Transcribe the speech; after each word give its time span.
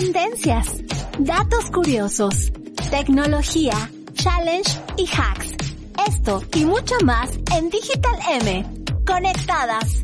Tendencias, 0.00 0.78
datos 1.18 1.70
curiosos, 1.70 2.50
tecnología, 2.90 3.74
challenge 4.14 4.80
y 4.96 5.06
hacks. 5.06 5.54
Esto 6.08 6.42
y 6.54 6.64
mucho 6.64 6.94
más 7.04 7.28
en 7.54 7.68
Digital 7.68 8.18
M. 8.40 8.64
Conectadas. 9.06 10.00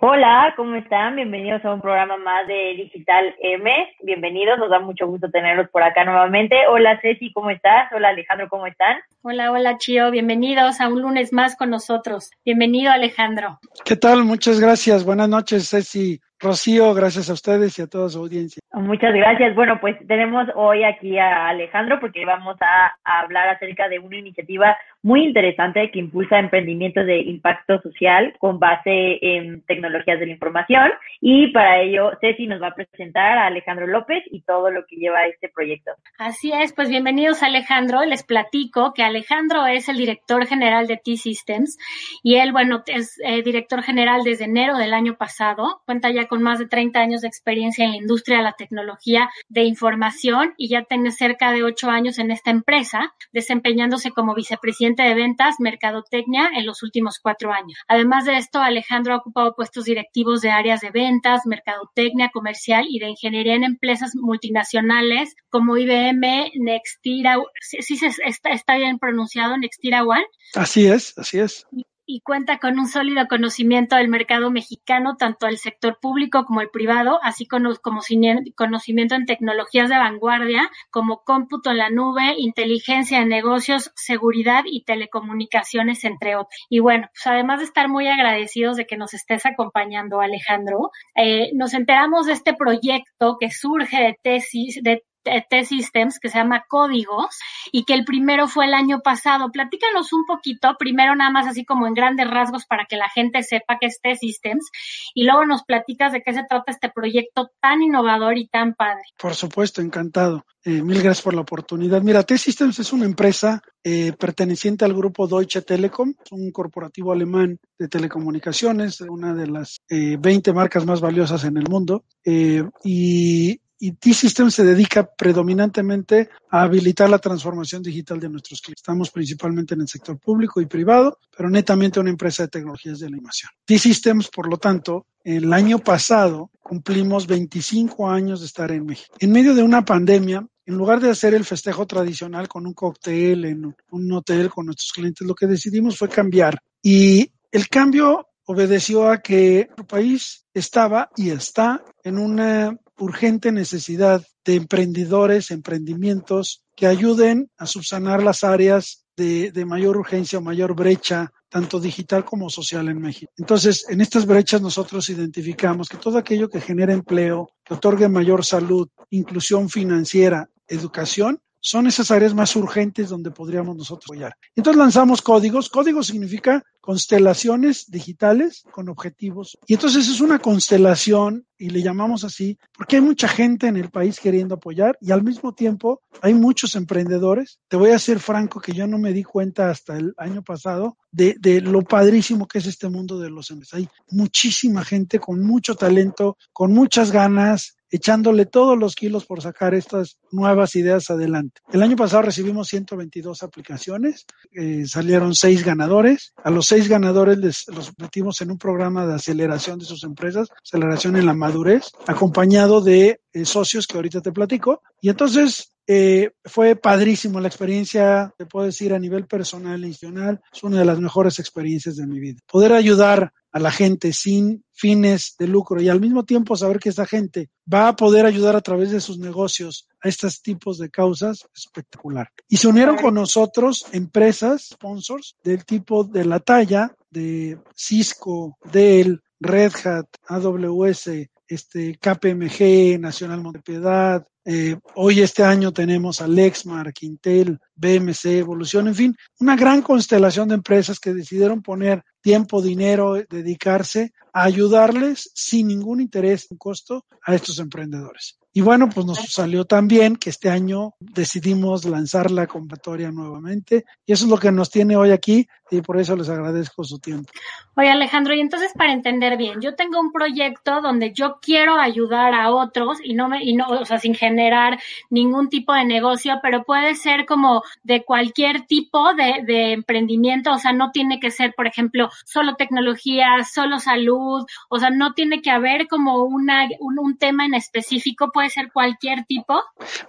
Hola, 0.00 0.52
¿cómo 0.56 0.76
están? 0.76 1.16
Bienvenidos 1.16 1.64
a 1.64 1.72
un 1.72 1.80
programa 1.80 2.18
más 2.18 2.46
de 2.46 2.74
Digital 2.76 3.34
M. 3.40 3.70
Bienvenidos, 4.02 4.58
nos 4.58 4.68
da 4.68 4.78
mucho 4.78 5.06
gusto 5.06 5.30
tenerlos 5.30 5.70
por 5.70 5.82
acá 5.82 6.04
nuevamente. 6.04 6.54
Hola 6.68 7.00
Ceci, 7.00 7.32
¿cómo 7.32 7.48
estás? 7.48 7.90
Hola 7.92 8.08
Alejandro, 8.08 8.46
¿cómo 8.50 8.66
están? 8.66 8.98
Hola, 9.22 9.50
hola 9.50 9.78
Chio, 9.78 10.10
bienvenidos 10.10 10.82
a 10.82 10.88
un 10.88 11.00
lunes 11.00 11.32
más 11.32 11.56
con 11.56 11.70
nosotros. 11.70 12.30
Bienvenido 12.44 12.92
Alejandro. 12.92 13.58
¿Qué 13.86 13.96
tal? 13.96 14.24
Muchas 14.24 14.60
gracias. 14.60 15.02
Buenas 15.02 15.30
noches, 15.30 15.70
Ceci. 15.70 16.20
Rocío, 16.38 16.92
gracias 16.92 17.30
a 17.30 17.32
ustedes 17.32 17.78
y 17.78 17.82
a 17.82 17.86
toda 17.86 18.10
su 18.10 18.18
audiencia. 18.18 18.60
Muchas 18.74 19.14
gracias. 19.14 19.54
Bueno, 19.54 19.80
pues 19.80 19.96
tenemos 20.06 20.46
hoy 20.54 20.84
aquí 20.84 21.18
a 21.18 21.48
Alejandro 21.48 21.98
porque 21.98 22.26
vamos 22.26 22.56
a, 22.60 22.94
a, 23.04 23.20
hablar 23.20 23.48
acerca 23.48 23.88
de 23.88 23.98
una 23.98 24.18
iniciativa 24.18 24.76
muy 25.06 25.22
interesante 25.22 25.88
que 25.92 26.00
impulsa 26.00 26.36
emprendimientos 26.40 27.06
de 27.06 27.20
impacto 27.20 27.80
social 27.80 28.34
con 28.40 28.58
base 28.58 29.20
en 29.22 29.62
tecnologías 29.62 30.18
de 30.18 30.26
la 30.26 30.32
información. 30.32 30.90
Y 31.20 31.52
para 31.52 31.80
ello, 31.80 32.10
Ceci 32.20 32.48
nos 32.48 32.60
va 32.60 32.68
a 32.68 32.74
presentar 32.74 33.38
a 33.38 33.46
Alejandro 33.46 33.86
López 33.86 34.24
y 34.32 34.40
todo 34.40 34.68
lo 34.72 34.84
que 34.84 34.96
lleva 34.96 35.24
este 35.26 35.48
proyecto. 35.48 35.92
Así 36.18 36.50
es, 36.50 36.72
pues 36.72 36.88
bienvenidos 36.88 37.44
Alejandro. 37.44 38.04
Les 38.04 38.24
platico 38.24 38.94
que 38.94 39.04
Alejandro 39.04 39.64
es 39.68 39.88
el 39.88 39.96
director 39.96 40.44
general 40.44 40.88
de 40.88 40.96
T-Systems 40.96 41.78
y 42.24 42.38
él, 42.38 42.50
bueno, 42.50 42.82
es 42.86 43.16
eh, 43.24 43.42
director 43.44 43.84
general 43.84 44.24
desde 44.24 44.46
enero 44.46 44.76
del 44.76 44.92
año 44.92 45.14
pasado. 45.14 45.82
Cuenta 45.84 46.10
ya 46.10 46.26
con 46.26 46.42
más 46.42 46.58
de 46.58 46.66
30 46.66 46.98
años 46.98 47.20
de 47.20 47.28
experiencia 47.28 47.84
en 47.84 47.92
la 47.92 47.98
industria 47.98 48.38
de 48.38 48.42
la 48.42 48.54
tecnología 48.58 49.30
de 49.48 49.62
información 49.62 50.54
y 50.56 50.66
ya 50.66 50.82
tiene 50.82 51.12
cerca 51.12 51.52
de 51.52 51.62
ocho 51.62 51.90
años 51.90 52.18
en 52.18 52.32
esta 52.32 52.50
empresa, 52.50 53.14
desempeñándose 53.30 54.10
como 54.10 54.34
vicepresidente 54.34 54.95
de 55.04 55.14
ventas, 55.14 55.56
mercadotecnia 55.58 56.50
en 56.56 56.66
los 56.66 56.82
últimos 56.82 57.18
cuatro 57.20 57.52
años. 57.52 57.78
Además 57.88 58.24
de 58.24 58.36
esto, 58.36 58.60
Alejandro 58.60 59.14
ha 59.14 59.18
ocupado 59.18 59.54
puestos 59.54 59.84
directivos 59.84 60.40
de 60.40 60.50
áreas 60.50 60.80
de 60.80 60.90
ventas, 60.90 61.42
mercadotecnia, 61.46 62.30
comercial 62.32 62.86
y 62.88 62.98
de 62.98 63.08
ingeniería 63.08 63.54
en 63.54 63.64
empresas 63.64 64.12
multinacionales 64.14 65.34
como 65.48 65.76
IBM, 65.76 66.52
Nextira, 66.56 67.36
sí, 67.60 67.82
sí 67.82 68.06
está, 68.24 68.50
está 68.50 68.76
bien 68.76 68.98
pronunciado, 68.98 69.56
Nextira 69.56 70.04
One. 70.04 70.26
Así 70.54 70.86
es, 70.86 71.16
así 71.18 71.38
es 71.38 71.66
y 71.72 71.84
cuenta 72.24 72.58
con 72.58 72.78
un 72.78 72.86
sólido 72.88 73.26
conocimiento 73.28 73.96
del 73.96 74.08
mercado 74.08 74.50
mexicano, 74.50 75.16
tanto 75.16 75.46
el 75.46 75.58
sector 75.58 75.98
público 76.00 76.44
como 76.44 76.60
el 76.60 76.70
privado, 76.70 77.18
así 77.22 77.46
como 77.46 77.70
conocimiento 77.82 79.14
en 79.14 79.26
tecnologías 79.26 79.88
de 79.88 79.98
vanguardia 79.98 80.70
como 80.90 81.22
cómputo 81.24 81.70
en 81.70 81.78
la 81.78 81.90
nube, 81.90 82.34
inteligencia 82.38 83.20
en 83.20 83.28
negocios, 83.28 83.90
seguridad 83.94 84.62
y 84.66 84.84
telecomunicaciones, 84.84 86.04
entre 86.04 86.36
otros. 86.36 86.54
Y 86.68 86.80
bueno, 86.80 87.08
pues 87.12 87.26
además 87.26 87.58
de 87.58 87.64
estar 87.66 87.88
muy 87.88 88.08
agradecidos 88.08 88.76
de 88.76 88.86
que 88.86 88.96
nos 88.96 89.14
estés 89.14 89.46
acompañando, 89.46 90.20
Alejandro, 90.20 90.90
eh, 91.14 91.50
nos 91.54 91.74
enteramos 91.74 92.26
de 92.26 92.32
este 92.32 92.54
proyecto 92.54 93.36
que 93.38 93.50
surge 93.50 93.96
de 93.96 94.18
tesis, 94.22 94.80
de 94.82 95.02
T-Systems 95.48 96.18
que 96.18 96.28
se 96.28 96.38
llama 96.38 96.64
Códigos 96.68 97.38
y 97.72 97.84
que 97.84 97.94
el 97.94 98.04
primero 98.04 98.48
fue 98.48 98.66
el 98.66 98.74
año 98.74 99.00
pasado. 99.00 99.50
Platícanos 99.50 100.12
un 100.12 100.24
poquito, 100.26 100.76
primero 100.78 101.14
nada 101.14 101.30
más 101.30 101.46
así 101.46 101.64
como 101.64 101.86
en 101.86 101.94
grandes 101.94 102.28
rasgos 102.30 102.66
para 102.66 102.86
que 102.86 102.96
la 102.96 103.08
gente 103.08 103.42
sepa 103.42 103.78
qué 103.80 103.86
es 103.86 104.00
T-Systems 104.00 104.70
y 105.14 105.24
luego 105.24 105.44
nos 105.46 105.64
platicas 105.64 106.12
de 106.12 106.22
qué 106.22 106.32
se 106.32 106.44
trata 106.48 106.72
este 106.72 106.90
proyecto 106.90 107.50
tan 107.60 107.82
innovador 107.82 108.38
y 108.38 108.48
tan 108.48 108.74
padre. 108.74 109.02
Por 109.18 109.34
supuesto, 109.34 109.80
encantado. 109.80 110.44
Eh, 110.64 110.82
mil 110.82 111.00
gracias 111.00 111.22
por 111.22 111.34
la 111.34 111.42
oportunidad. 111.42 112.02
Mira, 112.02 112.24
T-Systems 112.24 112.80
es 112.80 112.92
una 112.92 113.04
empresa 113.04 113.62
eh, 113.84 114.12
perteneciente 114.18 114.84
al 114.84 114.94
grupo 114.94 115.28
Deutsche 115.28 115.62
Telekom, 115.62 116.12
un 116.32 116.50
corporativo 116.50 117.12
alemán 117.12 117.60
de 117.78 117.86
telecomunicaciones, 117.86 119.00
una 119.02 119.32
de 119.32 119.46
las 119.46 119.80
eh, 119.88 120.16
20 120.18 120.52
marcas 120.52 120.84
más 120.84 121.00
valiosas 121.00 121.44
en 121.44 121.56
el 121.56 121.68
mundo. 121.68 122.04
Eh, 122.24 122.64
y 122.82 123.60
y 123.78 123.92
T-Systems 123.92 124.54
se 124.54 124.64
dedica 124.64 125.06
predominantemente 125.06 126.30
a 126.50 126.62
habilitar 126.62 127.10
la 127.10 127.18
transformación 127.18 127.82
digital 127.82 128.18
de 128.20 128.28
nuestros 128.28 128.60
clientes. 128.60 128.82
Estamos 128.82 129.10
principalmente 129.10 129.74
en 129.74 129.82
el 129.82 129.88
sector 129.88 130.18
público 130.18 130.60
y 130.60 130.66
privado, 130.66 131.18
pero 131.36 131.50
netamente 131.50 132.00
una 132.00 132.10
empresa 132.10 132.44
de 132.44 132.48
tecnologías 132.48 133.00
de 133.00 133.06
animación. 133.06 133.50
T-Systems, 133.64 134.28
por 134.28 134.48
lo 134.48 134.56
tanto, 134.56 135.06
el 135.22 135.52
año 135.52 135.78
pasado 135.78 136.50
cumplimos 136.62 137.26
25 137.26 138.08
años 138.08 138.40
de 138.40 138.46
estar 138.46 138.70
en 138.70 138.86
México. 138.86 139.14
En 139.18 139.32
medio 139.32 139.54
de 139.54 139.62
una 139.62 139.84
pandemia, 139.84 140.46
en 140.64 140.74
lugar 140.74 141.00
de 141.00 141.10
hacer 141.10 141.34
el 141.34 141.44
festejo 141.44 141.86
tradicional 141.86 142.48
con 142.48 142.66
un 142.66 142.74
cóctel 142.74 143.44
en 143.44 143.74
un 143.90 144.12
hotel 144.12 144.50
con 144.50 144.66
nuestros 144.66 144.92
clientes, 144.92 145.26
lo 145.26 145.34
que 145.34 145.46
decidimos 145.46 145.96
fue 145.96 146.08
cambiar. 146.08 146.60
Y 146.82 147.30
el 147.52 147.68
cambio 147.68 148.28
obedeció 148.46 149.08
a 149.08 149.18
que 149.18 149.66
nuestro 149.66 149.86
país 149.86 150.44
estaba 150.54 151.10
y 151.16 151.30
está 151.30 151.84
en 152.02 152.18
una 152.18 152.76
urgente 152.98 153.52
necesidad 153.52 154.24
de 154.44 154.54
emprendedores, 154.54 155.50
emprendimientos 155.50 156.64
que 156.74 156.86
ayuden 156.86 157.50
a 157.56 157.66
subsanar 157.66 158.22
las 158.22 158.44
áreas 158.44 159.06
de, 159.16 159.50
de, 159.50 159.64
mayor 159.64 159.96
urgencia 159.96 160.38
o 160.38 160.42
mayor 160.42 160.74
brecha, 160.74 161.32
tanto 161.48 161.80
digital 161.80 162.24
como 162.24 162.50
social 162.50 162.88
en 162.88 163.00
México. 163.00 163.32
Entonces, 163.38 163.86
en 163.88 164.00
estas 164.00 164.26
brechas 164.26 164.60
nosotros 164.60 165.08
identificamos 165.08 165.88
que 165.88 165.96
todo 165.96 166.18
aquello 166.18 166.48
que 166.48 166.60
genera 166.60 166.92
empleo, 166.92 167.50
que 167.64 167.74
otorgue 167.74 168.08
mayor 168.08 168.44
salud, 168.44 168.88
inclusión 169.10 169.70
financiera, 169.70 170.50
educación, 170.68 171.40
son 171.66 171.88
esas 171.88 172.12
áreas 172.12 172.32
más 172.32 172.54
urgentes 172.54 173.08
donde 173.08 173.32
podríamos 173.32 173.76
nosotros 173.76 174.04
apoyar. 174.06 174.36
Entonces 174.54 174.78
lanzamos 174.78 175.20
códigos. 175.20 175.68
Código 175.68 176.00
significa 176.04 176.62
constelaciones 176.80 177.90
digitales 177.90 178.62
con 178.70 178.88
objetivos. 178.88 179.58
Y 179.66 179.74
entonces 179.74 180.08
es 180.08 180.20
una 180.20 180.38
constelación 180.38 181.44
y 181.58 181.70
le 181.70 181.82
llamamos 181.82 182.22
así 182.22 182.56
porque 182.72 182.96
hay 182.96 183.02
mucha 183.02 183.26
gente 183.26 183.66
en 183.66 183.76
el 183.76 183.90
país 183.90 184.20
queriendo 184.20 184.54
apoyar 184.54 184.96
y 185.00 185.10
al 185.10 185.24
mismo 185.24 185.54
tiempo 185.54 186.02
hay 186.22 186.34
muchos 186.34 186.76
emprendedores. 186.76 187.58
Te 187.66 187.76
voy 187.76 187.90
a 187.90 187.98
ser 187.98 188.20
franco 188.20 188.60
que 188.60 188.72
yo 188.72 188.86
no 188.86 188.98
me 188.98 189.12
di 189.12 189.24
cuenta 189.24 189.68
hasta 189.68 189.96
el 189.96 190.14
año 190.18 190.44
pasado 190.44 190.96
de, 191.10 191.34
de 191.40 191.60
lo 191.60 191.82
padrísimo 191.82 192.46
que 192.46 192.58
es 192.58 192.66
este 192.66 192.88
mundo 192.88 193.18
de 193.18 193.30
los 193.30 193.50
empresarios. 193.50 193.90
Hay 193.90 194.16
muchísima 194.16 194.84
gente 194.84 195.18
con 195.18 195.42
mucho 195.42 195.74
talento, 195.74 196.38
con 196.52 196.72
muchas 196.72 197.10
ganas, 197.10 197.75
echándole 197.90 198.46
todos 198.46 198.78
los 198.78 198.94
kilos 198.94 199.24
por 199.26 199.42
sacar 199.42 199.74
estas 199.74 200.18
nuevas 200.30 200.74
ideas 200.76 201.10
adelante. 201.10 201.60
El 201.72 201.82
año 201.82 201.96
pasado 201.96 202.22
recibimos 202.22 202.68
122 202.68 203.42
aplicaciones, 203.42 204.26
eh, 204.52 204.84
salieron 204.86 205.34
seis 205.34 205.64
ganadores. 205.64 206.32
A 206.42 206.50
los 206.50 206.66
seis 206.66 206.88
ganadores 206.88 207.38
les, 207.38 207.68
los 207.68 207.92
metimos 207.98 208.40
en 208.40 208.50
un 208.50 208.58
programa 208.58 209.06
de 209.06 209.14
aceleración 209.14 209.78
de 209.78 209.84
sus 209.84 210.04
empresas, 210.04 210.48
aceleración 210.64 211.16
en 211.16 211.26
la 211.26 211.34
madurez, 211.34 211.92
acompañado 212.06 212.80
de 212.80 213.20
eh, 213.32 213.44
socios 213.44 213.86
que 213.86 213.96
ahorita 213.96 214.20
te 214.20 214.32
platico. 214.32 214.82
Y 215.00 215.08
entonces 215.08 215.72
eh, 215.86 216.30
fue 216.44 216.74
padrísimo 216.74 217.40
la 217.40 217.48
experiencia, 217.48 218.34
te 218.36 218.46
puedo 218.46 218.66
decir, 218.66 218.92
a 218.92 218.98
nivel 218.98 219.26
personal 219.26 219.82
e 219.84 219.88
institucional, 219.88 220.40
es 220.52 220.64
una 220.64 220.80
de 220.80 220.84
las 220.84 220.98
mejores 220.98 221.38
experiencias 221.38 221.96
de 221.96 222.06
mi 222.06 222.18
vida. 222.18 222.40
Poder 222.50 222.72
ayudar 222.72 223.32
a 223.56 223.58
la 223.58 223.70
gente 223.70 224.12
sin 224.12 224.62
fines 224.70 225.34
de 225.38 225.48
lucro 225.48 225.80
y 225.80 225.88
al 225.88 225.98
mismo 225.98 226.26
tiempo 226.26 226.58
saber 226.58 226.78
que 226.78 226.90
esta 226.90 227.06
gente 227.06 227.48
va 227.72 227.88
a 227.88 227.96
poder 227.96 228.26
ayudar 228.26 228.54
a 228.54 228.60
través 228.60 228.90
de 228.90 229.00
sus 229.00 229.18
negocios 229.18 229.88
a 230.02 230.10
estos 230.10 230.42
tipos 230.42 230.76
de 230.76 230.90
causas, 230.90 231.48
espectacular. 231.56 232.28
Y 232.50 232.58
se 232.58 232.68
unieron 232.68 232.98
con 232.98 233.14
nosotros 233.14 233.86
empresas, 233.92 234.72
sponsors, 234.74 235.36
del 235.42 235.64
tipo 235.64 236.04
de 236.04 236.26
la 236.26 236.38
talla 236.38 236.94
de 237.08 237.58
Cisco, 237.74 238.58
Dell, 238.70 239.22
Red 239.40 239.72
Hat, 239.86 240.06
AWS, 240.28 241.08
este, 241.48 241.98
KPMG, 241.98 243.00
Nacional 243.00 243.40
Montepiedad, 243.40 244.26
eh, 244.48 244.78
hoy 244.94 245.22
este 245.22 245.42
año 245.42 245.72
tenemos 245.72 246.20
a 246.20 246.28
Lexmark, 246.28 247.02
Intel, 247.02 247.58
BMC, 247.74 248.26
Evolución, 248.26 248.86
en 248.86 248.94
fin, 248.94 249.16
una 249.40 249.56
gran 249.56 249.82
constelación 249.82 250.46
de 250.46 250.54
empresas 250.54 251.00
que 251.00 251.12
decidieron 251.12 251.62
poner 251.62 252.04
tiempo, 252.26 252.60
dinero, 252.60 253.22
dedicarse 253.30 254.12
a 254.32 254.42
ayudarles 254.42 255.30
sin 255.32 255.68
ningún 255.68 256.00
interés 256.00 256.48
o 256.50 256.56
costo 256.58 257.04
a 257.24 257.36
estos 257.36 257.60
emprendedores. 257.60 258.36
Y 258.52 258.62
bueno, 258.62 258.88
pues 258.88 259.06
nos 259.06 259.18
salió 259.30 259.64
también 259.64 260.16
que 260.16 260.30
este 260.30 260.50
año 260.50 260.94
decidimos 260.98 261.84
lanzar 261.84 262.32
la 262.32 262.48
convocatoria 262.48 263.12
nuevamente 263.12 263.84
y 264.04 264.12
eso 264.12 264.24
es 264.24 264.30
lo 264.30 264.38
que 264.38 264.50
nos 264.50 264.70
tiene 264.70 264.96
hoy 264.96 265.12
aquí 265.12 265.46
y 265.70 265.80
por 265.80 265.98
eso 265.98 266.16
les 266.16 266.28
agradezco 266.28 266.84
su 266.84 266.98
tiempo. 266.98 267.30
Oye 267.76 267.90
Alejandro, 267.90 268.34
y 268.34 268.40
entonces 268.40 268.72
para 268.76 268.92
entender 268.92 269.36
bien, 269.36 269.60
yo 269.60 269.74
tengo 269.74 270.00
un 270.00 270.12
proyecto 270.12 270.80
donde 270.80 271.12
yo 271.12 271.38
quiero 271.40 271.78
ayudar 271.78 272.34
a 272.34 272.50
otros 272.50 272.98
y 273.02 273.14
no 273.14 273.28
me, 273.28 273.42
y 273.44 273.54
no, 273.54 273.68
o 273.68 273.84
sea, 273.84 273.98
sin 273.98 274.14
generar 274.14 274.78
ningún 275.10 275.48
tipo 275.48 275.72
de 275.72 275.84
negocio, 275.84 276.38
pero 276.42 276.64
puede 276.64 276.94
ser 276.94 277.26
como 277.26 277.62
de 277.82 278.04
cualquier 278.04 278.66
tipo 278.66 279.14
de, 279.14 279.44
de 279.44 279.72
emprendimiento, 279.72 280.52
o 280.52 280.58
sea, 280.58 280.72
no 280.72 280.90
tiene 280.90 281.20
que 281.20 281.30
ser, 281.30 281.54
por 281.54 281.66
ejemplo, 281.66 282.10
solo 282.24 282.56
tecnología, 282.56 283.44
solo 283.44 283.78
salud, 283.78 284.46
o 284.68 284.78
sea, 284.78 284.90
no 284.90 285.12
tiene 285.14 285.42
que 285.42 285.50
haber 285.50 285.88
como 285.88 286.24
una, 286.24 286.68
un, 286.80 286.98
un 286.98 287.16
tema 287.16 287.44
en 287.44 287.54
específico, 287.54 288.30
puede 288.32 288.50
ser 288.50 288.72
cualquier 288.72 289.24
tipo. 289.26 289.62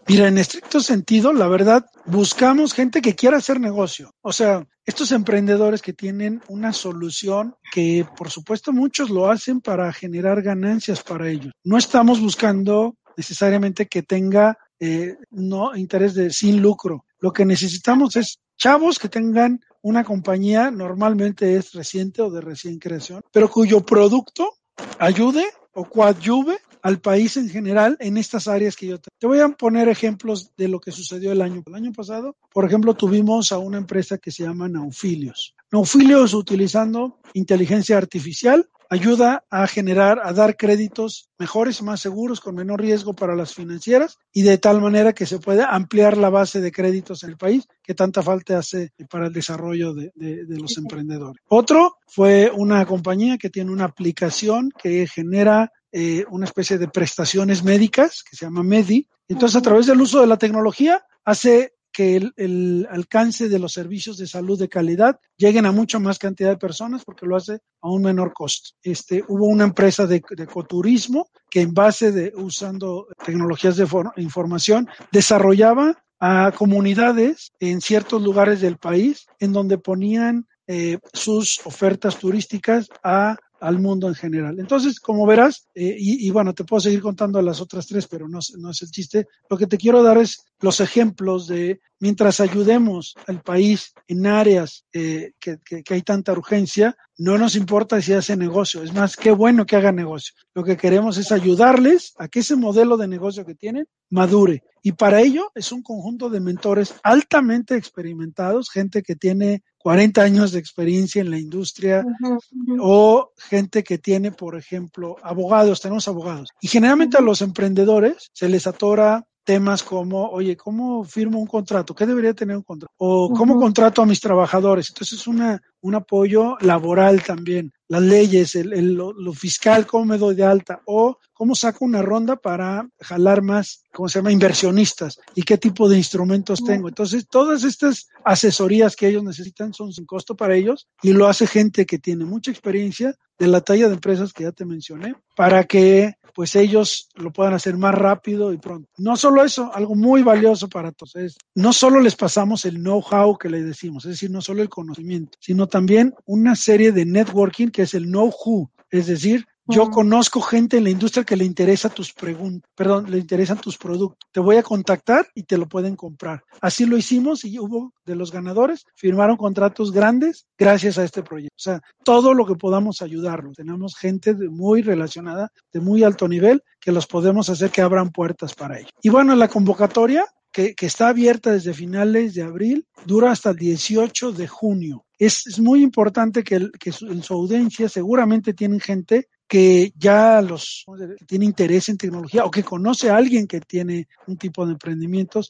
Mira, 0.07 0.27
en 0.27 0.37
estricto 0.37 0.79
sentido, 0.79 1.33
la 1.33 1.47
verdad, 1.47 1.85
buscamos 2.05 2.73
gente 2.73 3.01
que 3.01 3.15
quiera 3.15 3.37
hacer 3.37 3.59
negocio. 3.59 4.13
O 4.21 4.31
sea, 4.31 4.65
estos 4.87 5.11
emprendedores 5.11 5.81
que 5.81 5.91
tienen 5.91 6.41
una 6.47 6.71
solución 6.71 7.55
que 7.73 8.07
por 8.17 8.31
supuesto 8.31 8.71
muchos 8.71 9.09
lo 9.09 9.29
hacen 9.29 9.59
para 9.59 9.91
generar 9.91 10.41
ganancias 10.41 11.03
para 11.03 11.29
ellos. 11.29 11.51
No 11.65 11.77
estamos 11.77 12.21
buscando 12.21 12.95
necesariamente 13.17 13.87
que 13.87 14.01
tenga 14.01 14.57
eh, 14.79 15.17
no 15.29 15.75
interés 15.75 16.13
de 16.13 16.31
sin 16.31 16.61
lucro. 16.61 17.03
Lo 17.19 17.33
que 17.33 17.45
necesitamos 17.45 18.15
es 18.15 18.39
chavos 18.57 18.97
que 18.97 19.09
tengan 19.09 19.59
una 19.81 20.05
compañía, 20.05 20.71
normalmente 20.71 21.57
es 21.57 21.73
reciente 21.73 22.21
o 22.21 22.29
de 22.29 22.39
recién 22.39 22.79
creación, 22.79 23.21
pero 23.31 23.49
cuyo 23.49 23.81
producto 23.81 24.53
ayude 24.99 25.45
o 25.73 25.83
coadyuve 25.83 26.59
al 26.81 26.99
país 26.99 27.37
en 27.37 27.49
general 27.49 27.97
en 27.99 28.17
estas 28.17 28.47
áreas 28.47 28.75
que 28.75 28.87
yo 28.87 28.99
te, 28.99 29.09
te 29.17 29.27
voy 29.27 29.39
a 29.39 29.49
poner 29.49 29.89
ejemplos 29.89 30.51
de 30.57 30.67
lo 30.67 30.79
que 30.79 30.91
sucedió 30.91 31.31
el 31.31 31.41
año. 31.41 31.63
El 31.65 31.75
año 31.75 31.91
pasado, 31.91 32.35
por 32.53 32.65
ejemplo, 32.65 32.93
tuvimos 32.93 33.51
a 33.51 33.57
una 33.57 33.77
empresa 33.77 34.17
que 34.17 34.31
se 34.31 34.43
llama 34.43 34.67
Naufilios. 34.67 35.55
Naufilios 35.71 36.33
utilizando 36.33 37.19
inteligencia 37.33 37.97
artificial 37.97 38.69
ayuda 38.89 39.43
a 39.49 39.67
generar, 39.67 40.19
a 40.23 40.33
dar 40.33 40.55
créditos 40.55 41.29
mejores, 41.37 41.81
más 41.81 42.01
seguros, 42.01 42.39
con 42.39 42.55
menor 42.55 42.81
riesgo 42.81 43.13
para 43.13 43.35
las 43.35 43.53
financieras 43.53 44.17
y 44.31 44.43
de 44.43 44.57
tal 44.57 44.81
manera 44.81 45.13
que 45.13 45.25
se 45.25 45.39
pueda 45.39 45.73
ampliar 45.75 46.17
la 46.17 46.29
base 46.29 46.61
de 46.61 46.71
créditos 46.71 47.23
en 47.23 47.31
el 47.31 47.37
país 47.37 47.67
que 47.83 47.93
tanta 47.93 48.23
falta 48.23 48.57
hace 48.57 48.91
para 49.09 49.27
el 49.27 49.33
desarrollo 49.33 49.93
de, 49.93 50.11
de, 50.15 50.45
de 50.45 50.57
los 50.57 50.77
emprendedores. 50.77 51.41
Otro 51.49 51.97
fue 52.07 52.51
una 52.53 52.85
compañía 52.85 53.37
que 53.37 53.49
tiene 53.49 53.71
una 53.71 53.85
aplicación 53.85 54.71
que 54.81 55.07
genera 55.07 55.71
eh, 55.99 56.23
una 56.29 56.45
especie 56.45 56.77
de 56.77 56.87
prestaciones 56.87 57.63
médicas 57.63 58.23
que 58.23 58.35
se 58.35 58.45
llama 58.45 58.61
Medi. 58.61 59.07
Entonces, 59.27 59.55
a 59.55 59.63
través 59.63 59.87
del 59.87 59.99
uso 59.99 60.21
de 60.21 60.27
la 60.27 60.37
tecnología, 60.37 61.03
hace 61.25 61.73
que 61.91 62.17
el, 62.17 62.33
el, 62.37 62.87
alcance 62.91 63.49
de 63.49 63.57
los 63.57 63.73
servicios 63.73 64.19
de 64.19 64.27
salud 64.27 64.59
de 64.59 64.69
calidad 64.69 65.19
lleguen 65.37 65.65
a 65.65 65.71
mucha 65.71 65.97
más 65.97 66.19
cantidad 66.19 66.51
de 66.51 66.57
personas 66.57 67.03
porque 67.03 67.25
lo 67.25 67.35
hace 67.35 67.61
a 67.81 67.89
un 67.89 68.03
menor 68.03 68.31
costo. 68.33 68.75
Este, 68.83 69.23
hubo 69.27 69.47
una 69.47 69.63
empresa 69.63 70.05
de, 70.05 70.21
de 70.29 70.43
ecoturismo 70.43 71.29
que 71.49 71.61
en 71.61 71.73
base 71.73 72.11
de 72.11 72.31
usando 72.35 73.07
tecnologías 73.25 73.77
de 73.77 73.87
for, 73.87 74.13
información 74.17 74.87
desarrollaba 75.11 75.97
a 76.19 76.51
comunidades 76.55 77.53
en 77.59 77.81
ciertos 77.81 78.21
lugares 78.21 78.61
del 78.61 78.77
país 78.77 79.25
en 79.39 79.51
donde 79.51 79.79
ponían 79.79 80.45
eh, 80.69 80.99
sus 81.13 81.61
ofertas 81.65 82.19
turísticas 82.19 82.89
a 83.01 83.37
al 83.59 83.79
mundo 83.79 84.07
en 84.07 84.15
general. 84.15 84.59
Entonces, 84.59 84.99
como 84.99 85.25
verás, 85.25 85.67
eh, 85.73 85.95
y, 85.97 86.27
y, 86.27 86.29
bueno, 86.29 86.53
te 86.53 86.63
puedo 86.63 86.79
seguir 86.79 87.01
contando 87.01 87.41
las 87.41 87.61
otras 87.61 87.87
tres, 87.87 88.07
pero 88.07 88.27
no, 88.27 88.39
no 88.57 88.69
es 88.71 88.81
el 88.81 88.91
chiste. 88.91 89.27
Lo 89.49 89.57
que 89.57 89.67
te 89.67 89.77
quiero 89.77 90.03
dar 90.03 90.17
es 90.17 90.45
los 90.59 90.79
ejemplos 90.79 91.47
de 91.47 91.79
mientras 91.99 92.39
ayudemos 92.39 93.15
al 93.27 93.41
país 93.41 93.93
en 94.07 94.27
áreas 94.27 94.85
eh, 94.93 95.33
que, 95.39 95.59
que, 95.63 95.83
que, 95.83 95.93
hay 95.93 96.01
tanta 96.01 96.31
urgencia, 96.31 96.95
no 97.17 97.37
nos 97.37 97.55
importa 97.55 98.01
si 98.01 98.13
hace 98.13 98.35
negocio. 98.35 98.83
Es 98.83 98.93
más, 98.93 99.15
qué 99.15 99.31
bueno 99.31 99.65
que 99.65 99.75
haga 99.75 99.91
negocio. 99.91 100.35
Lo 100.53 100.63
que 100.63 100.77
queremos 100.77 101.17
es 101.17 101.31
ayudarles 101.31 102.13
a 102.17 102.27
que 102.27 102.39
ese 102.39 102.55
modelo 102.55 102.97
de 102.97 103.07
negocio 103.07 103.45
que 103.45 103.55
tienen 103.55 103.87
madure. 104.09 104.63
Y 104.83 104.93
para 104.93 105.21
ello 105.21 105.51
es 105.55 105.71
un 105.71 105.83
conjunto 105.83 106.29
de 106.29 106.39
mentores 106.39 106.93
altamente 107.03 107.75
experimentados, 107.75 108.69
gente 108.69 109.01
que 109.01 109.15
tiene 109.15 109.63
40 109.79 110.21
años 110.21 110.51
de 110.51 110.59
experiencia 110.59 111.21
en 111.21 111.31
la 111.31 111.39
industria 111.39 112.03
uh 112.05 112.09
-huh, 112.09 112.35
uh 112.35 112.65
-huh. 112.65 112.79
o 112.81 113.31
gente 113.37 113.83
que 113.83 113.97
tiene, 113.97 114.31
por 114.31 114.55
ejemplo, 114.55 115.17
abogados, 115.23 115.81
tenemos 115.81 116.07
abogados. 116.07 116.49
Y 116.61 116.67
generalmente 116.67 117.17
a 117.17 117.21
los 117.21 117.41
emprendedores 117.41 118.29
se 118.33 118.47
les 118.47 118.67
atora 118.67 119.25
temas 119.47 119.81
como, 119.81 120.29
oye, 120.29 120.57
¿cómo 120.57 121.05
firmo 121.05 121.39
un 121.39 121.47
contrato? 121.47 121.95
¿Qué 121.95 122.05
debería 122.05 122.33
tener 122.33 122.57
un 122.57 122.63
contrato? 122.63 122.93
O 122.97 123.29
¿cómo 123.33 123.53
uh 123.53 123.57
-huh. 123.57 123.61
contrato 123.61 124.01
a 124.01 124.05
mis 124.05 124.19
trabajadores? 124.19 124.89
Entonces 124.89 125.19
es 125.19 125.25
una, 125.25 125.61
un 125.79 125.95
apoyo 125.95 126.57
laboral 126.59 127.23
también, 127.23 127.71
las 127.87 128.01
leyes, 128.01 128.55
el, 128.55 128.73
el, 128.73 128.93
lo, 128.93 129.13
lo, 129.13 129.31
fiscal, 129.31 129.87
cómo 129.87 130.03
me 130.03 130.17
doy 130.17 130.35
de 130.35 130.43
alta, 130.43 130.81
o 130.85 131.17
cómo 131.33 131.55
saco 131.55 131.85
una 131.85 132.01
ronda 132.01 132.35
para 132.35 132.89
jalar 132.99 133.41
más, 133.41 133.85
¿cómo 133.93 134.09
se 134.09 134.19
llama?, 134.19 134.33
inversionistas 134.33 135.17
y 135.33 135.43
qué 135.43 135.57
tipo 135.57 135.87
de 135.87 135.95
instrumentos 135.95 136.61
tengo. 136.61 136.89
Entonces, 136.89 137.25
todas 137.29 137.63
estas 137.63 138.09
asesorías 138.25 138.97
que 138.97 139.07
ellos 139.07 139.23
necesitan 139.23 139.73
son 139.73 139.93
sin 139.93 140.05
costo 140.05 140.35
para 140.35 140.55
ellos 140.55 140.89
y 141.01 141.13
lo 141.13 141.25
hace 141.25 141.47
gente 141.47 141.85
que 141.85 141.99
tiene 141.99 142.25
mucha 142.25 142.51
experiencia 142.51 143.15
de 143.39 143.47
la 143.47 143.61
talla 143.61 143.87
de 143.87 143.93
empresas 143.93 144.33
que 144.33 144.43
ya 144.43 144.51
te 144.51 144.65
mencioné 144.65 145.15
para 145.37 145.63
que 145.63 146.15
pues 146.37 146.55
ellos 146.55 147.09
lo 147.15 147.33
puedan 147.33 147.55
hacer 147.55 147.77
más 147.77 147.95
rápido 147.95 148.53
y 148.53 148.59
pronto. 148.59 148.87
No 148.99 149.17
solo 149.17 149.43
eso, 149.43 149.71
algo 149.73 149.95
muy 149.95 150.21
valioso 150.21 150.69
para 150.69 150.91
todos 150.91 151.15
es, 151.15 151.35
no 151.55 151.73
solo 151.73 151.99
les 151.99 152.15
pasamos 152.15 152.63
el 152.65 152.75
know-how 152.75 153.39
que 153.39 153.49
les 153.49 153.65
decimos, 153.65 154.05
es 154.05 154.11
decir, 154.11 154.29
no 154.29 154.39
solo 154.39 154.61
el 154.61 154.69
conocimiento, 154.69 155.35
sino 155.41 155.65
también 155.65 156.13
una 156.27 156.55
serie 156.55 156.91
de 156.91 157.07
networking 157.07 157.69
que 157.69 157.81
es 157.81 157.95
el 157.95 158.03
know-who, 158.03 158.69
es 158.91 159.07
decir, 159.07 159.47
yo 159.67 159.89
conozco 159.89 160.41
gente 160.41 160.77
en 160.77 160.85
la 160.85 160.89
industria 160.89 161.23
que 161.23 161.35
le 161.35 161.45
interesa 161.45 161.89
tus 161.89 162.13
preguntas, 162.13 162.69
perdón, 162.75 163.09
le 163.09 163.17
interesan 163.17 163.59
tus 163.59 163.77
productos. 163.77 164.29
Te 164.31 164.39
voy 164.39 164.57
a 164.57 164.63
contactar 164.63 165.27
y 165.35 165.43
te 165.43 165.57
lo 165.57 165.67
pueden 165.67 165.95
comprar. 165.95 166.43
Así 166.61 166.85
lo 166.85 166.97
hicimos 166.97 167.43
y 167.45 167.59
hubo 167.59 167.93
de 168.05 168.15
los 168.15 168.31
ganadores, 168.31 168.85
firmaron 168.95 169.37
contratos 169.37 169.91
grandes 169.91 170.47
gracias 170.57 170.97
a 170.97 171.03
este 171.03 171.23
proyecto. 171.23 171.55
O 171.55 171.59
sea, 171.59 171.81
todo 172.03 172.33
lo 172.33 172.45
que 172.45 172.55
podamos 172.55 173.01
ayudarlos. 173.01 173.57
Tenemos 173.57 173.95
gente 173.95 174.33
de 174.33 174.49
muy 174.49 174.81
relacionada, 174.81 175.51
de 175.73 175.79
muy 175.79 176.03
alto 176.03 176.27
nivel, 176.27 176.63
que 176.79 176.91
los 176.91 177.07
podemos 177.07 177.49
hacer 177.49 177.69
que 177.69 177.81
abran 177.81 178.11
puertas 178.11 178.53
para 178.53 178.79
ellos. 178.79 178.91
Y 179.01 179.09
bueno, 179.09 179.35
la 179.35 179.47
convocatoria 179.47 180.25
que, 180.51 180.73
que, 180.73 180.85
está 180.85 181.09
abierta 181.09 181.51
desde 181.51 181.73
finales 181.73 182.33
de 182.33 182.41
abril, 182.41 182.87
dura 183.05 183.31
hasta 183.31 183.51
el 183.51 183.57
18 183.57 184.31
de 184.31 184.47
junio. 184.47 185.05
Es, 185.19 185.45
es 185.45 185.59
muy 185.59 185.83
importante 185.83 186.43
que, 186.43 186.55
el, 186.55 186.71
que 186.71 186.91
su, 186.91 187.07
en 187.07 187.21
su 187.21 187.33
audiencia 187.33 187.89
seguramente 187.89 188.53
tienen 188.53 188.79
gente 188.79 189.27
que 189.47 189.93
ya 189.97 190.41
los 190.41 190.85
que 191.17 191.25
tiene 191.25 191.45
interés 191.45 191.89
en 191.89 191.97
tecnología 191.97 192.45
o 192.45 192.51
que 192.51 192.63
conoce 192.63 193.09
a 193.09 193.17
alguien 193.17 193.47
que 193.47 193.59
tiene 193.61 194.07
un 194.27 194.37
tipo 194.37 194.63
de 194.65 194.73
emprendimientos, 194.73 195.49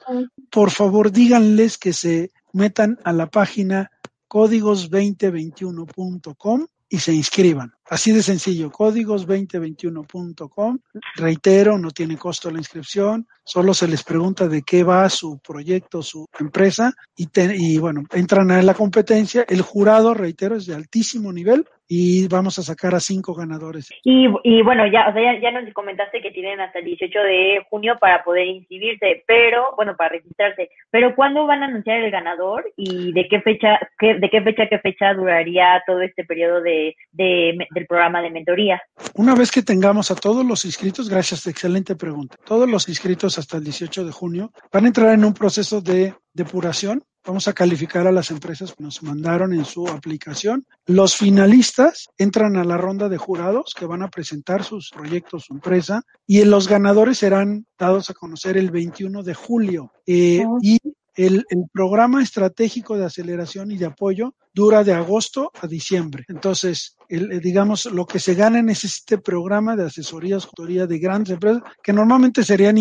por 0.49 0.71
favor 0.71 1.11
díganles 1.11 1.77
que 1.77 1.91
se 1.93 2.31
metan 2.53 2.97
a 3.03 3.11
la 3.13 3.29
página 3.29 3.91
códigos2021.com 4.29 6.67
y 6.89 6.99
se 6.99 7.13
inscriban. 7.13 7.73
Así 7.89 8.11
de 8.11 8.21
sencillo, 8.23 8.71
códigos2021.com. 8.71 10.79
Reitero, 11.15 11.77
no 11.77 11.91
tiene 11.91 12.17
costo 12.17 12.49
la 12.49 12.59
inscripción, 12.59 13.27
solo 13.43 13.73
se 13.73 13.87
les 13.87 14.03
pregunta 14.03 14.47
de 14.47 14.61
qué 14.61 14.83
va 14.83 15.09
su 15.09 15.39
proyecto, 15.39 16.01
su 16.01 16.25
empresa, 16.39 16.93
y, 17.15 17.27
te, 17.27 17.53
y 17.57 17.77
bueno, 17.77 18.03
entran 18.11 18.51
a 18.51 18.61
la 18.61 18.73
competencia. 18.73 19.45
El 19.47 19.61
jurado, 19.61 20.13
reitero, 20.13 20.55
es 20.55 20.65
de 20.65 20.75
altísimo 20.75 21.33
nivel 21.33 21.67
y 21.87 22.27
vamos 22.27 22.59
a 22.59 22.63
sacar 22.63 22.93
a 22.95 22.99
cinco 22.99 23.33
ganadores. 23.33 23.89
Y, 24.03 24.27
y 24.43 24.61
bueno, 24.61 24.85
ya, 24.87 25.07
o 25.09 25.13
sea, 25.13 25.21
ya, 25.21 25.39
ya, 25.41 25.51
nos 25.51 25.73
comentaste 25.73 26.21
que 26.21 26.31
tienen 26.31 26.59
hasta 26.59 26.79
el 26.79 26.85
18 26.85 27.19
de 27.19 27.65
junio 27.69 27.97
para 27.99 28.23
poder 28.23 28.47
inscribirse, 28.47 29.23
pero, 29.25 29.73
bueno, 29.75 29.95
para 29.95 30.09
registrarse, 30.09 30.69
pero 30.91 31.15
¿cuándo 31.15 31.45
van 31.45 31.63
a 31.63 31.67
anunciar 31.67 31.99
el 31.99 32.11
ganador 32.11 32.71
y 32.75 33.13
de 33.13 33.27
qué 33.27 33.41
fecha, 33.41 33.79
qué, 33.97 34.15
de 34.15 34.29
qué 34.29 34.41
fecha, 34.41 34.67
qué 34.67 34.79
fecha 34.79 35.13
duraría 35.13 35.81
todo 35.85 36.01
este 36.01 36.25
periodo 36.25 36.61
de, 36.61 36.95
de, 37.11 37.57
del 37.73 37.87
programa 37.87 38.21
de 38.21 38.31
mentoría? 38.31 38.81
Una 39.15 39.35
vez 39.35 39.51
que 39.51 39.63
tengamos 39.63 40.11
a 40.11 40.15
todos 40.15 40.45
los 40.45 40.65
inscritos, 40.65 41.09
gracias, 41.09 41.47
excelente 41.47 41.95
pregunta, 41.95 42.35
todos 42.45 42.69
los 42.69 42.89
inscritos 42.89 43.37
hasta 43.37 43.57
el 43.57 43.63
18 43.63 44.05
de 44.05 44.11
junio 44.11 44.51
van 44.71 44.85
a 44.85 44.87
entrar 44.87 45.13
en 45.13 45.23
un 45.23 45.33
proceso 45.33 45.81
de 45.81 46.13
depuración 46.33 47.03
Vamos 47.27 47.49
a 47.49 47.53
calificar 47.53 48.07
a 48.07 48.11
las 48.13 48.31
empresas 48.31 48.73
que 48.73 48.81
nos 48.81 49.03
mandaron 49.03 49.53
en 49.53 49.65
su 49.65 49.85
aplicación. 49.85 50.65
Los 50.85 51.17
finalistas 51.17 52.07
entran 52.17 52.55
a 52.55 52.63
la 52.63 52.77
ronda 52.77 53.09
de 53.09 53.17
jurados 53.17 53.75
que 53.77 53.85
van 53.85 54.01
a 54.01 54.09
presentar 54.09 54.63
sus 54.63 54.91
proyectos, 54.91 55.43
su 55.43 55.53
empresa, 55.53 56.03
y 56.25 56.41
los 56.45 56.69
ganadores 56.69 57.17
serán 57.17 57.65
dados 57.77 58.09
a 58.09 58.13
conocer 58.13 58.55
el 58.55 58.71
21 58.71 59.23
de 59.23 59.33
julio. 59.33 59.91
Eh, 60.05 60.45
oh. 60.47 60.57
Y 60.61 60.79
el, 61.15 61.45
el, 61.49 61.65
programa 61.73 62.23
estratégico 62.23 62.95
de 62.95 63.05
aceleración 63.05 63.71
y 63.71 63.77
de 63.77 63.87
apoyo 63.87 64.33
dura 64.53 64.85
de 64.85 64.93
agosto 64.93 65.51
a 65.61 65.67
diciembre. 65.67 66.23
Entonces, 66.29 66.95
el, 67.09 67.41
digamos, 67.41 67.85
lo 67.87 68.05
que 68.05 68.19
se 68.19 68.35
gana 68.35 68.59
en 68.59 68.69
este 68.69 69.17
programa 69.17 69.75
de 69.75 69.85
asesoría, 69.85 70.37
asesoría 70.37 70.87
de 70.87 70.99
grandes 70.99 71.33
empresas, 71.33 71.63
que 71.83 71.91
normalmente 71.91 72.43
serían 72.43 72.77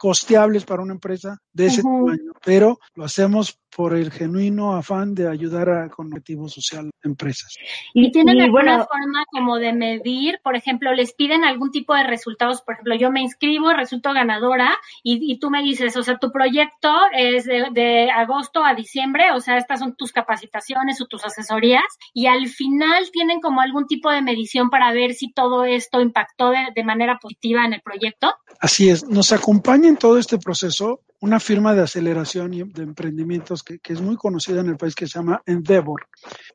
incosteables 0.00 0.64
para 0.64 0.82
una 0.82 0.94
empresa 0.94 1.38
de 1.52 1.66
ese 1.66 1.82
uh 1.82 1.84
-huh. 1.84 2.06
tamaño, 2.06 2.32
pero 2.42 2.78
lo 2.94 3.04
hacemos 3.04 3.58
por 3.76 3.94
el 3.94 4.10
genuino 4.10 4.74
afán 4.74 5.14
de 5.14 5.28
ayudar 5.28 5.70
a, 5.70 5.88
con 5.88 6.08
objetivo 6.08 6.48
social 6.48 6.90
a 7.04 7.08
empresas. 7.08 7.54
¿Y 7.94 8.10
tienen 8.10 8.38
y, 8.38 8.40
alguna 8.40 8.78
bueno, 8.78 8.86
forma 8.86 9.24
como 9.30 9.58
de 9.58 9.72
medir? 9.72 10.40
Por 10.42 10.56
ejemplo, 10.56 10.92
¿les 10.92 11.14
piden 11.14 11.44
algún 11.44 11.70
tipo 11.70 11.94
de 11.94 12.02
resultados? 12.02 12.62
Por 12.62 12.74
ejemplo, 12.74 12.96
yo 12.96 13.12
me 13.12 13.20
inscribo, 13.20 13.72
resulto 13.72 14.12
ganadora 14.12 14.76
y, 15.04 15.20
y 15.32 15.38
tú 15.38 15.50
me 15.50 15.62
dices, 15.62 15.96
o 15.96 16.02
sea, 16.02 16.18
tu 16.18 16.32
proyecto 16.32 16.92
es 17.16 17.44
de, 17.44 17.68
de, 17.72 18.10
agosto 18.10 18.64
a 18.64 18.74
diciembre, 18.74 19.30
o 19.34 19.40
sea, 19.40 19.56
estas 19.56 19.78
son 19.78 19.94
tus 19.94 20.12
capacitaciones 20.12 21.00
o 21.00 21.06
tus 21.06 21.24
asesorías 21.24 21.84
y 22.12 22.26
al 22.26 22.48
final 22.48 23.10
tienen 23.12 23.40
como 23.40 23.60
algún 23.60 23.86
tipo 23.86 24.10
de 24.10 24.22
medición 24.22 24.70
para 24.70 24.92
ver 24.92 25.14
si 25.14 25.32
todo 25.32 25.64
esto 25.64 26.00
impactó 26.00 26.50
de, 26.50 26.68
de 26.74 26.84
manera 26.84 27.18
positiva 27.20 27.64
en 27.64 27.74
el 27.74 27.82
proyecto. 27.82 28.34
Así 28.60 28.88
es, 28.88 29.06
nos 29.08 29.32
acompaña 29.32 29.89
en 29.90 29.96
todo 29.96 30.18
este 30.18 30.38
proceso 30.38 31.02
una 31.20 31.38
firma 31.38 31.74
de 31.74 31.82
aceleración 31.82 32.54
y 32.54 32.62
de 32.62 32.82
emprendimientos 32.82 33.62
que, 33.62 33.78
que, 33.78 33.92
es 33.92 34.00
muy 34.00 34.16
conocida 34.16 34.60
en 34.60 34.68
el 34.68 34.76
país 34.76 34.94
que 34.94 35.06
se 35.06 35.18
llama 35.18 35.42
Endeavor. 35.44 36.06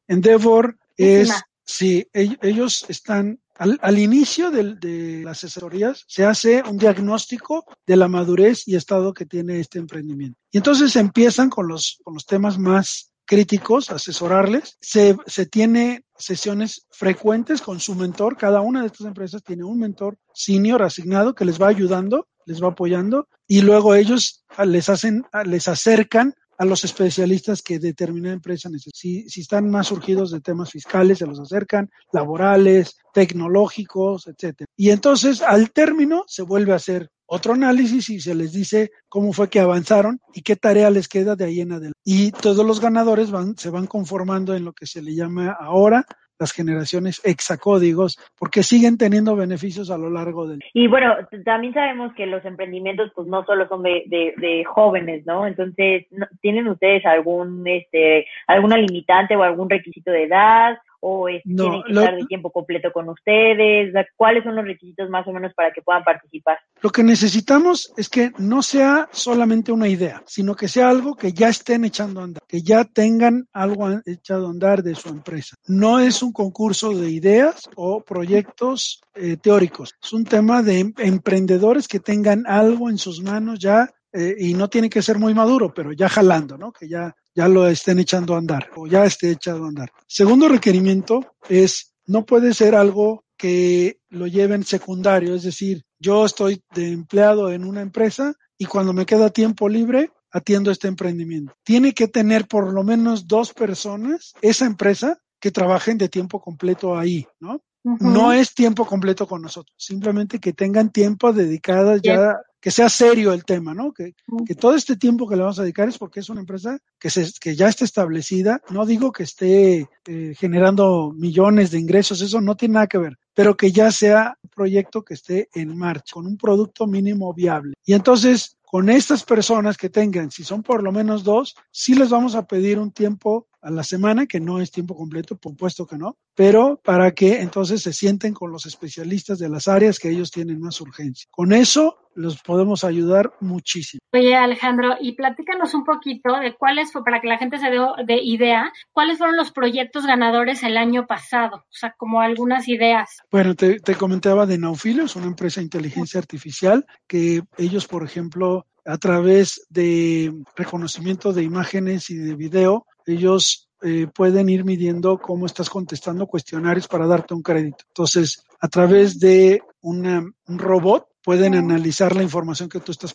Endeavor 0.07 0.77
es, 0.97 1.31
sí, 1.63 2.07
ellos 2.13 2.85
están 2.89 3.39
al, 3.57 3.79
al 3.81 3.99
inicio 3.99 4.51
de, 4.51 4.75
de, 4.75 5.23
las 5.23 5.43
asesorías 5.43 6.03
se 6.07 6.25
hace 6.25 6.61
un 6.63 6.77
diagnóstico 6.77 7.65
de 7.85 7.95
la 7.95 8.07
madurez 8.07 8.67
y 8.67 8.75
estado 8.75 9.13
que 9.13 9.25
tiene 9.25 9.59
este 9.59 9.79
emprendimiento. 9.79 10.37
Y 10.51 10.57
entonces 10.57 10.95
empiezan 10.95 11.49
con 11.49 11.67
los, 11.67 11.99
con 12.03 12.15
los 12.15 12.25
temas 12.25 12.57
más 12.57 13.11
críticos, 13.25 13.91
asesorarles. 13.91 14.77
Se, 14.79 15.17
se 15.25 15.45
tiene 15.45 16.05
sesiones 16.17 16.87
frecuentes 16.91 17.61
con 17.61 17.79
su 17.79 17.95
mentor. 17.95 18.37
Cada 18.37 18.61
una 18.61 18.81
de 18.81 18.87
estas 18.87 19.07
empresas 19.07 19.43
tiene 19.43 19.63
un 19.63 19.79
mentor 19.79 20.17
senior 20.33 20.83
asignado 20.83 21.35
que 21.35 21.45
les 21.45 21.61
va 21.61 21.67
ayudando, 21.67 22.27
les 22.45 22.61
va 22.61 22.69
apoyando 22.69 23.27
y 23.47 23.61
luego 23.61 23.95
ellos 23.95 24.45
les 24.65 24.89
hacen, 24.89 25.23
les 25.45 25.67
acercan 25.67 26.33
a 26.57 26.65
los 26.65 26.85
especialistas 26.85 27.61
que 27.61 27.79
determinada 27.79 28.33
empresa 28.33 28.69
necesita. 28.69 28.97
Si, 28.97 29.29
si, 29.29 29.41
están 29.41 29.69
más 29.69 29.87
surgidos 29.87 30.31
de 30.31 30.39
temas 30.39 30.71
fiscales, 30.71 31.17
se 31.17 31.25
los 31.25 31.39
acercan, 31.39 31.89
laborales, 32.13 32.95
tecnológicos, 33.13 34.27
etcétera. 34.27 34.67
Y 34.77 34.91
entonces, 34.91 35.41
al 35.41 35.71
término, 35.71 36.23
se 36.27 36.43
vuelve 36.43 36.71
a 36.71 36.77
hacer 36.77 37.09
otro 37.25 37.53
análisis 37.53 38.09
y 38.09 38.19
se 38.19 38.35
les 38.35 38.53
dice 38.53 38.91
cómo 39.09 39.33
fue 39.33 39.49
que 39.49 39.59
avanzaron 39.59 40.19
y 40.33 40.41
qué 40.41 40.55
tarea 40.55 40.89
les 40.89 41.07
queda 41.07 41.35
de 41.35 41.45
ahí 41.45 41.61
en 41.61 41.71
adelante. 41.71 41.99
Y 42.03 42.31
todos 42.31 42.65
los 42.65 42.79
ganadores 42.79 43.31
van, 43.31 43.57
se 43.57 43.69
van 43.69 43.87
conformando 43.87 44.55
en 44.55 44.65
lo 44.65 44.73
que 44.73 44.85
se 44.85 45.01
le 45.01 45.15
llama 45.15 45.55
ahora 45.59 46.05
las 46.39 46.51
generaciones 46.51 47.21
hexacódigos, 47.23 48.19
porque 48.37 48.63
siguen 48.63 48.97
teniendo 48.97 49.35
beneficios 49.35 49.89
a 49.89 49.97
lo 49.97 50.09
largo 50.09 50.47
del. 50.47 50.59
Y 50.73 50.87
bueno, 50.87 51.13
también 51.45 51.73
sabemos 51.73 52.13
que 52.13 52.25
los 52.25 52.43
emprendimientos, 52.45 53.11
pues 53.15 53.27
no 53.27 53.45
solo 53.45 53.67
son 53.67 53.83
de, 53.83 54.03
de, 54.07 54.33
de 54.37 54.65
jóvenes, 54.65 55.25
¿no? 55.25 55.47
Entonces, 55.47 56.07
¿tienen 56.41 56.67
ustedes 56.67 57.05
algún, 57.05 57.65
este, 57.67 58.27
alguna 58.47 58.77
limitante 58.77 59.35
o 59.35 59.43
algún 59.43 59.69
requisito 59.69 60.11
de 60.11 60.23
edad? 60.23 60.77
O 60.99 61.29
es, 61.29 61.41
no, 61.45 61.63
tienen 61.63 61.83
que 61.83 61.93
lo, 61.93 62.01
estar 62.01 62.15
de 62.15 62.25
tiempo 62.25 62.51
completo 62.51 62.91
con 62.91 63.09
ustedes? 63.09 63.93
¿Cuáles 64.15 64.43
son 64.43 64.55
los 64.55 64.65
requisitos 64.65 65.09
más 65.09 65.27
o 65.27 65.31
menos 65.31 65.53
para 65.53 65.71
que 65.71 65.81
puedan 65.81 66.03
participar? 66.03 66.57
Lo 66.81 66.89
que 66.89 67.03
necesitamos 67.03 67.93
es 67.97 68.09
que 68.09 68.31
no 68.37 68.61
sea 68.61 69.07
solamente 69.11 69.71
una 69.71 69.87
idea, 69.87 70.21
sino 70.25 70.55
que 70.55 70.67
sea 70.67 70.89
algo 70.89 71.15
que 71.15 71.33
ya 71.33 71.49
estén 71.49 71.85
echando 71.85 72.21
a 72.21 72.23
andar, 72.23 72.43
que 72.47 72.61
ya 72.61 72.83
tengan 72.85 73.47
algo 73.53 73.89
echado 74.05 74.47
a 74.47 74.51
andar 74.51 74.83
de 74.83 74.95
su 74.95 75.09
empresa. 75.09 75.55
No 75.67 75.99
es 75.99 76.21
un 76.21 76.31
concurso 76.31 76.93
de 76.93 77.09
ideas 77.09 77.69
o 77.75 78.01
proyectos 78.01 79.01
eh, 79.15 79.37
teóricos, 79.37 79.93
es 80.01 80.13
un 80.13 80.25
tema 80.25 80.61
de 80.61 80.93
emprendedores 80.97 81.87
que 81.87 81.99
tengan 81.99 82.45
algo 82.47 82.89
en 82.89 82.97
sus 82.97 83.21
manos 83.21 83.59
ya 83.59 83.89
eh, 84.13 84.35
y 84.37 84.53
no 84.53 84.69
tiene 84.69 84.89
que 84.89 85.01
ser 85.01 85.19
muy 85.19 85.33
maduro, 85.33 85.73
pero 85.73 85.91
ya 85.91 86.07
jalando, 86.07 86.57
¿no? 86.57 86.71
Que 86.71 86.87
ya, 86.87 87.13
ya 87.35 87.47
lo 87.47 87.67
estén 87.67 87.99
echando 87.99 88.33
a 88.33 88.37
andar 88.37 88.69
o 88.75 88.87
ya 88.87 89.05
esté 89.05 89.31
echado 89.31 89.65
a 89.65 89.67
andar. 89.67 89.91
Segundo 90.07 90.47
requerimiento 90.47 91.35
es, 91.49 91.93
no 92.07 92.25
puede 92.25 92.53
ser 92.53 92.73
algo 92.73 93.25
que 93.37 93.99
lo 94.09 94.27
lleven 94.27 94.63
secundario, 94.63 95.35
es 95.35 95.43
decir, 95.43 95.83
yo 95.99 96.25
estoy 96.25 96.63
de 96.73 96.93
empleado 96.93 97.51
en 97.51 97.65
una 97.65 97.81
empresa 97.81 98.33
y 98.57 98.65
cuando 98.65 98.93
me 98.93 99.05
queda 99.05 99.29
tiempo 99.29 99.67
libre, 99.67 100.11
atiendo 100.31 100.71
este 100.71 100.87
emprendimiento. 100.87 101.53
Tiene 101.63 101.93
que 101.93 102.07
tener 102.07 102.47
por 102.47 102.71
lo 102.71 102.83
menos 102.83 103.27
dos 103.27 103.53
personas, 103.53 104.33
esa 104.41 104.65
empresa, 104.65 105.19
que 105.39 105.51
trabajen 105.51 105.97
de 105.97 106.09
tiempo 106.09 106.39
completo 106.41 106.97
ahí, 106.97 107.27
¿no? 107.39 107.61
Uh 107.83 107.97
-huh. 107.97 108.13
No 108.13 108.33
es 108.33 108.53
tiempo 108.53 108.85
completo 108.85 109.27
con 109.27 109.41
nosotros, 109.41 109.75
simplemente 109.77 110.39
que 110.39 110.53
tengan 110.53 110.91
tiempo 110.91 111.31
dedicado 111.33 111.97
ya 111.97 112.37
que 112.65 112.71
sea 112.71 112.89
serio 112.89 113.31
el 113.31 113.45
tema, 113.45 113.75
¿no? 113.75 113.93
Que, 113.93 114.15
que, 114.43 114.55
todo 114.55 114.73
este 114.73 114.95
tiempo 114.95 115.27
que 115.27 115.35
le 115.35 115.43
vamos 115.43 115.59
a 115.59 115.61
dedicar 115.61 115.87
es 115.87 115.99
porque 115.99 116.21
es 116.21 116.29
una 116.31 116.39
empresa 116.39 116.79
que, 116.99 117.11
se, 117.11 117.31
que 117.39 117.55
ya 117.55 117.67
está 117.67 117.85
establecida. 117.85 118.59
No 118.71 118.87
digo 118.87 119.11
que 119.11 119.21
esté 119.21 119.87
eh, 120.07 120.33
generando 120.35 121.13
millones 121.15 121.69
de 121.69 121.77
ingresos, 121.77 122.21
eso 122.21 122.41
no 122.41 122.57
tiene 122.57 122.73
nada 122.73 122.87
que 122.87 122.97
ver, 122.97 123.19
pero 123.35 123.55
que 123.55 123.71
ya 123.71 123.91
sea 123.91 124.35
un 124.41 124.49
proyecto 124.49 125.03
que 125.03 125.13
esté 125.13 125.47
en 125.53 125.77
marcha, 125.77 126.15
con 126.15 126.25
un 126.25 126.37
producto 126.37 126.87
mínimo 126.87 127.31
viable. 127.35 127.75
Y 127.85 127.93
entonces, 127.93 128.57
con 128.63 128.89
estas 128.89 129.23
personas 129.23 129.77
que 129.77 129.91
tengan, 129.91 130.31
si 130.31 130.43
son 130.43 130.63
por 130.63 130.81
lo 130.81 130.91
menos 130.91 131.23
dos, 131.23 131.55
sí 131.69 131.93
les 131.93 132.09
vamos 132.09 132.33
a 132.33 132.47
pedir 132.47 132.79
un 132.79 132.91
tiempo 132.91 133.47
a 133.61 133.69
la 133.69 133.83
semana, 133.83 134.25
que 134.25 134.39
no 134.39 134.59
es 134.59 134.71
tiempo 134.71 134.95
completo, 134.95 135.37
por 135.37 135.51
supuesto 135.51 135.85
que 135.85 135.99
no, 135.99 136.17
pero 136.33 136.81
para 136.83 137.11
que 137.13 137.41
entonces 137.41 137.83
se 137.83 137.93
sienten 137.93 138.33
con 138.33 138.51
los 138.51 138.65
especialistas 138.65 139.37
de 139.37 139.49
las 139.49 139.67
áreas 139.67 139.99
que 139.99 140.09
ellos 140.09 140.31
tienen 140.31 140.59
más 140.59 140.81
urgencia. 140.81 141.27
Con 141.29 141.53
eso 141.53 141.97
los 142.15 142.41
podemos 142.41 142.83
ayudar 142.83 143.33
muchísimo. 143.41 143.99
Oye, 144.13 144.35
Alejandro, 144.35 144.95
y 144.99 145.13
platícanos 145.13 145.73
un 145.73 145.83
poquito 145.83 146.39
de 146.39 146.55
cuáles, 146.55 146.91
para 146.91 147.21
que 147.21 147.27
la 147.27 147.37
gente 147.37 147.59
se 147.59 147.69
dé 147.69 147.79
de 148.05 148.23
idea, 148.23 148.71
cuáles 148.91 149.17
fueron 149.17 149.37
los 149.37 149.51
proyectos 149.51 150.05
ganadores 150.05 150.63
el 150.63 150.77
año 150.77 151.05
pasado, 151.05 151.57
o 151.57 151.73
sea, 151.73 151.93
como 151.97 152.21
algunas 152.21 152.67
ideas. 152.67 153.17
Bueno, 153.29 153.55
te, 153.55 153.79
te 153.79 153.95
comentaba 153.95 154.45
de 154.45 154.57
Naufilio, 154.57 155.03
es 155.03 155.15
una 155.15 155.27
empresa 155.27 155.59
de 155.59 155.65
inteligencia 155.65 156.19
artificial 156.19 156.85
que 157.07 157.41
ellos, 157.57 157.87
por 157.87 158.03
ejemplo, 158.03 158.65
a 158.85 158.97
través 158.97 159.65
de 159.69 160.33
reconocimiento 160.55 161.33
de 161.33 161.43
imágenes 161.43 162.09
y 162.09 162.17
de 162.17 162.35
video, 162.35 162.85
ellos 163.05 163.67
eh, 163.81 164.07
pueden 164.07 164.49
ir 164.49 164.63
midiendo 164.63 165.17
cómo 165.17 165.45
estás 165.45 165.69
contestando 165.69 166.27
cuestionarios 166.27 166.87
para 166.87 167.07
darte 167.07 167.33
un 167.33 167.41
crédito. 167.41 167.83
Entonces, 167.87 168.43
a 168.59 168.67
través 168.67 169.19
de 169.19 169.61
una, 169.81 170.23
un 170.47 170.59
robot, 170.59 171.07
pueden 171.25 171.55
analizar 171.55 172.15
la 172.15 172.21
información 172.21 172.69
que 172.69 172.79
tú 172.79 172.91
estás 172.91 173.11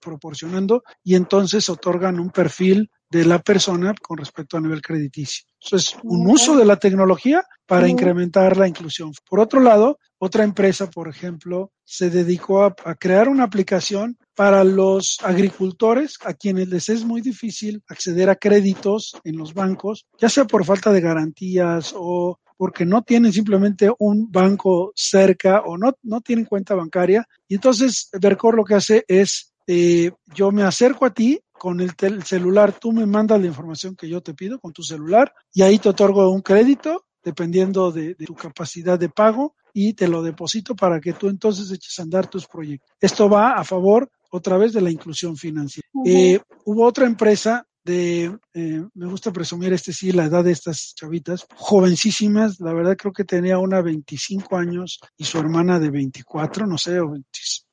proporcionando 0.00 0.82
y 1.04 1.14
entonces 1.14 1.68
otorgan 1.68 2.18
un 2.18 2.30
perfil 2.30 2.90
de 3.08 3.24
la 3.24 3.38
persona 3.38 3.94
con 4.02 4.18
respecto 4.18 4.56
a 4.56 4.60
nivel 4.60 4.82
crediticio. 4.82 5.44
Eso 5.60 5.76
es 5.76 5.96
un 6.02 6.28
uso 6.28 6.56
de 6.56 6.64
la 6.64 6.76
tecnología 6.76 7.44
para 7.64 7.86
incrementar 7.86 8.56
la 8.56 8.66
inclusión. 8.66 9.12
Por 9.30 9.38
otro 9.38 9.60
lado, 9.60 10.00
otra 10.18 10.42
empresa, 10.42 10.90
por 10.90 11.08
ejemplo, 11.08 11.70
se 11.84 12.10
dedicó 12.10 12.64
a, 12.64 12.74
a, 12.84 12.96
crear 12.96 13.28
una 13.28 13.44
aplicación 13.44 14.18
para 14.34 14.64
los 14.64 15.18
agricultores 15.22 16.18
a 16.24 16.34
quienes 16.34 16.68
les 16.68 16.88
es 16.88 17.04
muy 17.04 17.20
difícil 17.20 17.80
acceder 17.86 18.28
a 18.28 18.36
créditos 18.36 19.14
en 19.22 19.36
los 19.36 19.54
bancos, 19.54 20.06
ya 20.18 20.28
sea 20.28 20.46
por 20.46 20.64
falta 20.64 20.90
de 20.90 21.00
garantías 21.00 21.94
o 21.96 22.40
porque 22.62 22.86
no 22.86 23.02
tienen 23.02 23.32
simplemente 23.32 23.90
un 23.98 24.30
banco 24.30 24.92
cerca 24.94 25.62
o 25.62 25.76
no, 25.76 25.96
no 26.04 26.20
tienen 26.20 26.44
cuenta 26.44 26.76
bancaria. 26.76 27.26
Y 27.48 27.56
entonces 27.56 28.08
Vercor 28.20 28.54
lo 28.54 28.62
que 28.62 28.76
hace 28.76 29.04
es, 29.08 29.52
eh, 29.66 30.12
yo 30.32 30.52
me 30.52 30.62
acerco 30.62 31.04
a 31.04 31.12
ti 31.12 31.40
con 31.50 31.80
el, 31.80 31.90
el 31.98 32.22
celular, 32.22 32.72
tú 32.78 32.92
me 32.92 33.04
mandas 33.04 33.40
la 33.40 33.48
información 33.48 33.96
que 33.96 34.08
yo 34.08 34.20
te 34.20 34.34
pido 34.34 34.60
con 34.60 34.72
tu 34.72 34.84
celular 34.84 35.34
y 35.52 35.62
ahí 35.62 35.80
te 35.80 35.88
otorgo 35.88 36.30
un 36.30 36.40
crédito 36.40 37.04
dependiendo 37.24 37.90
de, 37.90 38.14
de 38.14 38.26
tu 38.26 38.36
capacidad 38.36 38.96
de 38.96 39.08
pago 39.08 39.56
y 39.74 39.94
te 39.94 40.06
lo 40.06 40.22
deposito 40.22 40.76
para 40.76 41.00
que 41.00 41.14
tú 41.14 41.28
entonces 41.28 41.68
eches 41.72 41.98
a 41.98 42.02
andar 42.02 42.28
tus 42.28 42.46
proyectos. 42.46 42.94
Esto 43.00 43.28
va 43.28 43.54
a 43.54 43.64
favor 43.64 44.08
otra 44.30 44.56
vez 44.56 44.72
de 44.72 44.82
la 44.82 44.92
inclusión 44.92 45.36
financiera. 45.36 45.88
Uh 45.94 46.04
-huh. 46.04 46.08
eh, 46.08 46.40
hubo 46.64 46.86
otra 46.86 47.06
empresa 47.06 47.66
de, 47.84 48.36
eh, 48.54 48.84
me 48.94 49.06
gusta 49.06 49.32
presumir 49.32 49.72
este 49.72 49.92
sí, 49.92 50.12
la 50.12 50.24
edad 50.24 50.44
de 50.44 50.52
estas 50.52 50.94
chavitas, 50.94 51.46
jovencísimas, 51.54 52.60
la 52.60 52.72
verdad 52.72 52.96
creo 52.96 53.12
que 53.12 53.24
tenía 53.24 53.58
una 53.58 53.82
25 53.82 54.56
años 54.56 55.00
y 55.16 55.24
su 55.24 55.38
hermana 55.38 55.78
de 55.80 55.90
24, 55.90 56.66
no 56.66 56.78
sé, 56.78 57.00
o 57.00 57.10
20, 57.10 57.28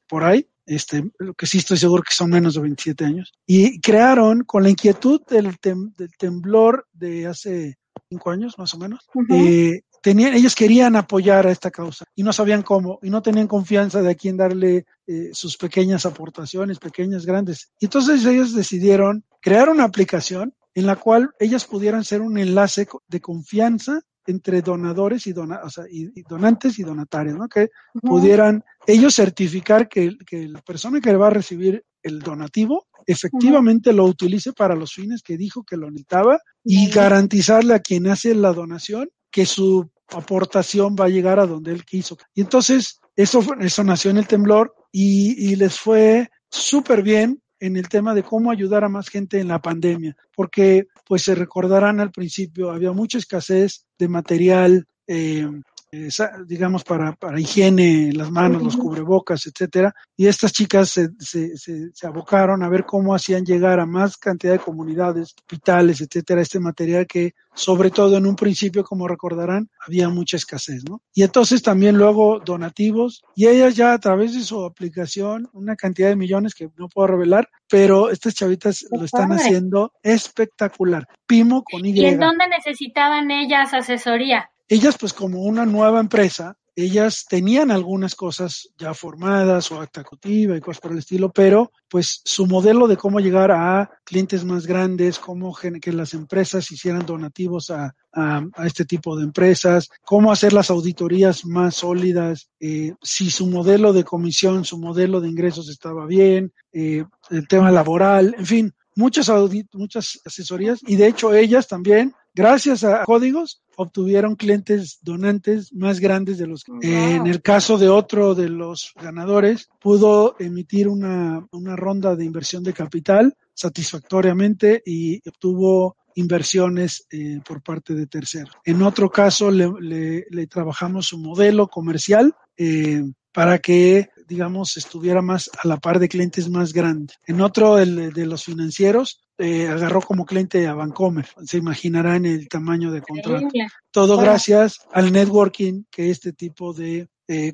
por 0.08 0.24
ahí, 0.24 0.48
este, 0.66 1.10
lo 1.20 1.34
que 1.34 1.46
sí 1.46 1.60
estoy 1.60 1.78
seguro 1.78 2.04
que 2.04 2.14
son 2.14 2.30
menos 2.32 2.56
de 2.56 2.62
27 2.62 3.06
años, 3.06 3.34
y 3.46 3.80
crearon 3.80 4.44
con 4.44 4.64
la 4.64 4.70
inquietud 4.70 5.22
del, 5.28 5.60
tem, 5.60 5.94
del 5.96 6.12
temblor 6.18 6.88
de 6.94 7.28
hace 7.28 7.78
cinco 8.10 8.32
años 8.32 8.58
más 8.58 8.74
o 8.74 8.78
menos, 8.80 9.08
uh 9.14 9.22
-huh. 9.22 9.76
eh, 9.76 9.84
tenían, 10.02 10.34
ellos 10.34 10.56
querían 10.56 10.96
apoyar 10.96 11.48
a 11.48 11.52
esta 11.52 11.72
causa 11.72 12.06
y 12.16 12.24
no 12.24 12.34
sabían 12.34 12.64
cómo 12.64 13.00
y 13.02 13.10
no 13.10 13.22
tenían 13.22 13.48
confianza 13.48 14.02
de 14.02 14.12
a 14.12 14.16
quién 14.16 14.38
darle 14.38 14.86
eh, 15.08 15.30
sus 15.34 15.58
pequeñas 15.58 16.06
aportaciones, 16.06 16.80
pequeñas, 16.80 17.26
grandes. 17.26 17.72
Y 17.80 17.86
entonces 17.86 18.26
ellos 18.26 18.54
decidieron 18.54 19.24
crear 19.42 19.70
una 19.70 19.84
aplicación 19.84 20.54
en 20.74 20.86
la 20.86 20.96
cual 20.96 21.32
ellas 21.40 21.66
pudieran 21.66 22.04
ser 22.04 22.22
un 22.22 22.38
enlace 22.38 22.88
de 23.08 23.22
confianza 23.22 24.02
entre 24.26 24.62
donadores 24.62 25.26
y, 25.26 25.34
dona, 25.34 25.62
o 25.64 25.70
sea, 25.70 25.86
y, 25.90 26.22
donantes 26.22 26.78
y 26.78 26.84
donatarios, 26.84 27.38
¿no? 27.38 27.48
Que 27.48 27.70
pudieran 28.02 28.64
ellos 28.86 29.16
certificar 29.16 29.90
que, 29.90 30.16
que, 30.26 30.48
la 30.48 30.62
persona 30.62 31.02
que 31.02 31.16
va 31.16 31.28
a 31.28 31.32
recibir 31.32 31.84
el 32.04 32.20
donativo 32.20 32.86
efectivamente 33.08 33.92
lo 33.92 34.06
utilice 34.06 34.54
para 34.54 34.76
los 34.76 34.94
fines 34.94 35.24
que 35.24 35.36
dijo 35.36 35.64
que 35.64 35.78
lo 35.78 35.90
necesitaba 35.90 36.40
y 36.64 36.90
garantizarle 36.90 37.74
a 37.74 37.80
quien 37.80 38.08
hace 38.08 38.36
la 38.36 38.54
donación 38.54 39.10
que 39.32 39.46
su 39.46 39.90
aportación 40.10 40.96
va 41.00 41.06
a 41.06 41.10
llegar 41.10 41.40
a 41.40 41.46
donde 41.46 41.72
él 41.72 41.86
quiso. 41.86 42.18
Y 42.34 42.42
entonces, 42.42 43.00
eso, 43.16 43.42
eso 43.60 43.84
nació 43.84 44.12
en 44.12 44.18
el 44.18 44.28
temblor 44.28 44.74
y, 44.92 45.52
y 45.52 45.56
les 45.56 45.80
fue 45.80 46.30
súper 46.50 47.04
bien 47.04 47.42
en 47.60 47.76
el 47.76 47.90
tema 47.90 48.14
de 48.14 48.24
cómo 48.24 48.52
ayudar 48.52 48.84
a 48.84 48.90
más 48.90 49.10
gente 49.10 49.40
en 49.40 49.50
la 49.50 49.62
pandemia, 49.62 50.16
porque 50.36 50.88
pues 51.06 51.24
se 51.24 51.36
recordarán 51.36 52.00
al 52.00 52.12
principio, 52.12 52.72
había 52.72 52.92
mucha 52.92 53.18
escasez 53.18 53.86
de 53.98 54.08
material 54.08 54.88
eh, 55.08 55.48
digamos, 55.92 56.84
para, 56.84 57.14
para 57.14 57.40
higiene, 57.40 58.12
las 58.14 58.30
manos, 58.30 58.62
los 58.62 58.78
cubrebocas, 58.78 59.48
etcétera. 59.48 59.94
Y 60.16 60.28
estas 60.28 60.52
chicas 60.52 60.90
se, 60.90 61.10
se, 61.20 61.58
se, 61.58 62.08
abocaron 62.08 62.62
a 62.62 62.70
ver 62.70 62.86
cómo 62.86 63.16
hacían 63.16 63.44
llegar 63.44 63.80
a 63.80 63.86
más 63.86 64.18
cantidad 64.18 64.54
de 64.54 64.60
comunidades, 64.60 65.34
hospitales, 65.36 66.02
etcétera, 66.02 66.42
este 66.42 66.60
material 66.60 67.08
que, 67.08 67.34
sobre 67.56 67.90
todo 67.90 68.18
en 68.18 68.28
un 68.28 68.36
principio, 68.36 68.84
como 68.84 69.08
recordarán, 69.08 69.70
había 69.86 70.10
mucha 70.10 70.38
escasez, 70.38 70.84
¿no? 70.88 71.02
Y 71.14 71.24
entonces 71.24 71.64
también 71.64 71.98
luego 71.98 72.40
donativos, 72.40 73.24
y 73.36 73.48
ellas 73.48 73.76
ya 73.76 73.94
a 73.94 74.00
través 74.00 74.36
de 74.36 74.42
su 74.42 74.64
aplicación, 74.64 75.50
una 75.54 75.76
cantidad 75.76 76.10
de 76.10 76.16
millones 76.16 76.54
que 76.54 76.70
no 76.78 76.88
puedo 76.88 77.08
revelar, 77.08 77.50
pero 77.68 78.12
estas 78.12 78.36
chavitas 78.36 78.86
lo 78.92 79.06
están 79.06 79.32
haciendo 79.32 79.94
espectacular. 80.04 81.08
Pimo 81.26 81.64
con 81.64 81.86
Y. 81.86 81.92
¿Y 81.92 82.06
en 82.06 82.20
dónde 82.20 82.48
necesitaban 82.48 83.32
ellas 83.32 83.74
asesoría? 83.74 84.50
Ellas 84.70 84.96
pues 85.00 85.14
como 85.14 85.42
una 85.42 85.66
nueva 85.66 86.00
empresa, 86.00 86.56
ellas 86.76 87.26
tenían 87.28 87.72
algunas 87.72 88.16
cosas 88.16 88.70
ya 88.78 88.94
formadas 88.94 89.70
o 89.72 89.82
actacutiva 89.82 90.56
y 90.56 90.62
cosas 90.62 90.80
por 90.80 90.92
el 90.92 91.00
estilo, 91.00 91.32
pero 91.32 91.72
pues 91.90 92.22
su 92.24 92.46
modelo 92.46 92.88
de 92.88 92.96
cómo 92.96 93.20
llegar 93.20 93.52
a 93.52 93.90
clientes 94.06 94.46
más 94.46 94.66
grandes, 94.66 95.20
cómo 95.20 95.54
que 95.82 95.92
las 95.92 96.14
empresas 96.14 96.72
hicieran 96.72 97.06
donativos 97.06 97.70
a, 97.72 97.94
a, 98.14 98.44
este 98.64 98.86
tipo 98.86 99.18
de 99.18 99.24
empresas, 99.24 99.90
cómo 100.06 100.32
hacer 100.32 100.54
las 100.54 100.70
auditorías 100.70 101.46
más 101.46 101.76
sólidas, 101.76 102.50
eh, 102.60 102.94
si 103.02 103.30
su 103.30 103.48
modelo 103.48 103.92
de 103.92 104.06
comisión, 104.06 104.64
su 104.64 104.78
modelo 104.78 105.20
de 105.20 105.30
ingresos 105.30 105.68
estaba 105.68 106.06
bien, 106.06 106.54
eh, 106.72 107.04
el 107.30 107.48
tema 107.48 107.72
laboral, 107.72 108.36
en 108.38 108.46
fin, 108.46 108.74
muchas, 108.96 109.30
muchas 109.74 110.22
asesorías. 110.26 110.80
Y 110.86 110.96
de 110.96 111.08
hecho 111.08 111.34
ellas 111.34 111.68
también 111.68 112.14
gracias 112.34 112.84
a 112.84 113.04
códigos, 113.06 113.62
obtuvieron 113.82 114.36
clientes 114.36 115.00
donantes 115.02 115.72
más 115.72 116.02
grandes 116.02 116.38
de 116.38 116.48
los 116.48 116.66
que, 116.66 117.16
en 117.16 117.28
el 117.28 117.42
caso 117.42 117.78
de 117.78 117.88
otro 117.88 118.36
de 118.36 118.50
los 118.50 118.92
ganadores, 119.02 119.70
pudo 119.80 120.36
emitir 120.38 120.90
una, 120.90 121.48
una 121.52 121.78
ronda 121.78 122.18
de 122.18 122.26
inversión 122.26 122.62
de 122.62 122.74
capital 122.74 123.38
satisfactoriamente 123.54 124.84
y 124.86 125.26
obtuvo 125.26 125.96
inversiones 126.16 127.06
eh, 127.10 127.40
por 127.48 127.62
parte 127.62 127.94
de 127.94 128.08
terceros. 128.08 128.54
En 128.66 128.82
otro 128.82 129.10
caso, 129.10 129.50
le, 129.50 129.72
le, 129.80 130.26
le 130.30 130.48
trabajamos 130.48 131.08
su 131.08 131.18
modelo 131.18 131.70
comercial 131.70 132.36
eh, 132.58 133.02
para 133.32 133.60
que 133.60 134.10
digamos, 134.28 134.78
estuviera 134.78 135.22
más 135.22 135.50
a 135.62 135.68
la 135.68 135.78
par 135.78 136.00
de 136.00 136.08
clientes 136.08 136.50
más 136.50 136.72
grandes. 136.72 137.18
En 137.26 137.42
otro, 137.42 137.80
el 137.80 138.14
de 138.14 138.26
los 138.28 138.44
financieros, 138.44 139.22
eh, 139.40 139.70
agarró 139.70 140.02
como 140.02 140.26
cliente 140.26 140.68
a 140.68 140.74
Vancomer. 140.74 141.26
Se 141.46 141.58
imaginarán 141.58 142.26
el 142.26 142.50
tamaño 142.50 142.92
de 142.92 143.02
contrato. 143.02 143.48
Todo 143.90 144.18
gracias 144.18 144.80
al 144.92 145.14
networking 145.14 145.84
que 145.90 146.12
este 146.12 146.34
tipo 146.34 146.74
de, 146.74 147.08
de, 147.26 147.54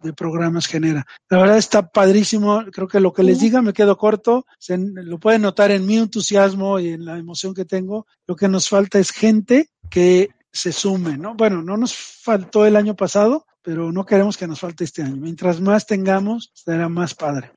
de, 0.00 0.12
programas 0.12 0.66
genera. 0.66 1.04
La 1.28 1.38
verdad 1.38 1.58
está 1.58 1.88
padrísimo. 1.88 2.62
Creo 2.70 2.86
que 2.86 3.00
lo 3.00 3.12
que 3.12 3.24
les 3.24 3.40
diga 3.40 3.62
me 3.62 3.72
quedo 3.72 3.98
corto. 3.98 4.46
Se, 4.60 4.78
lo 4.78 5.18
pueden 5.18 5.42
notar 5.42 5.72
en 5.72 5.84
mi 5.84 5.96
entusiasmo 5.96 6.78
y 6.78 6.90
en 6.90 7.04
la 7.04 7.18
emoción 7.18 7.52
que 7.52 7.64
tengo. 7.64 8.06
Lo 8.28 8.36
que 8.36 8.48
nos 8.48 8.68
falta 8.68 9.00
es 9.00 9.10
gente 9.10 9.70
que 9.90 10.30
se 10.52 10.70
sume, 10.70 11.18
¿no? 11.18 11.34
Bueno, 11.34 11.62
no 11.62 11.76
nos 11.76 11.96
faltó 11.96 12.64
el 12.64 12.76
año 12.76 12.94
pasado, 12.94 13.44
pero 13.60 13.90
no 13.90 14.06
queremos 14.06 14.36
que 14.36 14.46
nos 14.46 14.60
falte 14.60 14.84
este 14.84 15.02
año. 15.02 15.16
Mientras 15.16 15.60
más 15.60 15.84
tengamos, 15.84 16.52
será 16.54 16.88
más 16.88 17.12
padre. 17.12 17.50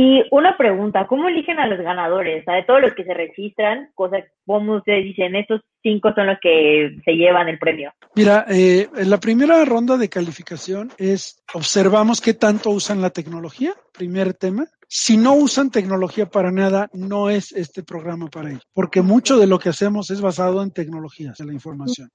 Y 0.00 0.22
una 0.30 0.56
pregunta, 0.56 1.08
¿cómo 1.08 1.26
eligen 1.26 1.58
a 1.58 1.66
los 1.66 1.80
ganadores? 1.80 2.46
de 2.46 2.62
todos 2.64 2.80
los 2.80 2.94
que 2.94 3.02
se 3.02 3.14
registran, 3.14 3.90
cosas, 3.96 4.22
¿cómo 4.46 4.76
ustedes 4.76 5.02
dicen, 5.02 5.34
estos 5.34 5.60
cinco 5.82 6.12
son 6.14 6.28
los 6.28 6.38
que 6.40 7.00
se 7.04 7.16
llevan 7.16 7.48
el 7.48 7.58
premio? 7.58 7.90
Mira, 8.14 8.46
eh, 8.48 8.88
la 9.06 9.18
primera 9.18 9.64
ronda 9.64 9.96
de 9.96 10.08
calificación 10.08 10.92
es, 10.98 11.42
observamos 11.52 12.20
qué 12.20 12.32
tanto 12.32 12.70
usan 12.70 13.02
la 13.02 13.10
tecnología, 13.10 13.74
primer 13.92 14.34
tema. 14.34 14.68
Si 14.86 15.16
no 15.16 15.34
usan 15.34 15.72
tecnología 15.72 16.26
para 16.26 16.52
nada, 16.52 16.88
no 16.92 17.28
es 17.28 17.50
este 17.50 17.82
programa 17.82 18.28
para 18.28 18.50
ellos, 18.50 18.62
porque 18.72 19.02
mucho 19.02 19.36
de 19.36 19.48
lo 19.48 19.58
que 19.58 19.70
hacemos 19.70 20.12
es 20.12 20.20
basado 20.20 20.62
en 20.62 20.70
tecnologías 20.70 21.38
de 21.38 21.44
la 21.44 21.52
información. 21.52 22.08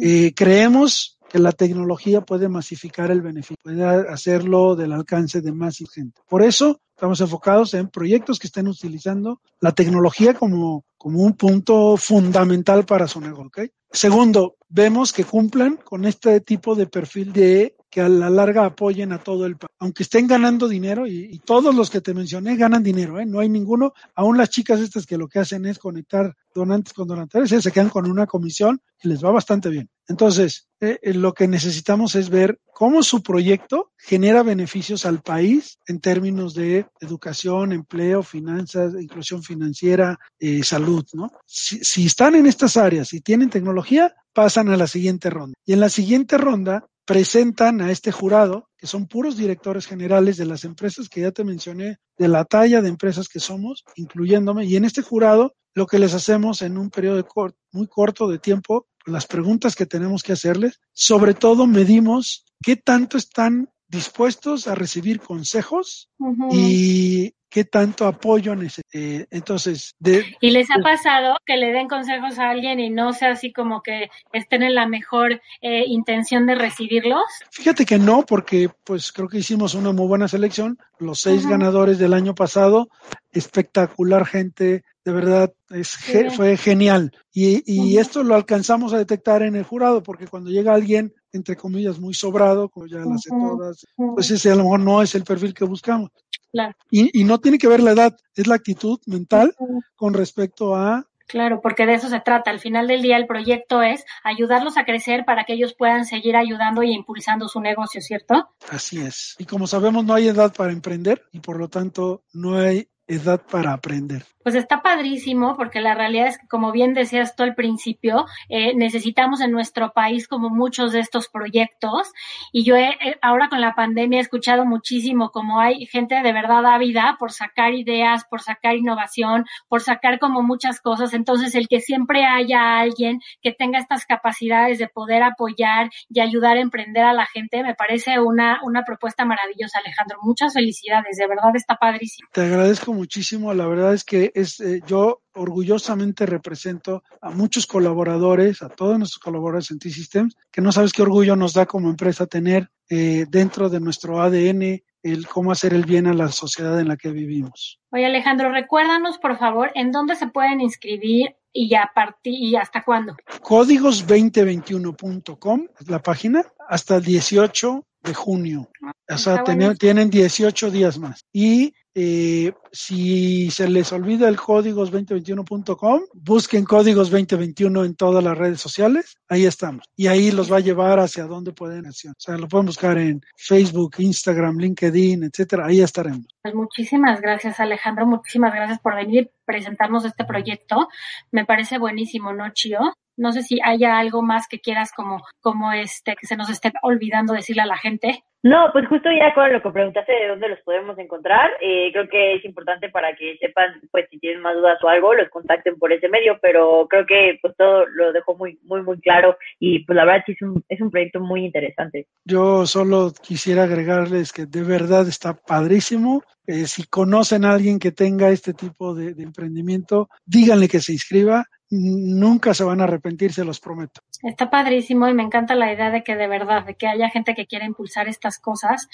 Eh, 0.00 0.32
creemos 0.32 1.15
que 1.28 1.38
la 1.38 1.52
tecnología 1.52 2.20
puede 2.20 2.48
masificar 2.48 3.10
el 3.10 3.22
beneficio, 3.22 3.56
puede 3.62 3.84
hacerlo 3.84 4.76
del 4.76 4.92
alcance 4.92 5.40
de 5.40 5.52
más 5.52 5.78
gente. 5.92 6.20
Por 6.28 6.42
eso 6.42 6.80
estamos 6.94 7.20
enfocados 7.20 7.74
en 7.74 7.88
proyectos 7.88 8.38
que 8.38 8.46
estén 8.46 8.68
utilizando 8.68 9.40
la 9.60 9.72
tecnología 9.72 10.34
como, 10.34 10.84
como 10.96 11.22
un 11.22 11.34
punto 11.34 11.96
fundamental 11.96 12.84
para 12.86 13.06
su 13.06 13.20
negocio. 13.20 13.46
¿okay? 13.48 13.70
Segundo, 13.90 14.56
vemos 14.68 15.12
que 15.12 15.24
cumplan 15.24 15.76
con 15.76 16.04
este 16.04 16.40
tipo 16.40 16.74
de 16.74 16.86
perfil 16.86 17.32
de 17.32 17.75
que 17.96 18.02
a 18.02 18.10
la 18.10 18.28
larga 18.28 18.66
apoyen 18.66 19.10
a 19.14 19.24
todo 19.24 19.46
el 19.46 19.56
país. 19.56 19.70
Aunque 19.78 20.02
estén 20.02 20.26
ganando 20.26 20.68
dinero, 20.68 21.06
y, 21.06 21.40
todos 21.46 21.74
los 21.74 21.88
que 21.88 22.02
te 22.02 22.12
mencioné 22.12 22.54
ganan 22.54 22.82
dinero, 22.82 23.18
¿eh? 23.18 23.24
no 23.24 23.40
hay 23.40 23.48
ninguno, 23.48 23.94
aún 24.14 24.36
las 24.36 24.50
chicas 24.50 24.80
estas 24.80 25.06
que 25.06 25.16
lo 25.16 25.28
que 25.28 25.38
hacen 25.38 25.64
es 25.64 25.78
conectar 25.78 26.36
donantes 26.54 26.92
con 26.92 27.08
donantes, 27.08 27.48
se 27.48 27.72
quedan 27.72 27.88
con 27.88 28.10
una 28.10 28.26
comisión 28.26 28.82
y 29.02 29.08
les 29.08 29.24
va 29.24 29.30
bastante 29.30 29.70
bien. 29.70 29.88
Entonces, 30.08 30.68
eh, 30.78 30.98
eh, 31.00 31.14
lo 31.14 31.32
que 31.32 31.48
necesitamos 31.48 32.16
es 32.16 32.28
ver 32.28 32.60
cómo 32.74 33.02
su 33.02 33.22
proyecto 33.22 33.92
genera 33.96 34.42
beneficios 34.42 35.06
al 35.06 35.22
país 35.22 35.78
en 35.86 36.00
términos 36.00 36.52
de 36.52 36.84
educación, 37.00 37.72
empleo, 37.72 38.22
finanzas, 38.22 38.92
inclusión 39.00 39.42
financiera, 39.42 40.18
eh, 40.38 40.62
salud, 40.64 41.06
¿no? 41.14 41.30
Si 41.46 42.04
están 42.04 42.34
en 42.34 42.44
estas 42.44 42.76
áreas 42.76 43.14
y 43.14 43.22
tienen 43.22 43.48
tecnología, 43.48 44.14
pasan 44.34 44.68
a 44.68 44.76
la 44.76 44.86
siguiente 44.86 45.30
ronda. 45.30 45.54
Y 45.64 45.72
en 45.72 45.80
la 45.80 45.88
siguiente 45.88 46.36
ronda 46.36 46.86
presentan 47.06 47.80
a 47.80 47.90
este 47.90 48.12
jurado, 48.12 48.68
que 48.76 48.86
son 48.86 49.06
puros 49.06 49.36
directores 49.36 49.86
generales 49.86 50.36
de 50.36 50.44
las 50.44 50.64
empresas 50.64 51.08
que 51.08 51.22
ya 51.22 51.30
te 51.30 51.44
mencioné, 51.44 51.98
de 52.18 52.28
la 52.28 52.44
talla 52.44 52.82
de 52.82 52.88
empresas 52.88 53.28
que 53.28 53.40
somos, 53.40 53.84
incluyéndome, 53.94 54.66
y 54.66 54.76
en 54.76 54.84
este 54.84 55.02
jurado 55.02 55.54
lo 55.74 55.86
que 55.86 55.98
les 55.98 56.14
hacemos 56.14 56.62
en 56.62 56.78
un 56.78 56.90
periodo 56.90 57.24
muy 57.70 57.86
corto 57.86 58.28
de 58.28 58.38
tiempo, 58.38 58.88
las 59.04 59.26
preguntas 59.26 59.76
que 59.76 59.86
tenemos 59.86 60.22
que 60.22 60.32
hacerles, 60.32 60.80
sobre 60.92 61.34
todo 61.34 61.66
medimos 61.66 62.44
qué 62.62 62.76
tanto 62.76 63.16
están 63.16 63.70
dispuestos 63.88 64.66
a 64.66 64.74
recibir 64.74 65.20
consejos 65.20 66.10
uh 66.18 66.32
-huh. 66.32 66.48
y 66.52 67.35
qué 67.48 67.64
tanto 67.64 68.06
apoyo 68.06 68.54
necesitan. 68.54 68.86
Eh, 68.92 69.26
entonces, 69.30 69.94
de, 69.98 70.24
¿y 70.40 70.50
les 70.50 70.70
ha 70.70 70.80
pasado 70.82 71.36
que 71.44 71.56
le 71.56 71.72
den 71.72 71.88
consejos 71.88 72.38
a 72.38 72.50
alguien 72.50 72.80
y 72.80 72.90
no 72.90 73.12
sea 73.12 73.32
así 73.32 73.52
como 73.52 73.82
que 73.82 74.10
estén 74.32 74.62
en 74.62 74.74
la 74.74 74.86
mejor 74.86 75.40
eh, 75.60 75.84
intención 75.86 76.46
de 76.46 76.54
recibirlos? 76.54 77.24
Fíjate 77.50 77.84
que 77.84 77.98
no, 77.98 78.24
porque 78.24 78.70
pues 78.84 79.12
creo 79.12 79.28
que 79.28 79.38
hicimos 79.38 79.74
una 79.74 79.92
muy 79.92 80.06
buena 80.06 80.28
selección. 80.28 80.78
Los 80.98 81.20
seis 81.20 81.44
uh 81.44 81.46
-huh. 81.46 81.50
ganadores 81.50 81.98
del 81.98 82.14
año 82.14 82.34
pasado, 82.34 82.88
espectacular 83.38 84.26
gente, 84.26 84.84
de 85.04 85.12
verdad 85.12 85.52
es, 85.70 85.96
fue 86.34 86.56
genial. 86.56 87.12
Y, 87.32 87.62
y 87.66 87.98
esto 87.98 88.22
lo 88.22 88.34
alcanzamos 88.34 88.92
a 88.92 88.98
detectar 88.98 89.42
en 89.42 89.56
el 89.56 89.64
jurado, 89.64 90.02
porque 90.02 90.26
cuando 90.26 90.50
llega 90.50 90.74
alguien, 90.74 91.14
entre 91.32 91.56
comillas, 91.56 92.00
muy 92.00 92.14
sobrado, 92.14 92.68
como 92.68 92.86
ya 92.86 92.98
las 92.98 93.22
sé 93.22 93.30
todas, 93.30 93.86
pues 93.96 94.30
ese 94.30 94.50
a 94.50 94.56
lo 94.56 94.64
mejor 94.64 94.80
no 94.80 95.02
es 95.02 95.14
el 95.14 95.24
perfil 95.24 95.54
que 95.54 95.64
buscamos. 95.64 96.10
Claro. 96.50 96.74
Y, 96.90 97.20
y, 97.20 97.24
no 97.24 97.38
tiene 97.38 97.58
que 97.58 97.68
ver 97.68 97.80
la 97.80 97.92
edad, 97.92 98.16
es 98.34 98.46
la 98.46 98.54
actitud 98.54 98.98
mental 99.06 99.54
con 99.94 100.14
respecto 100.14 100.74
a... 100.74 101.06
Claro, 101.28 101.60
porque 101.60 101.86
de 101.86 101.94
eso 101.94 102.08
se 102.08 102.20
trata. 102.20 102.50
Al 102.50 102.60
final 102.60 102.86
del 102.86 103.02
día 103.02 103.16
el 103.16 103.26
proyecto 103.26 103.82
es 103.82 104.04
ayudarlos 104.22 104.76
a 104.76 104.84
crecer 104.84 105.24
para 105.24 105.44
que 105.44 105.54
ellos 105.54 105.74
puedan 105.76 106.04
seguir 106.04 106.36
ayudando 106.36 106.84
y 106.84 106.92
impulsando 106.92 107.48
su 107.48 107.60
negocio, 107.60 108.00
¿cierto? 108.00 108.48
Así 108.70 109.00
es. 109.00 109.34
Y 109.38 109.44
como 109.44 109.66
sabemos, 109.66 110.04
no 110.04 110.14
hay 110.14 110.28
edad 110.28 110.54
para 110.54 110.72
emprender 110.72 111.24
y 111.32 111.40
por 111.40 111.58
lo 111.58 111.68
tanto 111.68 112.22
no 112.32 112.56
hay 112.56 112.88
edad 113.06 113.40
para 113.40 113.72
aprender. 113.72 114.24
Pues 114.42 114.54
está 114.54 114.80
padrísimo 114.80 115.56
porque 115.56 115.80
la 115.80 115.94
realidad 115.94 116.28
es 116.28 116.38
que, 116.38 116.46
como 116.46 116.70
bien 116.70 116.94
decías 116.94 117.34
tú 117.34 117.42
al 117.42 117.56
principio, 117.56 118.26
eh, 118.48 118.74
necesitamos 118.76 119.40
en 119.40 119.50
nuestro 119.50 119.92
país 119.92 120.28
como 120.28 120.50
muchos 120.50 120.92
de 120.92 121.00
estos 121.00 121.28
proyectos 121.28 122.12
y 122.52 122.64
yo 122.64 122.76
he, 122.76 122.96
ahora 123.22 123.48
con 123.48 123.60
la 123.60 123.74
pandemia 123.74 124.18
he 124.18 124.22
escuchado 124.22 124.64
muchísimo 124.64 125.30
como 125.30 125.60
hay 125.60 125.86
gente 125.86 126.14
de 126.22 126.32
verdad 126.32 126.64
ávida 126.64 127.16
por 127.18 127.32
sacar 127.32 127.74
ideas, 127.74 128.24
por 128.30 128.40
sacar 128.40 128.76
innovación, 128.76 129.46
por 129.68 129.80
sacar 129.82 130.20
como 130.20 130.42
muchas 130.42 130.80
cosas. 130.80 131.12
Entonces, 131.12 131.56
el 131.56 131.66
que 131.66 131.80
siempre 131.80 132.24
haya 132.24 132.78
alguien 132.78 133.20
que 133.42 133.52
tenga 133.52 133.80
estas 133.80 134.06
capacidades 134.06 134.78
de 134.78 134.88
poder 134.88 135.24
apoyar 135.24 135.90
y 136.08 136.20
ayudar 136.20 136.56
a 136.56 136.60
emprender 136.60 137.04
a 137.04 137.12
la 137.12 137.26
gente 137.26 137.64
me 137.64 137.74
parece 137.74 138.20
una, 138.20 138.60
una 138.62 138.84
propuesta 138.84 139.24
maravillosa, 139.24 139.80
Alejandro. 139.80 140.18
Muchas 140.22 140.54
felicidades, 140.54 141.16
de 141.16 141.26
verdad 141.26 141.54
está 141.54 141.74
padrísimo. 141.74 142.28
Te 142.32 142.42
agradezco 142.42 142.92
muchísimo. 142.96 143.54
La 143.54 143.66
verdad 143.66 143.94
es 143.94 144.02
que 144.02 144.32
es, 144.34 144.58
eh, 144.60 144.82
yo 144.86 145.22
orgullosamente 145.34 146.26
represento 146.26 147.04
a 147.20 147.30
muchos 147.30 147.66
colaboradores, 147.66 148.62
a 148.62 148.68
todos 148.68 148.98
nuestros 148.98 149.20
colaboradores 149.20 149.70
en 149.70 149.78
T-Systems, 149.78 150.36
que 150.50 150.60
no 150.60 150.72
sabes 150.72 150.92
qué 150.92 151.02
orgullo 151.02 151.36
nos 151.36 151.52
da 151.52 151.66
como 151.66 151.88
empresa 151.88 152.26
tener 152.26 152.68
eh, 152.88 153.26
dentro 153.28 153.68
de 153.68 153.78
nuestro 153.80 154.20
ADN 154.20 154.82
el 155.02 155.28
cómo 155.28 155.52
hacer 155.52 155.74
el 155.74 155.84
bien 155.84 156.08
a 156.08 156.14
la 156.14 156.28
sociedad 156.28 156.80
en 156.80 156.88
la 156.88 156.96
que 156.96 157.10
vivimos. 157.10 157.78
Oye 157.92 158.06
Alejandro, 158.06 158.50
recuérdanos 158.50 159.18
por 159.18 159.38
favor 159.38 159.70
en 159.74 159.92
dónde 159.92 160.16
se 160.16 160.26
pueden 160.26 160.60
inscribir 160.60 161.36
y 161.52 161.72
a 161.74 161.92
partir 161.94 162.34
y 162.34 162.56
hasta 162.56 162.82
cuándo. 162.82 163.14
Códigos2021.com 163.42 165.68
es 165.78 165.88
la 165.88 166.00
página 166.00 166.44
hasta 166.68 166.96
el 166.96 167.04
18 167.04 167.86
de 168.02 168.14
junio. 168.14 168.68
O 169.08 169.18
sea, 169.18 169.44
tienen 169.78 170.10
18 170.10 170.70
días 170.70 170.98
más. 170.98 171.24
Y 171.32 171.74
eh, 171.98 172.52
si 172.70 173.50
se 173.50 173.66
les 173.70 173.90
olvida 173.90 174.28
el 174.28 174.36
códigos2021.com, 174.36 176.02
busquen 176.12 176.64
códigos 176.64 177.10
2021 177.10 177.84
en 177.86 177.96
todas 177.96 178.22
las 178.22 178.36
redes 178.36 178.60
sociales, 178.60 179.16
ahí 179.30 179.46
estamos. 179.46 179.86
Y 179.96 180.08
ahí 180.08 180.30
los 180.30 180.52
va 180.52 180.58
a 180.58 180.60
llevar 180.60 181.00
hacia 181.00 181.24
donde 181.24 181.54
pueden 181.54 181.86
hacer. 181.86 182.10
O 182.10 182.14
sea, 182.18 182.36
lo 182.36 182.48
pueden 182.48 182.66
buscar 182.66 182.98
en 182.98 183.22
Facebook, 183.38 183.94
Instagram, 183.96 184.58
LinkedIn, 184.58 185.24
etcétera, 185.24 185.64
ahí 185.68 185.80
estaremos. 185.80 186.26
Pues 186.42 186.54
muchísimas 186.54 187.22
gracias, 187.22 187.60
Alejandro, 187.60 188.06
muchísimas 188.06 188.52
gracias 188.54 188.78
por 188.80 188.94
venir 188.94 189.30
presentarnos 189.46 190.04
este 190.04 190.26
proyecto. 190.26 190.88
Me 191.30 191.46
parece 191.46 191.78
buenísimo, 191.78 192.34
¿no, 192.34 192.50
Chio? 192.52 192.78
No 193.16 193.32
sé 193.32 193.42
si 193.42 193.58
haya 193.64 193.98
algo 193.98 194.20
más 194.20 194.48
que 194.48 194.60
quieras 194.60 194.90
como, 194.94 195.22
como 195.40 195.72
este, 195.72 196.14
que 196.14 196.26
se 196.26 196.36
nos 196.36 196.50
esté 196.50 196.74
olvidando 196.82 197.32
decirle 197.32 197.62
a 197.62 197.66
la 197.66 197.78
gente. 197.78 198.22
No, 198.42 198.70
pues 198.72 198.86
justo 198.86 199.08
ya 199.10 199.34
con 199.34 199.52
lo 199.52 199.60
que 199.60 199.70
preguntaste 199.70 200.12
de 200.12 200.28
dónde 200.28 200.48
los 200.48 200.60
podemos 200.60 200.96
encontrar, 200.98 201.50
eh, 201.60 201.90
creo 201.92 202.08
que 202.08 202.34
es 202.34 202.44
importante 202.44 202.88
para 202.90 203.16
que 203.16 203.36
sepan, 203.38 203.80
pues 203.90 204.06
si 204.10 204.18
tienen 204.18 204.40
más 204.40 204.54
dudas 204.54 204.78
o 204.84 204.88
algo, 204.88 205.14
los 205.14 205.28
contacten 205.30 205.76
por 205.78 205.92
ese 205.92 206.08
medio, 206.08 206.38
pero 206.40 206.86
creo 206.88 207.06
que 207.06 207.38
pues 207.42 207.56
todo 207.56 207.86
lo 207.86 208.12
dejó 208.12 208.36
muy, 208.36 208.58
muy, 208.62 208.82
muy 208.82 209.00
claro 209.00 209.36
y 209.58 209.84
pues 209.84 209.96
la 209.96 210.04
verdad 210.04 210.22
sí 210.26 210.32
es 210.32 210.42
un, 210.42 210.64
es 210.68 210.80
un 210.80 210.90
proyecto 210.90 211.18
muy 211.18 211.44
interesante. 211.44 212.06
Yo 212.24 212.66
solo 212.66 213.12
quisiera 213.20 213.64
agregarles 213.64 214.32
que 214.32 214.46
de 214.46 214.62
verdad 214.62 215.08
está 215.08 215.34
padrísimo. 215.34 216.22
Eh, 216.46 216.66
si 216.66 216.84
conocen 216.86 217.44
a 217.44 217.52
alguien 217.52 217.80
que 217.80 217.90
tenga 217.90 218.28
este 218.28 218.54
tipo 218.54 218.94
de, 218.94 219.14
de 219.14 219.24
emprendimiento, 219.24 220.08
díganle 220.24 220.68
que 220.68 220.78
se 220.78 220.92
inscriba 220.92 221.46
nunca 221.70 222.54
se 222.54 222.64
van 222.64 222.80
a 222.80 222.84
arrepentir, 222.84 223.32
se 223.32 223.44
los 223.44 223.60
prometo. 223.60 224.00
Está 224.22 224.50
padrísimo 224.50 225.08
y 225.08 225.14
me 225.14 225.22
encanta 225.22 225.54
la 225.54 225.72
idea 225.72 225.90
de 225.90 226.02
que 226.02 226.16
de 226.16 226.28
verdad, 226.28 226.64
de 226.64 226.74
que 226.74 226.86
haya 226.86 227.10
gente 227.10 227.34
que 227.34 227.46
quiera 227.46 227.64
impulsar 227.64 228.08
estas 228.08 228.38
cosas. 228.38 228.88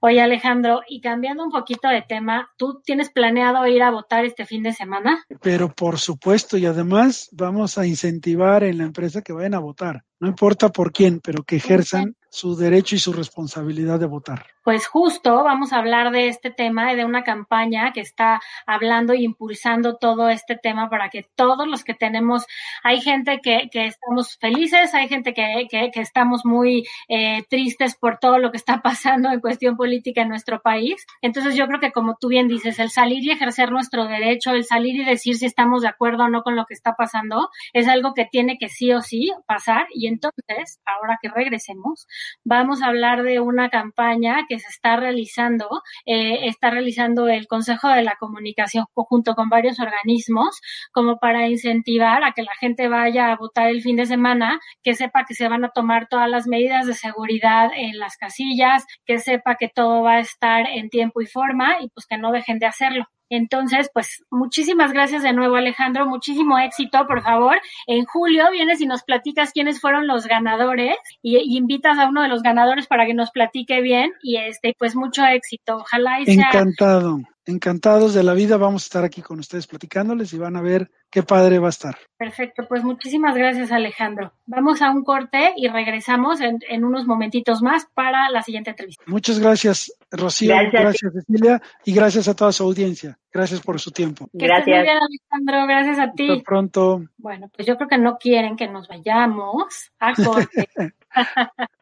Oye 0.00 0.20
Alejandro, 0.20 0.82
y 0.88 1.00
cambiando 1.00 1.44
un 1.44 1.50
poquito 1.50 1.88
de 1.88 2.02
tema, 2.02 2.50
¿tú 2.56 2.80
tienes 2.84 3.10
planeado 3.10 3.66
ir 3.66 3.82
a 3.82 3.90
votar 3.90 4.24
este 4.24 4.44
fin 4.44 4.62
de 4.62 4.72
semana? 4.72 5.24
Pero 5.40 5.72
por 5.72 5.98
supuesto, 5.98 6.56
y 6.58 6.66
además 6.66 7.28
vamos 7.32 7.78
a 7.78 7.86
incentivar 7.86 8.64
en 8.64 8.78
la 8.78 8.84
empresa 8.84 9.22
que 9.22 9.32
vayan 9.32 9.54
a 9.54 9.60
votar. 9.60 10.04
No 10.20 10.28
importa 10.28 10.70
por 10.70 10.92
quién, 10.92 11.20
pero 11.20 11.42
que 11.42 11.56
ejerzan 11.56 12.16
su 12.36 12.54
derecho 12.54 12.94
y 12.94 12.98
su 12.98 13.12
responsabilidad 13.12 13.98
de 13.98 14.06
votar. 14.06 14.46
Pues 14.62 14.86
justo 14.86 15.44
vamos 15.44 15.72
a 15.72 15.78
hablar 15.78 16.10
de 16.10 16.28
este 16.28 16.50
tema 16.50 16.92
y 16.92 16.96
de 16.96 17.04
una 17.04 17.22
campaña 17.22 17.92
que 17.92 18.00
está 18.00 18.40
hablando 18.66 19.14
y 19.14 19.24
impulsando 19.24 19.96
todo 19.96 20.28
este 20.28 20.56
tema 20.56 20.90
para 20.90 21.08
que 21.08 21.24
todos 21.34 21.66
los 21.68 21.84
que 21.84 21.94
tenemos, 21.94 22.44
hay 22.82 23.00
gente 23.00 23.40
que, 23.40 23.68
que 23.70 23.86
estamos 23.86 24.36
felices, 24.38 24.92
hay 24.92 25.08
gente 25.08 25.32
que, 25.32 25.66
que, 25.70 25.90
que 25.92 26.00
estamos 26.00 26.44
muy 26.44 26.84
eh, 27.08 27.44
tristes 27.48 27.94
por 27.94 28.18
todo 28.18 28.38
lo 28.38 28.50
que 28.50 28.56
está 28.56 28.82
pasando 28.82 29.30
en 29.30 29.40
cuestión 29.40 29.76
política 29.76 30.22
en 30.22 30.28
nuestro 30.28 30.60
país. 30.60 31.06
Entonces 31.22 31.54
yo 31.54 31.66
creo 31.68 31.80
que 31.80 31.92
como 31.92 32.16
tú 32.20 32.28
bien 32.28 32.48
dices, 32.48 32.78
el 32.80 32.90
salir 32.90 33.22
y 33.24 33.30
ejercer 33.30 33.70
nuestro 33.70 34.04
derecho, 34.06 34.50
el 34.50 34.64
salir 34.64 34.96
y 34.96 35.04
decir 35.04 35.36
si 35.36 35.46
estamos 35.46 35.82
de 35.82 35.88
acuerdo 35.88 36.24
o 36.24 36.28
no 36.28 36.42
con 36.42 36.56
lo 36.56 36.66
que 36.66 36.74
está 36.74 36.96
pasando, 36.96 37.50
es 37.72 37.86
algo 37.86 38.14
que 38.14 38.26
tiene 38.26 38.58
que 38.58 38.68
sí 38.68 38.92
o 38.92 39.00
sí 39.00 39.30
pasar. 39.46 39.86
Y 39.94 40.05
entonces, 40.06 40.80
ahora 40.84 41.18
que 41.20 41.28
regresemos, 41.28 42.06
vamos 42.44 42.82
a 42.82 42.86
hablar 42.86 43.22
de 43.22 43.40
una 43.40 43.68
campaña 43.70 44.44
que 44.48 44.58
se 44.58 44.68
está 44.68 44.96
realizando, 44.96 45.68
eh, 46.06 46.46
está 46.48 46.70
realizando 46.70 47.28
el 47.28 47.46
Consejo 47.46 47.88
de 47.88 48.02
la 48.02 48.16
Comunicación 48.18 48.86
junto 48.94 49.34
con 49.34 49.48
varios 49.48 49.80
organismos, 49.80 50.60
como 50.92 51.18
para 51.18 51.48
incentivar 51.48 52.24
a 52.24 52.32
que 52.32 52.42
la 52.42 52.54
gente 52.60 52.88
vaya 52.88 53.32
a 53.32 53.36
votar 53.36 53.68
el 53.68 53.82
fin 53.82 53.96
de 53.96 54.06
semana, 54.06 54.60
que 54.82 54.94
sepa 54.94 55.24
que 55.26 55.34
se 55.34 55.48
van 55.48 55.64
a 55.64 55.70
tomar 55.70 56.08
todas 56.08 56.28
las 56.30 56.46
medidas 56.46 56.86
de 56.86 56.94
seguridad 56.94 57.70
en 57.74 57.98
las 57.98 58.16
casillas, 58.16 58.84
que 59.04 59.18
sepa 59.18 59.56
que 59.56 59.68
todo 59.68 60.02
va 60.02 60.14
a 60.14 60.20
estar 60.20 60.66
en 60.68 60.90
tiempo 60.90 61.20
y 61.20 61.26
forma 61.26 61.76
y 61.80 61.88
pues 61.90 62.06
que 62.06 62.18
no 62.18 62.32
dejen 62.32 62.58
de 62.58 62.66
hacerlo. 62.66 63.06
Entonces, 63.30 63.90
pues 63.92 64.24
muchísimas 64.30 64.92
gracias 64.92 65.22
de 65.22 65.32
nuevo 65.32 65.56
Alejandro, 65.56 66.06
muchísimo 66.06 66.58
éxito, 66.58 67.06
por 67.06 67.22
favor. 67.22 67.56
En 67.86 68.04
julio 68.04 68.50
vienes 68.50 68.80
y 68.80 68.86
nos 68.86 69.02
platicas 69.02 69.52
quiénes 69.52 69.80
fueron 69.80 70.06
los 70.06 70.26
ganadores 70.26 70.96
y, 71.22 71.36
invitas 71.56 71.98
a 71.98 72.08
uno 72.08 72.22
de 72.22 72.28
los 72.28 72.42
ganadores 72.42 72.86
para 72.86 73.06
que 73.06 73.14
nos 73.14 73.30
platique 73.30 73.80
bien 73.80 74.12
y 74.22 74.36
este, 74.36 74.74
pues 74.78 74.94
mucho 74.94 75.24
éxito. 75.24 75.76
Ojalá 75.78 76.20
y 76.20 76.26
sea... 76.26 76.48
Encantado 76.52 77.20
encantados 77.46 78.12
de 78.12 78.22
la 78.22 78.34
vida. 78.34 78.56
Vamos 78.56 78.82
a 78.82 78.86
estar 78.86 79.04
aquí 79.04 79.22
con 79.22 79.38
ustedes 79.38 79.66
platicándoles 79.66 80.32
y 80.32 80.38
van 80.38 80.56
a 80.56 80.60
ver 80.60 80.90
qué 81.10 81.22
padre 81.22 81.58
va 81.58 81.68
a 81.68 81.70
estar. 81.70 81.96
Perfecto, 82.18 82.66
pues 82.68 82.84
muchísimas 82.84 83.34
gracias 83.34 83.72
Alejandro. 83.72 84.32
Vamos 84.46 84.82
a 84.82 84.90
un 84.90 85.04
corte 85.04 85.52
y 85.56 85.68
regresamos 85.68 86.40
en, 86.40 86.58
en 86.68 86.84
unos 86.84 87.06
momentitos 87.06 87.62
más 87.62 87.86
para 87.94 88.28
la 88.30 88.42
siguiente 88.42 88.70
entrevista. 88.70 89.04
Muchas 89.06 89.38
gracias 89.38 89.92
Rocío, 90.10 90.54
gracias, 90.54 90.82
gracias 90.82 91.12
Cecilia 91.12 91.62
y 91.84 91.94
gracias 91.94 92.28
a 92.28 92.34
toda 92.34 92.52
su 92.52 92.64
audiencia. 92.64 93.18
Gracias 93.32 93.60
por 93.60 93.78
su 93.78 93.90
tiempo. 93.90 94.28
Gracias. 94.32 94.66
Muy 94.66 94.82
bien, 94.82 94.96
Alejandro, 94.96 95.66
gracias 95.66 95.98
a 95.98 96.12
ti. 96.12 96.30
Hasta 96.30 96.42
pronto. 96.42 97.04
Bueno, 97.18 97.50
pues 97.54 97.66
yo 97.66 97.76
creo 97.76 97.88
que 97.88 97.98
no 97.98 98.16
quieren 98.16 98.56
que 98.56 98.66
nos 98.66 98.88
vayamos 98.88 99.92
a 99.98 100.14
corte. 100.14 100.68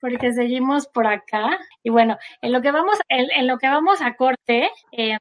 porque 0.00 0.32
seguimos 0.32 0.86
por 0.88 1.06
acá. 1.06 1.58
Y 1.82 1.90
bueno, 1.90 2.16
en 2.42 2.52
lo 2.52 2.62
que 2.62 2.70
vamos, 2.70 2.98
en, 3.08 3.46
lo 3.46 3.58
que 3.58 3.68
vamos 3.68 4.00
a 4.00 4.14
corte, 4.14 4.70
eh, 4.92 5.16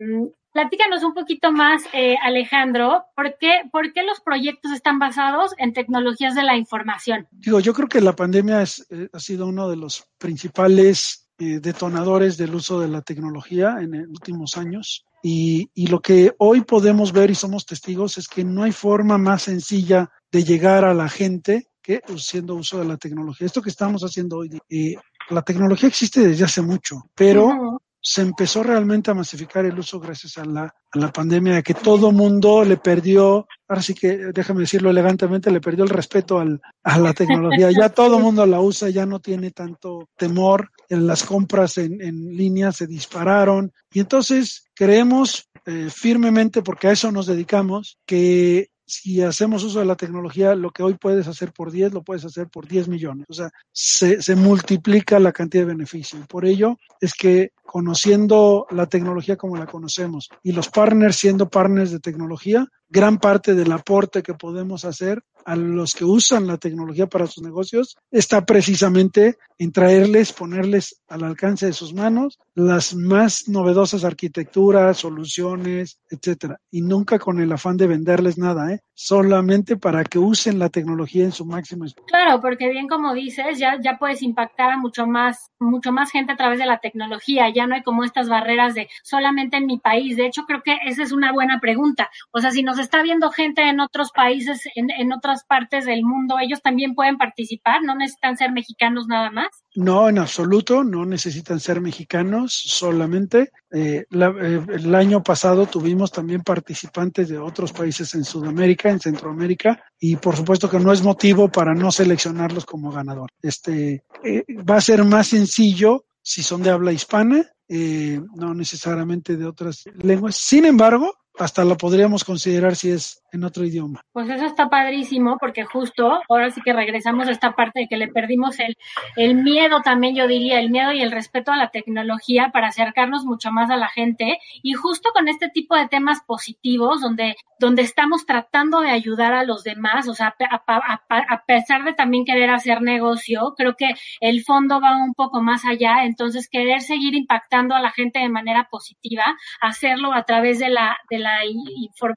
platícanos 0.55 1.03
un 1.03 1.13
poquito 1.13 1.51
más, 1.51 1.83
eh, 1.91 2.15
Alejandro, 2.23 3.03
¿por 3.13 3.37
qué, 3.37 3.63
¿por 3.73 3.91
qué 3.91 4.03
los 4.03 4.21
proyectos 4.21 4.71
están 4.71 4.99
basados 4.99 5.51
en 5.57 5.73
tecnologías 5.73 6.33
de 6.33 6.43
la 6.43 6.55
información? 6.55 7.27
Digo, 7.31 7.59
yo 7.59 7.73
creo 7.73 7.89
que 7.89 7.99
la 7.99 8.15
pandemia 8.15 8.61
es, 8.61 8.87
eh, 8.89 9.09
ha 9.11 9.19
sido 9.19 9.47
uno 9.47 9.69
de 9.69 9.75
los 9.75 10.07
principales 10.17 11.25
eh, 11.37 11.59
detonadores 11.59 12.37
del 12.37 12.55
uso 12.55 12.79
de 12.79 12.87
la 12.87 13.01
tecnología 13.01 13.75
en 13.81 13.91
los 13.91 14.07
últimos 14.07 14.55
años. 14.55 15.03
Y, 15.21 15.69
lo 15.89 15.99
que 15.99 16.33
hoy 16.37 16.61
podemos 16.61 17.11
ver 17.11 17.29
y 17.29 17.35
somos 17.35 17.65
testigos 17.65 18.17
es 18.17 18.29
que 18.29 18.45
no 18.45 18.63
hay 18.63 18.71
forma 18.71 19.17
más 19.17 19.41
sencilla 19.41 20.09
de 20.31 20.45
llegar 20.45 20.85
a 20.85 20.93
la 20.93 21.09
gente 21.09 21.67
que 21.85 22.01
haciendo 22.07 22.55
uso 22.55 22.79
de 22.79 22.85
la 22.85 22.97
tecnología. 22.97 23.45
Esto 23.45 23.61
que 23.61 23.69
estamos 23.69 24.01
haciendo 24.01 24.37
hoy, 24.37 24.59
eh, 24.69 24.95
la 25.29 25.43
tecnología 25.43 25.87
existe 25.87 26.27
desde 26.27 26.45
hace 26.45 26.61
mucho, 26.61 27.03
pero 27.13 27.79
se 28.01 28.21
empezó 28.21 28.63
realmente 28.63 29.09
a 29.09 29.15
masificar 29.15 29.65
el 29.65 29.77
uso 29.77 29.99
gracias 29.99 30.37
a 30.37 30.45
la, 30.45 30.63
a 30.63 30.99
la 30.99 31.11
pandemia, 31.11 31.61
que 31.61 31.73
todo 31.73 32.11
mundo 32.11 32.63
le 32.63 32.77
perdió, 32.77 33.47
ahora 33.67 33.81
sí 33.81 33.93
que 33.93 34.31
déjame 34.33 34.61
decirlo 34.61 34.89
elegantemente, 34.89 35.51
le 35.51 35.61
perdió 35.61 35.83
el 35.83 35.89
respeto 35.89 36.39
al, 36.39 36.61
a 36.83 36.99
la 36.99 37.13
tecnología. 37.13 37.69
Ya 37.71 37.89
todo 37.93 38.19
mundo 38.19 38.45
la 38.45 38.61
usa, 38.61 38.89
ya 38.89 39.05
no 39.05 39.19
tiene 39.19 39.51
tanto 39.51 40.09
temor. 40.17 40.69
En 40.87 41.07
las 41.07 41.23
compras 41.23 41.79
en, 41.79 41.99
en 41.99 42.35
línea 42.35 42.71
se 42.71 42.85
dispararon 42.85 43.71
y 43.91 44.01
entonces 44.01 44.69
creemos 44.75 45.49
eh, 45.65 45.89
firmemente, 45.89 46.61
porque 46.61 46.89
a 46.89 46.91
eso 46.91 47.11
nos 47.11 47.25
dedicamos, 47.25 47.97
que 48.05 48.69
si 48.85 49.21
hacemos 49.21 49.63
uso 49.63 49.79
de 49.79 49.85
la 49.85 49.95
tecnología, 49.95 50.55
lo 50.55 50.71
que 50.71 50.83
hoy 50.83 50.95
puedes 50.95 51.27
hacer 51.27 51.51
por 51.51 51.71
10, 51.71 51.93
lo 51.93 52.03
puedes 52.03 52.25
hacer 52.25 52.47
por 52.47 52.67
10 52.67 52.87
millones. 52.87 53.25
O 53.29 53.33
sea, 53.33 53.49
se, 53.71 54.21
se 54.21 54.35
multiplica 54.35 55.19
la 55.19 55.31
cantidad 55.31 55.63
de 55.63 55.73
beneficio. 55.73 56.19
Por 56.27 56.45
ello 56.45 56.77
es 57.01 57.13
que 57.13 57.51
conociendo 57.63 58.67
la 58.69 58.85
tecnología 58.87 59.37
como 59.37 59.57
la 59.57 59.65
conocemos 59.65 60.29
y 60.43 60.51
los 60.51 60.69
partners 60.69 61.15
siendo 61.15 61.49
partners 61.49 61.91
de 61.91 61.99
tecnología, 61.99 62.67
gran 62.89 63.17
parte 63.17 63.55
del 63.55 63.71
aporte 63.71 64.21
que 64.21 64.33
podemos 64.33 64.85
hacer 64.85 65.23
a 65.45 65.55
los 65.55 65.93
que 65.93 66.05
usan 66.05 66.47
la 66.47 66.57
tecnología 66.57 67.07
para 67.07 67.27
sus 67.27 67.43
negocios 67.43 67.97
está 68.11 68.45
precisamente 68.45 69.37
en 69.57 69.71
traerles, 69.71 70.33
ponerles 70.33 71.01
al 71.07 71.23
alcance 71.23 71.67
de 71.67 71.73
sus 71.73 71.93
manos 71.93 72.39
las 72.55 72.95
más 72.95 73.49
novedosas 73.49 74.05
arquitecturas, 74.05 74.97
soluciones, 74.97 75.99
etcétera, 76.09 76.59
y 76.71 76.81
nunca 76.81 77.19
con 77.19 77.41
el 77.41 77.51
afán 77.51 77.75
de 77.75 77.87
venderles 77.87 78.37
nada, 78.37 78.71
¿eh? 78.71 78.79
solamente 78.93 79.75
para 79.75 80.05
que 80.05 80.19
usen 80.19 80.57
la 80.57 80.69
tecnología 80.69 81.25
en 81.25 81.33
su 81.33 81.45
máximo. 81.45 81.85
Claro, 82.07 82.39
porque 82.39 82.69
bien 82.69 82.87
como 82.87 83.13
dices, 83.13 83.59
ya 83.59 83.77
ya 83.81 83.97
puedes 83.97 84.21
impactar 84.21 84.71
a 84.71 84.77
mucho 84.77 85.05
más 85.05 85.51
mucho 85.59 85.91
más 85.91 86.11
gente 86.11 86.31
a 86.31 86.37
través 86.37 86.59
de 86.59 86.65
la 86.65 86.79
tecnología, 86.79 87.49
ya 87.49 87.67
no 87.67 87.75
hay 87.75 87.83
como 87.83 88.05
estas 88.05 88.29
barreras 88.29 88.73
de 88.73 88.87
solamente 89.03 89.57
en 89.57 89.65
mi 89.65 89.77
país. 89.77 90.15
De 90.15 90.25
hecho, 90.25 90.45
creo 90.45 90.61
que 90.63 90.77
esa 90.85 91.03
es 91.03 91.11
una 91.11 91.33
buena 91.33 91.59
pregunta. 91.59 92.09
O 92.31 92.39
sea, 92.39 92.51
si 92.51 92.63
nos 92.63 92.79
está 92.79 93.03
viendo 93.03 93.31
gente 93.31 93.67
en 93.67 93.81
otros 93.81 94.11
países, 94.11 94.61
en, 94.75 94.89
en 94.91 95.11
otras 95.11 95.43
partes 95.43 95.85
del 95.85 96.03
mundo, 96.03 96.37
ellos 96.39 96.61
también 96.61 96.95
pueden 96.95 97.17
participar, 97.17 97.83
no 97.83 97.95
necesitan 97.95 98.37
ser 98.37 98.53
mexicanos 98.53 99.07
nada 99.07 99.29
más. 99.29 99.47
No, 99.75 100.07
en 100.07 100.19
absoluto, 100.19 100.85
no 100.85 101.05
necesitan 101.05 101.59
ser 101.59 101.81
mexicanos 101.81 102.44
solamente. 102.53 103.51
Eh, 103.71 104.05
la, 104.09 104.27
eh, 104.29 104.61
el 104.69 104.95
año 104.95 105.23
pasado 105.23 105.65
tuvimos 105.65 106.11
también 106.11 106.41
participantes 106.41 107.29
de 107.29 107.37
otros 107.37 107.71
países 107.71 108.13
en 108.15 108.23
Sudamérica, 108.23 108.89
en 108.89 108.99
Centroamérica, 108.99 109.83
y 109.99 110.15
por 110.15 110.35
supuesto 110.35 110.69
que 110.69 110.79
no 110.79 110.91
es 110.91 111.03
motivo 111.03 111.49
para 111.49 111.73
no 111.73 111.91
seleccionarlos 111.91 112.65
como 112.65 112.91
ganador. 112.91 113.29
Este 113.41 114.03
eh, 114.23 114.43
va 114.69 114.77
a 114.77 114.81
ser 114.81 115.03
más 115.03 115.27
sencillo 115.27 116.05
si 116.21 116.41
son 116.41 116.63
de 116.63 116.71
habla 116.71 116.91
hispana, 116.91 117.51
no 117.67 118.53
necesariamente 118.53 119.37
de 119.37 119.45
otras 119.45 119.85
lenguas. 119.95 120.35
Sin 120.35 120.65
embargo, 120.65 121.13
hasta 121.37 121.65
lo 121.65 121.77
podríamos 121.77 122.23
considerar 122.23 122.75
si 122.75 122.91
es 122.91 123.21
en 123.35 123.43
otro 123.43 123.65
idioma. 123.65 124.01
Pues 124.11 124.29
eso 124.29 124.45
está 124.45 124.69
padrísimo 124.69 125.37
porque 125.39 125.63
justo 125.63 126.21
ahora 126.29 126.49
sí 126.49 126.61
que 126.61 126.73
regresamos 126.73 127.27
a 127.27 127.31
esta 127.31 127.53
parte 127.53 127.81
de 127.81 127.87
que 127.87 127.97
le 127.97 128.07
perdimos 128.07 128.59
el, 128.59 128.77
el 129.15 129.35
miedo 129.35 129.81
también, 129.81 130.15
yo 130.15 130.27
diría, 130.27 130.59
el 130.59 130.71
miedo 130.71 130.91
y 130.91 131.01
el 131.01 131.11
respeto 131.11 131.51
a 131.51 131.57
la 131.57 131.69
tecnología 131.69 132.49
para 132.53 132.67
acercarnos 132.67 133.25
mucho 133.25 133.51
más 133.51 133.69
a 133.69 133.77
la 133.77 133.89
gente 133.89 134.39
y 134.63 134.73
justo 134.73 135.09
con 135.13 135.27
este 135.27 135.49
tipo 135.49 135.75
de 135.75 135.87
temas 135.87 136.21
positivos 136.25 137.01
donde, 137.01 137.35
donde 137.59 137.81
estamos 137.81 138.25
tratando 138.25 138.81
de 138.81 138.89
ayudar 138.89 139.33
a 139.33 139.43
los 139.43 139.63
demás, 139.63 140.07
o 140.07 140.13
sea, 140.13 140.35
a, 140.49 140.63
a, 140.67 141.01
a 141.09 141.43
pesar 141.45 141.83
de 141.83 141.93
también 141.93 142.25
querer 142.25 142.49
hacer 142.49 142.81
negocio, 142.81 143.53
creo 143.57 143.75
que 143.75 143.89
el 144.21 144.43
fondo 144.43 144.79
va 144.79 144.97
un 144.97 145.13
poco 145.13 145.41
más 145.41 145.65
allá, 145.65 146.05
entonces 146.05 146.49
querer 146.49 146.81
seguir 146.81 147.15
impactando 147.15 147.75
a 147.75 147.81
la 147.81 147.91
gente 147.91 148.19
de 148.19 148.29
manera 148.29 148.67
positiva, 148.69 149.35
hacerlo 149.61 150.13
a 150.13 150.23
través 150.23 150.59
de 150.59 150.69
la, 150.69 150.97
de 151.09 151.19
la, 151.19 151.39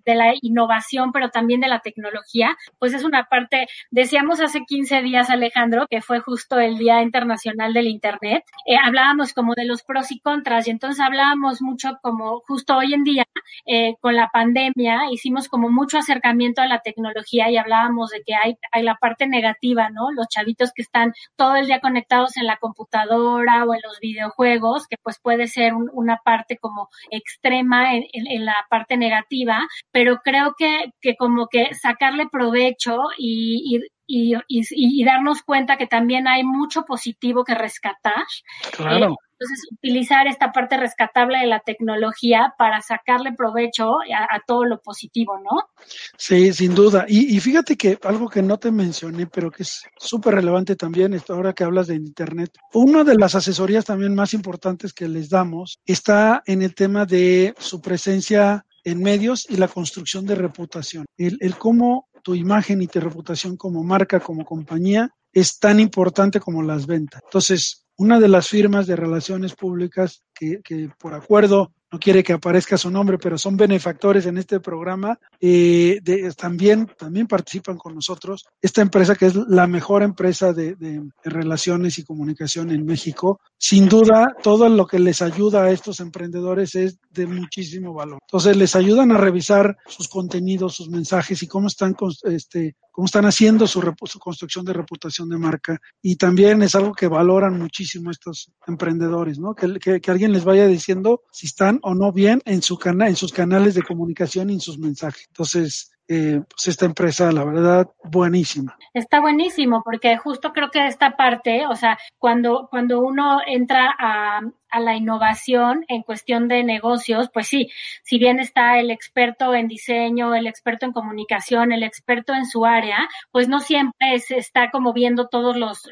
de 0.04 0.14
la 0.14 0.34
innovación, 0.40 1.07
pero 1.12 1.30
también 1.30 1.60
de 1.60 1.68
la 1.68 1.80
tecnología, 1.80 2.56
pues 2.78 2.94
es 2.94 3.04
una 3.04 3.24
parte, 3.24 3.66
decíamos 3.90 4.40
hace 4.40 4.60
15 4.66 5.02
días, 5.02 5.30
Alejandro, 5.30 5.86
que 5.88 6.00
fue 6.00 6.20
justo 6.20 6.58
el 6.58 6.78
Día 6.78 7.02
Internacional 7.02 7.72
del 7.72 7.88
Internet, 7.88 8.44
eh, 8.66 8.76
hablábamos 8.82 9.32
como 9.32 9.54
de 9.54 9.64
los 9.64 9.82
pros 9.82 10.10
y 10.12 10.20
contras, 10.20 10.68
y 10.68 10.70
entonces 10.70 11.00
hablábamos 11.00 11.62
mucho 11.62 11.98
como 12.02 12.40
justo 12.46 12.76
hoy 12.76 12.94
en 12.94 13.04
día, 13.04 13.24
eh, 13.66 13.94
con 14.00 14.16
la 14.16 14.28
pandemia, 14.32 15.10
hicimos 15.10 15.48
como 15.48 15.70
mucho 15.70 15.98
acercamiento 15.98 16.62
a 16.62 16.66
la 16.66 16.80
tecnología 16.80 17.50
y 17.50 17.56
hablábamos 17.56 18.10
de 18.10 18.22
que 18.24 18.34
hay, 18.34 18.56
hay 18.72 18.82
la 18.82 18.96
parte 18.96 19.26
negativa, 19.26 19.90
¿no? 19.90 20.10
Los 20.12 20.28
chavitos 20.28 20.72
que 20.74 20.82
están 20.82 21.12
todo 21.36 21.56
el 21.56 21.66
día 21.66 21.80
conectados 21.80 22.36
en 22.36 22.46
la 22.46 22.56
computadora 22.56 23.64
o 23.64 23.74
en 23.74 23.80
los 23.82 23.98
videojuegos, 24.00 24.86
que 24.88 24.96
pues 25.02 25.18
puede 25.20 25.46
ser 25.46 25.74
un, 25.74 25.90
una 25.92 26.18
parte 26.24 26.58
como 26.58 26.88
extrema 27.10 27.94
en 27.94 28.44
la 28.44 28.56
parte 28.68 28.96
negativa, 28.96 29.66
pero 29.92 30.18
creo 30.22 30.54
que, 30.56 30.87
que 31.00 31.16
como 31.16 31.48
que 31.48 31.74
sacarle 31.74 32.28
provecho 32.30 32.98
y, 33.18 33.76
y 33.76 33.88
y, 34.10 34.34
y, 34.48 35.04
darnos 35.04 35.42
cuenta 35.42 35.76
que 35.76 35.86
también 35.86 36.26
hay 36.26 36.42
mucho 36.42 36.84
positivo 36.84 37.44
que 37.44 37.54
rescatar. 37.54 38.24
Claro. 38.72 39.12
Eh, 39.12 39.16
entonces, 39.40 39.68
utilizar 39.70 40.26
esta 40.26 40.50
parte 40.50 40.76
rescatable 40.76 41.38
de 41.38 41.46
la 41.46 41.60
tecnología 41.60 42.54
para 42.58 42.80
sacarle 42.80 43.34
provecho 43.34 43.98
a, 44.00 44.34
a 44.34 44.40
todo 44.44 44.64
lo 44.64 44.80
positivo, 44.80 45.38
¿no? 45.38 45.68
Sí, 46.16 46.52
sin 46.52 46.74
duda. 46.74 47.04
Y, 47.06 47.36
y, 47.36 47.38
fíjate 47.38 47.76
que 47.76 47.98
algo 48.02 48.28
que 48.28 48.42
no 48.42 48.58
te 48.58 48.72
mencioné, 48.72 49.26
pero 49.26 49.50
que 49.50 49.62
es 49.62 49.84
súper 49.98 50.34
relevante 50.34 50.74
también, 50.74 51.16
ahora 51.28 51.52
que 51.52 51.62
hablas 51.62 51.86
de 51.86 51.94
Internet, 51.94 52.50
una 52.72 53.04
de 53.04 53.14
las 53.14 53.36
asesorías 53.36 53.84
también 53.84 54.14
más 54.14 54.34
importantes 54.34 54.92
que 54.92 55.06
les 55.06 55.28
damos 55.28 55.78
está 55.84 56.42
en 56.46 56.62
el 56.62 56.74
tema 56.74 57.04
de 57.04 57.54
su 57.58 57.80
presencia 57.80 58.64
en 58.90 59.02
medios 59.02 59.46
y 59.48 59.56
la 59.56 59.68
construcción 59.68 60.26
de 60.26 60.34
reputación. 60.34 61.06
El, 61.16 61.36
el 61.40 61.56
cómo 61.56 62.08
tu 62.22 62.34
imagen 62.34 62.82
y 62.82 62.86
tu 62.86 63.00
reputación 63.00 63.56
como 63.56 63.82
marca, 63.82 64.20
como 64.20 64.44
compañía, 64.44 65.10
es 65.32 65.58
tan 65.58 65.80
importante 65.80 66.40
como 66.40 66.62
las 66.62 66.86
ventas. 66.86 67.22
Entonces, 67.24 67.86
una 67.96 68.20
de 68.20 68.28
las 68.28 68.48
firmas 68.48 68.86
de 68.86 68.96
relaciones 68.96 69.54
públicas 69.54 70.22
que, 70.34 70.60
que 70.62 70.90
por 70.98 71.14
acuerdo 71.14 71.72
no 71.90 71.98
quiere 71.98 72.22
que 72.22 72.34
aparezca 72.34 72.76
su 72.76 72.90
nombre, 72.90 73.18
pero 73.18 73.38
son 73.38 73.56
benefactores 73.56 74.26
en 74.26 74.38
este 74.38 74.60
programa, 74.60 75.18
eh, 75.40 76.00
de, 76.02 76.30
también, 76.32 76.90
también 76.98 77.26
participan 77.26 77.76
con 77.76 77.94
nosotros. 77.94 78.46
Esta 78.60 78.82
empresa 78.82 79.14
que 79.14 79.26
es 79.26 79.34
la 79.34 79.66
mejor 79.66 80.02
empresa 80.02 80.52
de, 80.52 80.74
de, 80.74 81.02
relaciones 81.24 81.98
y 81.98 82.04
comunicación 82.04 82.70
en 82.70 82.84
México, 82.84 83.40
sin 83.56 83.88
duda 83.88 84.36
todo 84.42 84.68
lo 84.68 84.86
que 84.86 84.98
les 84.98 85.22
ayuda 85.22 85.64
a 85.64 85.70
estos 85.70 86.00
emprendedores 86.00 86.74
es 86.74 86.98
de 87.10 87.26
muchísimo 87.26 87.94
valor. 87.94 88.18
Entonces 88.26 88.56
les 88.56 88.76
ayudan 88.76 89.12
a 89.12 89.18
revisar 89.18 89.76
sus 89.86 90.08
contenidos, 90.08 90.74
sus 90.74 90.88
mensajes 90.90 91.42
y 91.42 91.46
cómo 91.46 91.68
están 91.68 91.96
este, 92.24 92.76
cómo 92.92 93.06
están 93.06 93.26
haciendo 93.26 93.66
su, 93.66 93.80
su, 94.06 94.18
construcción 94.18 94.64
de 94.64 94.72
reputación 94.72 95.28
de 95.28 95.38
marca. 95.38 95.80
Y 96.02 96.16
también 96.16 96.62
es 96.62 96.74
algo 96.74 96.92
que 96.92 97.08
valoran 97.08 97.58
muchísimo 97.58 98.10
estos 98.10 98.50
emprendedores, 98.66 99.38
¿no? 99.38 99.54
Que, 99.54 100.00
que 100.00 100.10
alguien 100.10 100.32
les 100.32 100.44
vaya 100.44 100.66
diciendo 100.66 101.22
si 101.30 101.46
están 101.46 101.77
o 101.82 101.94
no 101.94 102.12
bien 102.12 102.40
en, 102.44 102.62
su 102.62 102.78
cana 102.78 103.08
en 103.08 103.16
sus 103.16 103.32
canales 103.32 103.74
de 103.74 103.82
comunicación 103.82 104.50
y 104.50 104.54
en 104.54 104.60
sus 104.60 104.78
mensajes. 104.78 105.26
Entonces, 105.28 105.92
eh, 106.08 106.40
pues 106.48 106.68
esta 106.68 106.86
empresa, 106.86 107.30
la 107.32 107.44
verdad, 107.44 107.90
buenísima. 108.04 108.76
Está 108.94 109.20
buenísimo, 109.20 109.82
porque 109.84 110.16
justo 110.16 110.52
creo 110.52 110.70
que 110.70 110.86
esta 110.86 111.16
parte, 111.16 111.66
o 111.66 111.76
sea, 111.76 111.98
cuando, 112.18 112.68
cuando 112.70 113.00
uno 113.00 113.40
entra 113.46 113.94
a, 113.98 114.40
a 114.70 114.80
la 114.80 114.94
innovación 114.94 115.84
en 115.88 116.02
cuestión 116.02 116.48
de 116.48 116.62
negocios, 116.64 117.30
pues 117.32 117.48
sí, 117.48 117.70
si 118.02 118.18
bien 118.18 118.40
está 118.40 118.78
el 118.78 118.90
experto 118.90 119.54
en 119.54 119.68
diseño, 119.68 120.34
el 120.34 120.46
experto 120.46 120.86
en 120.86 120.92
comunicación, 120.92 121.72
el 121.72 121.82
experto 121.82 122.34
en 122.34 122.46
su 122.46 122.64
área, 122.64 123.08
pues 123.30 123.48
no 123.48 123.60
siempre 123.60 124.18
se 124.20 124.38
está 124.38 124.70
como 124.70 124.92
viendo 124.92 125.28
todos 125.28 125.56
los, 125.56 125.82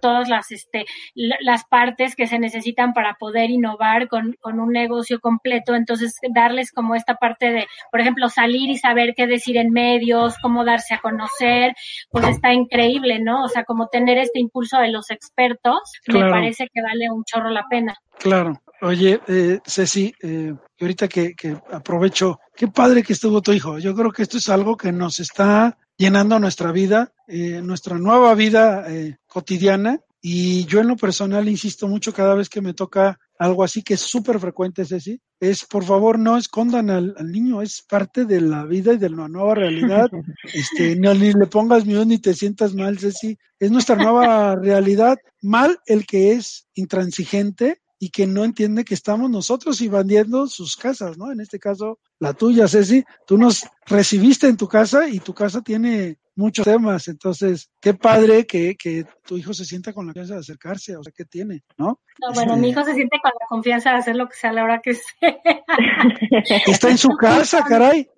todas 0.00 0.28
las, 0.28 0.50
este, 0.50 0.84
las 1.14 1.64
partes 1.64 2.14
que 2.16 2.26
se 2.26 2.38
necesitan 2.38 2.92
para 2.92 3.14
poder 3.14 3.50
innovar 3.50 4.08
con, 4.08 4.36
con 4.40 4.60
un 4.60 4.70
negocio 4.70 5.20
completo. 5.20 5.74
Entonces, 5.74 6.18
darles 6.34 6.72
como 6.72 6.94
esta 6.94 7.14
parte 7.14 7.52
de, 7.52 7.66
por 7.90 8.00
ejemplo, 8.00 8.28
salir 8.28 8.70
y 8.70 8.76
saber 8.76 9.14
qué 9.16 9.26
decir 9.34 9.56
en 9.56 9.70
medios, 9.70 10.34
cómo 10.42 10.64
darse 10.64 10.94
a 10.94 11.00
conocer, 11.00 11.74
pues 12.10 12.26
está 12.28 12.52
increíble, 12.52 13.20
¿no? 13.20 13.44
O 13.44 13.48
sea, 13.48 13.64
como 13.64 13.88
tener 13.88 14.18
este 14.18 14.40
impulso 14.40 14.78
de 14.78 14.90
los 14.90 15.10
expertos, 15.10 15.80
claro. 16.04 16.26
me 16.26 16.32
parece 16.32 16.68
que 16.72 16.82
vale 16.82 17.10
un 17.10 17.24
chorro 17.24 17.50
la 17.50 17.64
pena. 17.68 17.94
Claro. 18.18 18.60
Oye, 18.82 19.20
eh, 19.28 19.60
Ceci, 19.64 20.12
eh, 20.22 20.52
ahorita 20.80 21.08
que, 21.08 21.34
que 21.34 21.56
aprovecho, 21.72 22.38
qué 22.54 22.68
padre 22.68 23.02
que 23.02 23.14
estuvo 23.14 23.40
tu 23.40 23.52
hijo. 23.52 23.78
Yo 23.78 23.94
creo 23.94 24.10
que 24.10 24.22
esto 24.22 24.38
es 24.38 24.48
algo 24.48 24.76
que 24.76 24.92
nos 24.92 25.20
está 25.20 25.78
llenando 25.96 26.38
nuestra 26.38 26.72
vida, 26.72 27.12
eh, 27.28 27.60
nuestra 27.62 27.98
nueva 27.98 28.34
vida 28.34 28.84
eh, 28.88 29.16
cotidiana. 29.26 30.00
Y 30.20 30.64
yo 30.64 30.80
en 30.80 30.88
lo 30.88 30.96
personal 30.96 31.48
insisto 31.48 31.86
mucho 31.86 32.12
cada 32.12 32.34
vez 32.34 32.48
que 32.48 32.62
me 32.62 32.72
toca 32.72 33.18
algo 33.44 33.62
así 33.62 33.82
que 33.82 33.94
es 33.94 34.00
súper 34.00 34.40
frecuente, 34.40 34.84
Ceci, 34.84 35.20
es 35.38 35.64
por 35.66 35.84
favor 35.84 36.18
no 36.18 36.36
escondan 36.38 36.88
al, 36.88 37.14
al, 37.18 37.30
niño, 37.30 37.60
es 37.60 37.82
parte 37.82 38.24
de 38.24 38.40
la 38.40 38.64
vida 38.64 38.94
y 38.94 38.98
de 38.98 39.10
la 39.10 39.28
nueva 39.28 39.54
realidad. 39.54 40.10
Este, 40.54 40.96
no, 40.96 41.14
ni 41.14 41.32
le 41.32 41.46
pongas 41.46 41.84
miedo 41.84 42.04
ni 42.04 42.18
te 42.18 42.34
sientas 42.34 42.74
mal, 42.74 42.98
Ceci. 42.98 43.36
Es 43.58 43.70
nuestra 43.70 43.96
nueva 43.96 44.56
realidad. 44.62 45.18
Mal 45.42 45.78
el 45.86 46.06
que 46.06 46.32
es 46.32 46.68
intransigente 46.74 47.80
y 47.98 48.10
que 48.10 48.26
no 48.26 48.44
entiende 48.44 48.84
que 48.84 48.94
estamos 48.94 49.30
nosotros 49.30 49.80
invadiendo 49.80 50.46
sus 50.46 50.76
casas, 50.76 51.18
¿no? 51.18 51.32
En 51.32 51.40
este 51.40 51.58
caso, 51.58 51.98
la 52.18 52.34
tuya, 52.34 52.68
Ceci, 52.68 53.04
tú 53.26 53.36
nos 53.36 53.64
recibiste 53.86 54.46
en 54.46 54.56
tu 54.56 54.68
casa 54.68 55.08
y 55.08 55.20
tu 55.20 55.34
casa 55.34 55.60
tiene 55.60 56.18
muchos 56.36 56.64
temas, 56.64 57.08
entonces, 57.08 57.70
qué 57.80 57.94
padre 57.94 58.46
que, 58.46 58.76
que 58.76 59.04
tu 59.24 59.36
hijo 59.36 59.54
se 59.54 59.64
sienta 59.64 59.92
con 59.92 60.06
la 60.06 60.12
confianza 60.12 60.34
de 60.34 60.40
acercarse, 60.40 60.96
o 60.96 61.02
sea, 61.02 61.12
¿qué 61.16 61.24
tiene, 61.24 61.62
no? 61.76 62.00
No, 62.20 62.32
bueno, 62.34 62.52
este... 62.52 62.60
mi 62.60 62.70
hijo 62.70 62.84
se 62.84 62.94
siente 62.94 63.18
con 63.22 63.32
la 63.38 63.46
confianza 63.48 63.90
de 63.90 63.96
hacer 63.96 64.16
lo 64.16 64.28
que 64.28 64.36
sea 64.36 64.50
a 64.50 64.52
la 64.52 64.64
hora 64.64 64.80
que 64.80 64.94
sea. 64.94 65.04
Está 66.66 66.90
en 66.90 66.98
su 66.98 67.08
casa, 67.20 67.64
caray. 67.64 68.08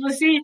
Pues 0.00 0.18
sí. 0.18 0.40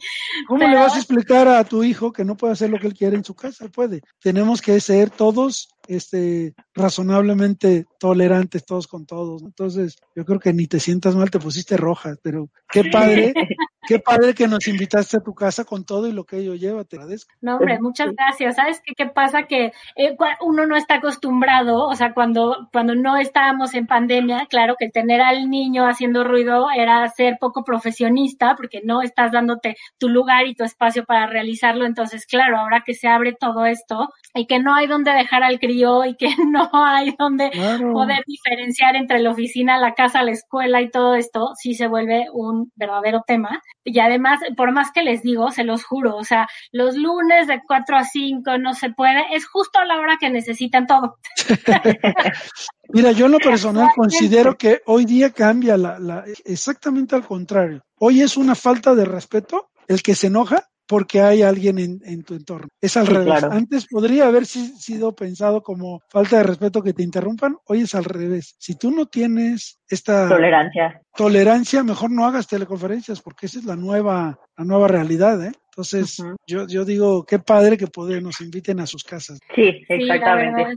¿Cómo 0.47 0.67
le 0.67 0.77
vas 0.77 0.95
a 0.95 0.99
explicar 0.99 1.49
a 1.49 1.65
tu 1.65 1.83
hijo 1.83 2.13
que 2.13 2.25
no 2.25 2.37
puede 2.37 2.53
hacer 2.53 2.71
lo 2.71 2.79
que 2.79 2.87
él 2.87 2.95
quiere 2.95 3.17
en 3.17 3.25
su 3.25 3.35
casa? 3.35 3.69
Puede. 3.69 4.03
Tenemos 4.21 4.61
que 4.61 4.81
ser 4.81 5.11
todos 5.11 5.69
este, 5.91 6.55
razonablemente 6.73 7.87
tolerantes 7.99 8.65
todos 8.65 8.87
con 8.87 9.07
todos. 9.07 9.43
Entonces, 9.43 9.97
yo 10.15 10.25
creo 10.25 10.39
que 10.39 10.53
ni 10.53 10.67
te 10.67 10.79
sientas 10.79 11.17
mal, 11.17 11.31
te 11.31 11.41
pusiste 11.41 11.77
roja, 11.77 12.15
pero 12.23 12.49
qué 12.71 12.85
padre, 12.85 13.35
qué 13.89 13.99
padre 13.99 14.33
que 14.33 14.47
nos 14.47 14.69
invitaste 14.69 15.17
a 15.17 15.23
tu 15.23 15.35
casa 15.35 15.65
con 15.65 15.85
todo 15.85 16.07
y 16.07 16.13
lo 16.13 16.25
que 16.25 16.39
ello 16.39 16.55
lleva, 16.55 16.85
te 16.85 16.97
agradezco. 16.97 17.33
No, 17.41 17.57
hombre, 17.57 17.81
muchas 17.81 18.13
gracias. 18.15 18.57
¿Sabes 18.57 18.81
qué, 18.85 18.95
qué 18.95 19.07
pasa? 19.07 19.45
Que 19.45 19.73
eh, 19.97 20.17
uno 20.43 20.67
no 20.67 20.77
está 20.77 20.97
acostumbrado, 20.97 21.89
o 21.89 21.95
sea, 21.97 22.15
cuando, 22.15 22.69
cuando 22.73 22.95
no 22.95 23.17
estábamos 23.17 23.75
en 23.75 23.89
pandemia, 23.89 24.47
claro 24.49 24.77
que 24.79 24.91
tener 24.91 25.21
al 25.21 25.51
niño 25.51 25.87
haciendo 25.87 26.23
ruido 26.23 26.69
era 26.71 27.09
ser 27.09 27.39
poco 27.41 27.65
profesionista, 27.65 28.55
porque 28.57 28.81
no 28.91 29.03
estás 29.03 29.31
dándote 29.31 29.77
tu 29.99 30.09
lugar 30.09 30.47
y 30.47 30.57
tu 30.57 30.65
espacio 30.65 31.05
para 31.05 31.29
realizarlo. 31.29 31.87
Entonces, 31.87 32.27
claro, 32.27 32.59
ahora 32.59 32.83
que 32.85 32.95
se 32.95 33.07
abre 33.07 33.37
todo 33.39 33.65
esto 33.65 34.09
y 34.35 34.47
que 34.49 34.59
no 34.59 34.75
hay 34.75 34.89
donde 34.89 35.13
dejar 35.13 35.45
al 35.45 35.61
crío 35.61 36.05
y 36.05 36.17
que 36.17 36.29
no 36.51 36.69
hay 36.73 37.15
donde 37.17 37.51
poder 37.93 38.25
diferenciar 38.27 38.97
entre 38.97 39.21
la 39.21 39.31
oficina, 39.31 39.79
la 39.79 39.95
casa, 39.95 40.25
la 40.25 40.33
escuela 40.33 40.81
y 40.83 40.91
todo 40.91 41.15
esto, 41.15 41.53
sí 41.57 41.75
se 41.75 41.87
vuelve 41.87 42.27
un 42.33 42.73
verdadero 42.75 43.23
tema. 43.25 43.63
Y 43.85 44.01
además, 44.01 44.41
por 44.57 44.73
más 44.73 44.91
que 44.91 45.05
les 45.05 45.23
digo, 45.23 45.53
se 45.53 45.63
los 45.63 45.85
juro, 45.85 46.17
o 46.17 46.25
sea, 46.25 46.49
los 46.73 46.97
lunes 46.97 47.47
de 47.47 47.61
4 47.67 47.97
a 47.97 48.05
5 48.05 48.59
no 48.59 48.75
se 48.75 48.91
puede, 48.91 49.23
es 49.33 49.47
justo 49.47 49.79
a 49.79 49.85
la 49.85 49.99
hora 49.99 50.17
que 50.19 50.31
necesitan 50.31 50.87
todo. 50.87 51.17
Mira, 52.93 53.13
yo 53.13 53.27
en 53.27 53.33
lo 53.33 53.39
personal 53.39 53.89
considero 53.95 54.57
que 54.57 54.83
hoy 54.87 55.05
día 55.05 55.31
cambia 55.31 55.77
la, 55.77 55.99
la, 56.01 56.25
exactamente 56.45 57.15
al 57.15 57.25
contrario. 57.25 57.85
Hoy 58.03 58.23
es 58.23 58.39
una 58.39 58.55
falta 58.55 58.95
de 58.95 59.05
respeto 59.05 59.71
el 59.87 60.03
que 60.03 60.15
se 60.15 60.29
enoja 60.29 60.65
porque 60.87 61.21
hay 61.21 61.43
alguien 61.43 61.79
en, 61.79 62.25
tu 62.25 62.35
entorno. 62.35 62.67
Es 62.81 62.97
al 62.97 63.07
revés. 63.07 63.45
Antes 63.45 63.87
podría 63.87 64.27
haber 64.27 64.47
sido 64.47 65.15
pensado 65.15 65.63
como 65.63 66.01
falta 66.09 66.39
de 66.39 66.43
respeto 66.43 66.83
que 66.83 66.95
te 66.95 67.03
interrumpan, 67.03 67.59
hoy 67.67 67.83
es 67.83 67.95
al 67.95 68.05
revés. 68.05 68.57
Si 68.59 68.77
tú 68.77 68.91
no 68.91 69.07
tienes 69.07 69.79
esta 69.89 70.29
tolerancia, 70.29 71.01
tolerancia 71.15 71.85
mejor 71.85 72.11
no 72.11 72.25
hagas 72.25 72.49
teleconferencias 72.49 73.21
porque 73.21 73.47
esa 73.47 73.61
es 73.61 73.67
la 73.67 73.77
nueva, 73.77 74.41
la 74.57 74.65
nueva 74.65 74.89
realidad, 74.89 75.45
¿eh? 75.45 75.53
Entonces, 75.67 76.21
yo, 76.47 76.67
yo 76.67 76.85
digo, 76.85 77.25
qué 77.25 77.39
padre 77.39 77.77
que 77.77 77.87
nos 78.21 78.41
inviten 78.41 78.81
a 78.81 78.87
sus 78.87 79.05
casas. 79.05 79.39
Sí, 79.55 79.85
exactamente. 79.89 80.77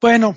Bueno, 0.00 0.34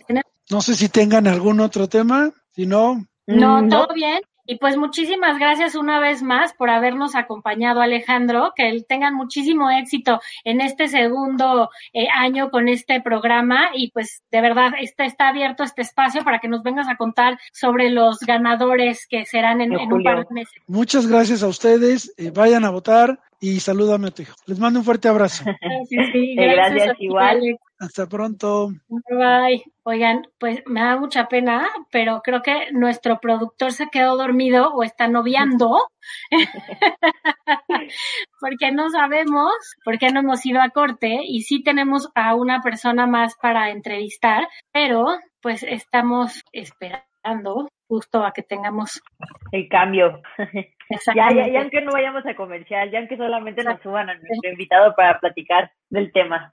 no 0.52 0.62
sé 0.62 0.76
si 0.76 0.90
tengan 0.90 1.26
algún 1.26 1.60
otro 1.62 1.88
tema, 1.88 2.30
si 2.52 2.68
no... 2.68 3.04
No, 3.26 3.68
todo 3.68 3.88
bien. 3.96 4.20
Y 4.52 4.58
pues 4.58 4.76
muchísimas 4.76 5.40
gracias 5.40 5.76
una 5.76 6.02
vez 6.02 6.22
más 6.22 6.54
por 6.54 6.70
habernos 6.70 7.16
acompañado, 7.16 7.80
Alejandro. 7.80 8.52
Que 8.54 8.84
tengan 8.86 9.16
muchísimo 9.16 9.72
éxito 9.72 10.20
en 10.44 10.60
este 10.60 10.90
segundo 10.90 11.70
eh, 11.94 12.08
año 12.14 12.52
con 12.52 12.68
este 12.68 13.00
programa. 13.00 13.70
Y 13.74 13.92
pues 13.92 14.24
de 14.30 14.42
verdad, 14.42 14.72
este 14.82 15.06
está 15.06 15.30
abierto 15.30 15.64
este 15.64 15.84
espacio 15.84 16.26
para 16.26 16.40
que 16.40 16.50
nos 16.50 16.64
vengas 16.64 16.90
a 16.90 16.98
contar 16.98 17.40
sobre 17.54 17.92
los 17.92 18.20
ganadores 18.20 19.08
que 19.08 19.26
serán 19.26 19.62
en, 19.62 19.72
un 19.72 20.04
par 20.04 20.28
de 20.28 20.34
meses. 20.34 20.62
Muchas 20.68 21.08
gracias 21.08 21.44
a 21.44 21.48
ustedes. 21.48 22.14
Eh, 22.18 22.32
vayan 22.36 22.66
a 22.66 22.72
votar 22.72 23.22
y 23.40 23.62
salúdame 23.62 24.10
a 24.10 24.12
tu 24.12 24.24
hijo. 24.24 24.36
Les 24.48 24.60
mando 24.60 24.80
un 24.80 24.86
fuerte 24.86 25.08
abrazo. 25.08 25.46
gracias, 26.36 26.98
igual. 27.00 27.58
Hasta 27.82 28.06
pronto. 28.06 28.70
Bye. 29.10 29.64
Oigan, 29.82 30.28
pues 30.38 30.62
me 30.68 30.82
da 30.82 30.98
mucha 30.98 31.28
pena, 31.28 31.68
pero 31.92 32.22
creo 32.24 32.44
que 32.44 32.72
nuestro 32.72 33.20
productor 33.20 33.72
se 33.72 33.88
quedó 33.90 34.16
dormido 34.18 34.72
o 34.72 34.84
está 34.84 35.08
noviando, 35.08 35.88
porque 38.40 38.72
no 38.72 38.92
sabemos, 38.92 39.52
porque 39.84 40.12
no 40.12 40.20
hemos 40.20 40.46
ido 40.46 40.62
a 40.62 40.70
corte 40.70 41.22
y 41.24 41.42
sí 41.42 41.64
tenemos 41.64 42.12
a 42.14 42.36
una 42.36 42.62
persona 42.62 43.08
más 43.08 43.36
para 43.42 43.72
entrevistar, 43.72 44.48
pero 44.72 45.18
pues 45.42 45.64
estamos 45.64 46.44
esperando 46.52 47.68
justo 47.88 48.24
a 48.24 48.32
que 48.32 48.44
tengamos 48.44 49.02
el 49.52 49.68
cambio. 49.68 50.22
Ya, 51.16 51.30
ya, 51.34 51.48
ya 51.48 51.62
aunque 51.62 51.82
no 51.82 51.92
vayamos 51.92 52.26
a 52.26 52.36
comercial, 52.36 52.92
ya 52.92 53.00
aunque 53.00 53.18
solamente 53.18 53.64
nos 53.64 53.82
suban 53.82 54.10
a 54.10 54.16
nuestro 54.16 54.52
invitado 54.52 54.94
para 54.96 55.20
platicar 55.20 55.72
del 55.90 56.12
tema. 56.12 56.52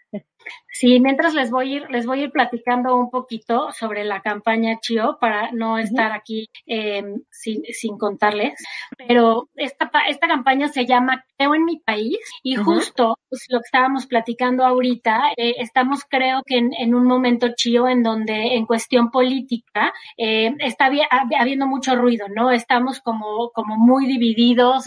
Sí, 0.71 1.01
mientras 1.01 1.35
les 1.35 1.51
voy 1.51 1.73
a 1.73 1.77
ir, 1.77 1.91
les 1.91 2.07
voy 2.07 2.21
a 2.21 2.25
ir 2.25 2.31
platicando 2.31 2.97
un 2.97 3.11
poquito 3.11 3.73
sobre 3.73 4.05
la 4.05 4.21
campaña 4.21 4.79
Chio 4.81 5.19
para 5.21 5.51
no 5.53 5.79
estar 5.79 6.13
aquí 6.13 6.49
eh, 6.67 7.03
sin, 7.31 7.63
sin 7.65 7.99
contarles. 7.99 8.55
Pero 8.97 9.49
esta, 9.57 9.91
esta 10.09 10.29
campaña 10.29 10.69
se 10.69 10.87
llama 10.87 11.25
Creo 11.37 11.55
en 11.55 11.65
mi 11.65 11.79
país 11.79 12.19
y 12.43 12.57
justo 12.57 13.19
pues, 13.29 13.45
lo 13.49 13.59
que 13.59 13.67
estábamos 13.67 14.07
platicando 14.07 14.65
ahorita, 14.65 15.33
eh, 15.37 15.57
estamos 15.59 16.05
creo 16.09 16.43
que 16.47 16.59
en, 16.59 16.71
en, 16.79 16.95
un 16.95 17.07
momento 17.07 17.49
Chio 17.57 17.89
en 17.89 18.03
donde 18.03 18.55
en 18.55 18.67
cuestión 18.67 19.11
política 19.11 19.93
eh, 20.17 20.55
está 20.61 20.91
habiendo 21.39 21.67
mucho 21.67 21.97
ruido, 21.97 22.27
¿no? 22.29 22.51
Estamos 22.51 23.01
como, 23.01 23.51
como 23.53 23.77
muy 23.77 24.07
divididos, 24.07 24.28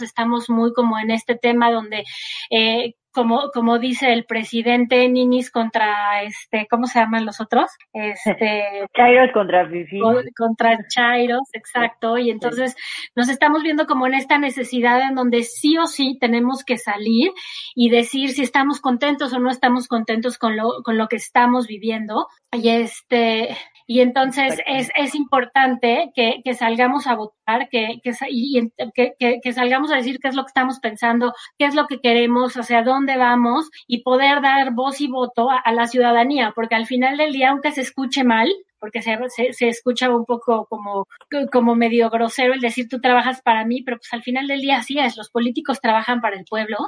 estamos 0.02 0.50
muy 0.50 0.72
como 0.72 0.98
en 0.98 1.10
este 1.10 1.34
tema 1.36 1.70
donde 1.70 2.04
eh, 2.50 2.94
como, 3.12 3.50
como 3.52 3.78
dice 3.78 4.12
el 4.12 4.24
presidente 4.24 5.08
Ninis 5.08 5.50
contra 5.50 6.22
este, 6.22 6.66
¿cómo 6.68 6.86
se 6.86 6.98
llaman 6.98 7.26
los 7.26 7.40
otros? 7.40 7.70
Este 7.92 8.86
Chairos 8.96 9.30
contra 9.32 9.68
Fifi. 9.68 10.00
Contra 10.36 10.78
Chairos, 10.88 11.48
exacto. 11.52 12.16
Y 12.16 12.30
entonces 12.30 12.74
nos 13.14 13.28
estamos 13.28 13.62
viendo 13.62 13.86
como 13.86 14.06
en 14.06 14.14
esta 14.14 14.38
necesidad 14.38 15.02
en 15.02 15.14
donde 15.14 15.42
sí 15.42 15.76
o 15.76 15.86
sí 15.86 16.16
tenemos 16.20 16.64
que 16.64 16.78
salir 16.78 17.32
y 17.74 17.90
decir 17.90 18.30
si 18.30 18.42
estamos 18.42 18.80
contentos 18.80 19.32
o 19.32 19.38
no 19.38 19.50
estamos 19.50 19.88
contentos 19.88 20.38
con 20.38 20.56
lo, 20.56 20.82
con 20.82 20.96
lo 20.96 21.08
que 21.08 21.16
estamos 21.16 21.66
viviendo. 21.66 22.26
Y 22.50 22.68
este, 22.70 23.56
y 23.86 24.00
entonces 24.00 24.58
es, 24.66 24.90
es 24.96 25.14
importante 25.14 26.12
que, 26.14 26.40
que 26.44 26.54
salgamos 26.54 27.06
a 27.06 27.14
votar, 27.14 27.36
que, 27.70 28.00
que, 28.02 28.12
y, 28.30 28.70
que, 28.94 29.40
que, 29.42 29.52
salgamos 29.52 29.90
a 29.92 29.96
decir 29.96 30.18
qué 30.20 30.28
es 30.28 30.34
lo 30.34 30.42
que 30.42 30.48
estamos 30.48 30.78
pensando, 30.80 31.34
qué 31.58 31.66
es 31.66 31.74
lo 31.74 31.86
que 31.86 32.00
queremos, 32.00 32.54
hacia 32.54 32.82
dónde 32.82 33.16
vamos 33.16 33.70
y 33.86 34.02
poder 34.02 34.40
dar 34.42 34.72
voz 34.72 35.00
y 35.00 35.08
voto 35.08 35.48
a 35.50 35.72
la 35.72 35.86
ciudadanía, 35.86 36.52
porque 36.54 36.74
al 36.74 36.86
final 36.86 37.16
del 37.16 37.32
día, 37.32 37.50
aunque 37.50 37.72
se 37.72 37.82
escuche 37.82 38.24
mal, 38.24 38.48
porque 38.82 39.00
se, 39.00 39.16
se, 39.52 39.68
escucha 39.68 40.10
un 40.10 40.24
poco 40.24 40.66
como, 40.68 41.06
como 41.52 41.76
medio 41.76 42.10
grosero 42.10 42.52
el 42.52 42.60
decir 42.60 42.88
tú 42.88 43.00
trabajas 43.00 43.40
para 43.40 43.64
mí, 43.64 43.82
pero 43.84 43.98
pues 43.98 44.12
al 44.12 44.24
final 44.24 44.48
del 44.48 44.60
día 44.60 44.78
así 44.78 44.98
es, 44.98 45.16
los 45.16 45.30
políticos 45.30 45.80
trabajan 45.80 46.20
para 46.20 46.36
el 46.36 46.44
pueblo 46.44 46.78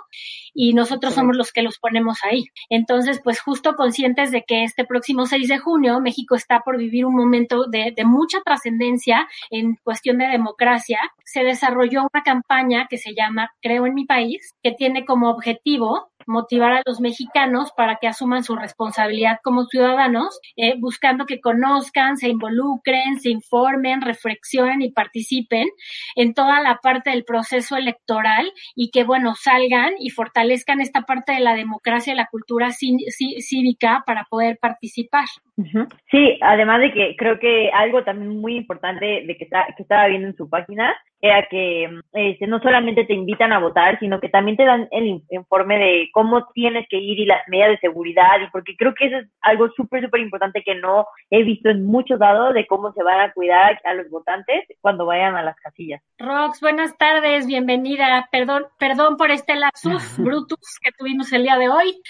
y 0.52 0.74
nosotros 0.74 1.14
somos 1.14 1.36
los 1.36 1.52
que 1.52 1.62
los 1.62 1.78
ponemos 1.78 2.18
ahí. 2.24 2.46
Entonces, 2.68 3.20
pues 3.22 3.40
justo 3.40 3.76
conscientes 3.76 4.32
de 4.32 4.42
que 4.42 4.64
este 4.64 4.84
próximo 4.84 5.26
6 5.26 5.46
de 5.46 5.58
junio 5.58 6.00
México 6.00 6.34
está 6.34 6.62
por 6.64 6.78
vivir 6.78 7.06
un 7.06 7.14
momento 7.14 7.66
de, 7.66 7.92
de 7.96 8.04
mucha 8.04 8.40
trascendencia 8.44 9.28
en 9.50 9.76
cuestión 9.76 10.18
de 10.18 10.26
democracia, 10.26 10.43
se 11.24 11.42
desarrolló 11.42 12.02
una 12.02 12.22
campaña 12.22 12.86
que 12.88 12.98
se 12.98 13.14
llama 13.14 13.50
Creo 13.62 13.86
en 13.86 13.94
mi 13.94 14.04
país, 14.04 14.54
que 14.62 14.72
tiene 14.72 15.04
como 15.04 15.30
objetivo 15.30 16.10
motivar 16.26 16.72
a 16.72 16.82
los 16.86 17.00
mexicanos 17.00 17.72
para 17.76 17.96
que 17.96 18.08
asuman 18.08 18.44
su 18.44 18.56
responsabilidad 18.56 19.38
como 19.42 19.64
ciudadanos, 19.64 20.38
eh, 20.56 20.74
buscando 20.78 21.26
que 21.26 21.40
conozcan, 21.40 22.16
se 22.16 22.28
involucren, 22.28 23.20
se 23.20 23.30
informen, 23.30 24.00
reflexionen 24.00 24.82
y 24.82 24.92
participen 24.92 25.68
en 26.16 26.34
toda 26.34 26.60
la 26.60 26.78
parte 26.82 27.10
del 27.10 27.24
proceso 27.24 27.76
electoral 27.76 28.50
y 28.74 28.90
que, 28.90 29.04
bueno, 29.04 29.34
salgan 29.34 29.92
y 29.98 30.10
fortalezcan 30.10 30.80
esta 30.80 31.02
parte 31.02 31.32
de 31.32 31.40
la 31.40 31.54
democracia 31.54 32.12
y 32.12 32.16
la 32.16 32.28
cultura 32.30 32.70
cívica 32.70 34.02
para 34.06 34.24
poder 34.24 34.58
participar. 34.58 35.26
Sí, 36.10 36.38
además 36.40 36.80
de 36.80 36.92
que 36.92 37.14
creo 37.16 37.38
que 37.38 37.70
algo 37.72 38.02
también 38.02 38.40
muy 38.40 38.56
importante 38.56 39.24
de 39.26 39.36
que, 39.38 39.46
que 39.48 39.82
estaba 39.82 40.08
viendo 40.08 40.28
en 40.28 40.36
su 40.36 40.48
página 40.48 40.94
era 41.24 41.46
que 41.48 41.88
este, 42.12 42.46
no 42.46 42.60
solamente 42.60 43.04
te 43.04 43.14
invitan 43.14 43.50
a 43.54 43.58
votar, 43.58 43.98
sino 43.98 44.20
que 44.20 44.28
también 44.28 44.58
te 44.58 44.66
dan 44.66 44.88
el 44.90 45.22
informe 45.30 45.78
de 45.78 46.10
cómo 46.12 46.48
tienes 46.52 46.86
que 46.90 46.98
ir 46.98 47.18
y 47.18 47.24
las 47.24 47.40
medidas 47.48 47.70
de 47.70 47.78
seguridad, 47.78 48.38
y 48.42 48.50
porque 48.50 48.76
creo 48.76 48.92
que 48.94 49.06
eso 49.06 49.16
es 49.16 49.26
algo 49.40 49.70
súper, 49.74 50.04
súper 50.04 50.20
importante 50.20 50.62
que 50.62 50.74
no 50.74 51.06
he 51.30 51.42
visto 51.42 51.70
en 51.70 51.86
muchos 51.86 52.18
lados 52.18 52.52
de 52.52 52.66
cómo 52.66 52.92
se 52.92 53.02
van 53.02 53.20
a 53.20 53.32
cuidar 53.32 53.80
a 53.84 53.94
los 53.94 54.10
votantes 54.10 54.66
cuando 54.82 55.06
vayan 55.06 55.34
a 55.34 55.42
las 55.42 55.56
casillas. 55.56 56.02
Rox, 56.18 56.60
buenas 56.60 56.94
tardes, 56.98 57.46
bienvenida. 57.46 58.28
Perdón, 58.30 58.66
perdón 58.78 59.16
por 59.16 59.30
este 59.30 59.56
lapsus 59.56 60.18
brutus 60.18 60.78
que 60.82 60.92
tuvimos 60.92 61.32
el 61.32 61.44
día 61.44 61.56
de 61.56 61.70
hoy, 61.70 62.02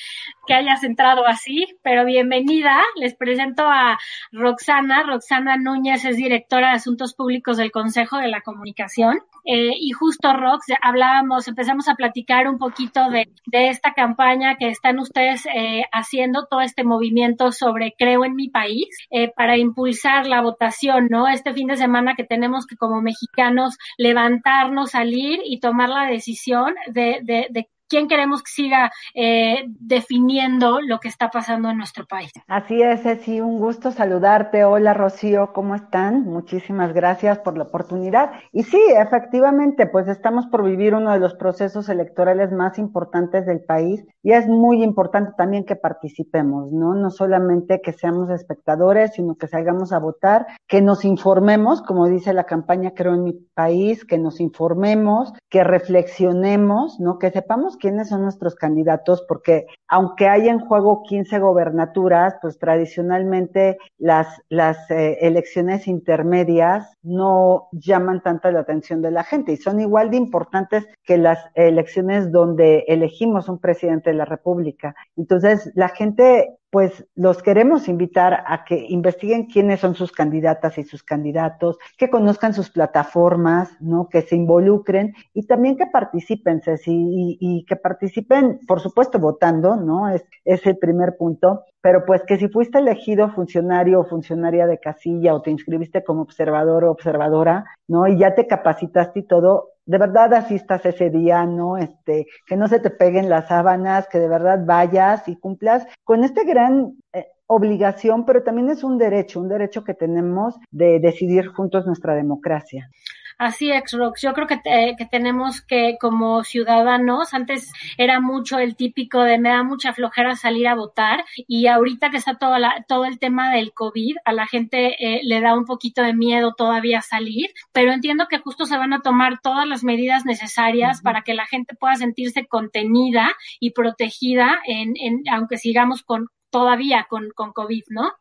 que 0.48 0.54
hayas 0.54 0.82
entrado 0.82 1.24
así, 1.24 1.68
pero 1.84 2.04
bienvenida. 2.04 2.82
Les 2.96 3.14
presento 3.14 3.62
a 3.64 3.96
Roxana. 4.32 5.04
Roxana 5.04 5.56
Núñez 5.56 6.04
es 6.04 6.16
directora 6.16 6.70
de 6.70 6.74
Asuntos 6.74 7.14
Públicos 7.14 7.58
del 7.58 7.70
Consejo 7.70 8.18
de 8.18 8.26
la 8.26 8.40
Comunicación 8.40 9.03
eh, 9.44 9.72
y 9.78 9.90
justo 9.90 10.32
Rox, 10.32 10.66
hablábamos, 10.80 11.46
empezamos 11.48 11.86
a 11.88 11.94
platicar 11.94 12.48
un 12.48 12.58
poquito 12.58 13.10
de, 13.10 13.28
de 13.46 13.68
esta 13.68 13.92
campaña 13.92 14.56
que 14.56 14.68
están 14.68 14.98
ustedes 14.98 15.44
eh, 15.54 15.84
haciendo, 15.92 16.46
todo 16.46 16.62
este 16.62 16.82
movimiento 16.82 17.52
sobre 17.52 17.94
Creo 17.98 18.24
en 18.24 18.34
mi 18.34 18.48
país, 18.48 18.88
eh, 19.10 19.30
para 19.36 19.58
impulsar 19.58 20.26
la 20.26 20.40
votación, 20.40 21.08
¿no? 21.10 21.28
Este 21.28 21.52
fin 21.52 21.66
de 21.68 21.76
semana 21.76 22.14
que 22.14 22.24
tenemos 22.24 22.66
que 22.66 22.76
como 22.76 23.02
mexicanos 23.02 23.76
levantarnos, 23.98 24.92
salir 24.92 25.40
y 25.44 25.60
tomar 25.60 25.90
la 25.90 26.06
decisión 26.06 26.74
de, 26.86 27.68
quién 27.94 28.08
queremos 28.08 28.42
que 28.42 28.50
siga 28.50 28.90
eh, 29.14 29.66
definiendo 29.68 30.80
lo 30.80 30.98
que 30.98 31.06
está 31.06 31.28
pasando 31.28 31.70
en 31.70 31.76
nuestro 31.76 32.06
país. 32.06 32.32
Así 32.48 32.82
es, 32.82 33.02
sí, 33.22 33.40
un 33.40 33.60
gusto 33.60 33.92
saludarte. 33.92 34.64
Hola 34.64 34.94
Rocío, 34.94 35.52
¿cómo 35.52 35.76
están? 35.76 36.24
Muchísimas 36.24 36.92
gracias 36.92 37.38
por 37.38 37.56
la 37.56 37.62
oportunidad. 37.62 38.32
Y 38.52 38.64
sí, 38.64 38.80
efectivamente, 38.98 39.86
pues 39.86 40.08
estamos 40.08 40.46
por 40.46 40.64
vivir 40.64 40.92
uno 40.92 41.12
de 41.12 41.20
los 41.20 41.34
procesos 41.34 41.88
electorales 41.88 42.50
más 42.50 42.80
importantes 42.80 43.46
del 43.46 43.60
país 43.60 44.04
y 44.24 44.32
es 44.32 44.48
muy 44.48 44.82
importante 44.82 45.30
también 45.36 45.64
que 45.64 45.76
participemos, 45.76 46.72
¿no? 46.72 46.94
No 46.94 47.10
solamente 47.10 47.80
que 47.80 47.92
seamos 47.92 48.28
espectadores, 48.30 49.12
sino 49.12 49.36
que 49.36 49.46
salgamos 49.46 49.92
a 49.92 50.00
votar, 50.00 50.46
que 50.66 50.82
nos 50.82 51.04
informemos, 51.04 51.80
como 51.80 52.08
dice 52.08 52.32
la 52.32 52.44
campaña 52.44 52.90
Creo 52.96 53.14
en 53.14 53.22
mi 53.22 53.34
país, 53.54 54.04
que 54.04 54.18
nos 54.18 54.40
informemos, 54.40 55.32
que 55.48 55.62
reflexionemos, 55.62 56.98
¿no? 56.98 57.20
Que 57.20 57.30
sepamos 57.30 57.76
quiénes 57.84 58.08
son 58.08 58.22
nuestros 58.22 58.54
candidatos, 58.54 59.26
porque 59.28 59.66
aunque 59.88 60.26
hay 60.26 60.48
en 60.48 60.58
juego 60.58 61.02
15 61.02 61.38
gobernaturas, 61.38 62.34
pues 62.40 62.58
tradicionalmente 62.58 63.76
las, 63.98 64.26
las 64.48 64.90
eh, 64.90 65.18
elecciones 65.20 65.86
intermedias 65.86 66.96
no 67.02 67.68
llaman 67.72 68.22
tanta 68.22 68.50
la 68.52 68.60
atención 68.60 69.02
de 69.02 69.10
la 69.10 69.22
gente 69.22 69.52
y 69.52 69.58
son 69.58 69.82
igual 69.82 70.10
de 70.10 70.16
importantes 70.16 70.86
que 71.02 71.18
las 71.18 71.38
elecciones 71.52 72.32
donde 72.32 72.84
elegimos 72.88 73.50
un 73.50 73.58
presidente 73.58 74.08
de 74.08 74.16
la 74.16 74.24
República. 74.24 74.94
Entonces, 75.14 75.70
la 75.74 75.90
gente 75.90 76.56
pues 76.74 77.06
los 77.14 77.40
queremos 77.40 77.86
invitar 77.86 78.42
a 78.48 78.64
que 78.64 78.74
investiguen 78.88 79.46
quiénes 79.46 79.78
son 79.78 79.94
sus 79.94 80.10
candidatas 80.10 80.76
y 80.76 80.82
sus 80.82 81.04
candidatos, 81.04 81.78
que 81.96 82.10
conozcan 82.10 82.52
sus 82.52 82.68
plataformas, 82.68 83.80
¿no? 83.80 84.08
Que 84.08 84.22
se 84.22 84.34
involucren 84.34 85.14
y 85.34 85.46
también 85.46 85.76
que 85.76 85.86
participen, 85.86 86.62
Ceci, 86.62 87.38
y, 87.38 87.64
que 87.64 87.76
participen, 87.76 88.58
por 88.66 88.80
supuesto, 88.80 89.20
votando, 89.20 89.76
¿no? 89.76 90.08
Es, 90.08 90.24
es 90.44 90.66
el 90.66 90.76
primer 90.76 91.16
punto, 91.16 91.62
pero 91.80 92.04
pues 92.04 92.24
que 92.24 92.38
si 92.38 92.48
fuiste 92.48 92.78
elegido 92.78 93.30
funcionario 93.30 94.00
o 94.00 94.04
funcionaria 94.04 94.66
de 94.66 94.80
casilla 94.80 95.32
o 95.32 95.42
te 95.42 95.52
inscribiste 95.52 96.02
como 96.02 96.22
observador 96.22 96.82
o 96.86 96.90
observadora, 96.90 97.66
¿no? 97.86 98.08
Y 98.08 98.18
ya 98.18 98.34
te 98.34 98.48
capacitaste 98.48 99.20
y 99.20 99.26
todo, 99.28 99.73
de 99.86 99.98
verdad 99.98 100.32
asistas 100.34 100.84
ese 100.86 101.10
día, 101.10 101.44
¿no? 101.44 101.76
Este, 101.76 102.26
que 102.46 102.56
no 102.56 102.68
se 102.68 102.80
te 102.80 102.90
peguen 102.90 103.28
las 103.28 103.48
sábanas, 103.48 104.08
que 104.08 104.18
de 104.18 104.28
verdad 104.28 104.64
vayas 104.64 105.28
y 105.28 105.36
cumplas 105.36 105.86
con 106.04 106.24
este 106.24 106.44
gran 106.44 106.96
eh, 107.12 107.26
obligación, 107.46 108.24
pero 108.24 108.42
también 108.42 108.70
es 108.70 108.82
un 108.82 108.98
derecho, 108.98 109.40
un 109.40 109.48
derecho 109.48 109.84
que 109.84 109.94
tenemos 109.94 110.56
de 110.70 111.00
decidir 111.00 111.48
juntos 111.48 111.86
nuestra 111.86 112.14
democracia. 112.14 112.90
Así 113.38 113.70
es, 113.70 113.92
Rox. 113.92 114.22
Yo 114.22 114.32
creo 114.32 114.46
que, 114.46 114.60
que 114.96 115.06
tenemos 115.06 115.60
que, 115.60 115.96
como 116.00 116.44
ciudadanos, 116.44 117.34
antes 117.34 117.72
era 117.98 118.20
mucho 118.20 118.58
el 118.58 118.76
típico 118.76 119.22
de 119.22 119.38
me 119.38 119.48
da 119.48 119.62
mucha 119.62 119.92
flojera 119.92 120.36
salir 120.36 120.68
a 120.68 120.74
votar 120.74 121.24
y 121.48 121.66
ahorita 121.66 122.10
que 122.10 122.18
está 122.18 122.38
todo, 122.38 122.58
la, 122.58 122.84
todo 122.88 123.04
el 123.04 123.18
tema 123.18 123.52
del 123.52 123.72
COVID, 123.72 124.16
a 124.24 124.32
la 124.32 124.46
gente 124.46 124.96
eh, 124.98 125.20
le 125.24 125.40
da 125.40 125.54
un 125.56 125.64
poquito 125.64 126.02
de 126.02 126.14
miedo 126.14 126.54
todavía 126.56 127.02
salir, 127.02 127.50
pero 127.72 127.92
entiendo 127.92 128.26
que 128.28 128.38
justo 128.38 128.66
se 128.66 128.78
van 128.78 128.92
a 128.92 129.00
tomar 129.00 129.40
todas 129.40 129.66
las 129.66 129.82
medidas 129.82 130.24
necesarias 130.24 131.02
para 131.02 131.22
que 131.22 131.34
la 131.34 131.46
gente 131.46 131.74
pueda 131.74 131.96
sentirse 131.96 132.46
contenida 132.46 133.34
y 133.58 133.72
protegida 133.72 134.60
en, 134.66 134.94
en 134.96 135.22
aunque 135.30 135.58
sigamos 135.58 136.02
con 136.02 136.28
todavía 136.50 137.06
con, 137.10 137.30
con 137.34 137.52
COVID, 137.52 137.82
¿no? 137.88 138.12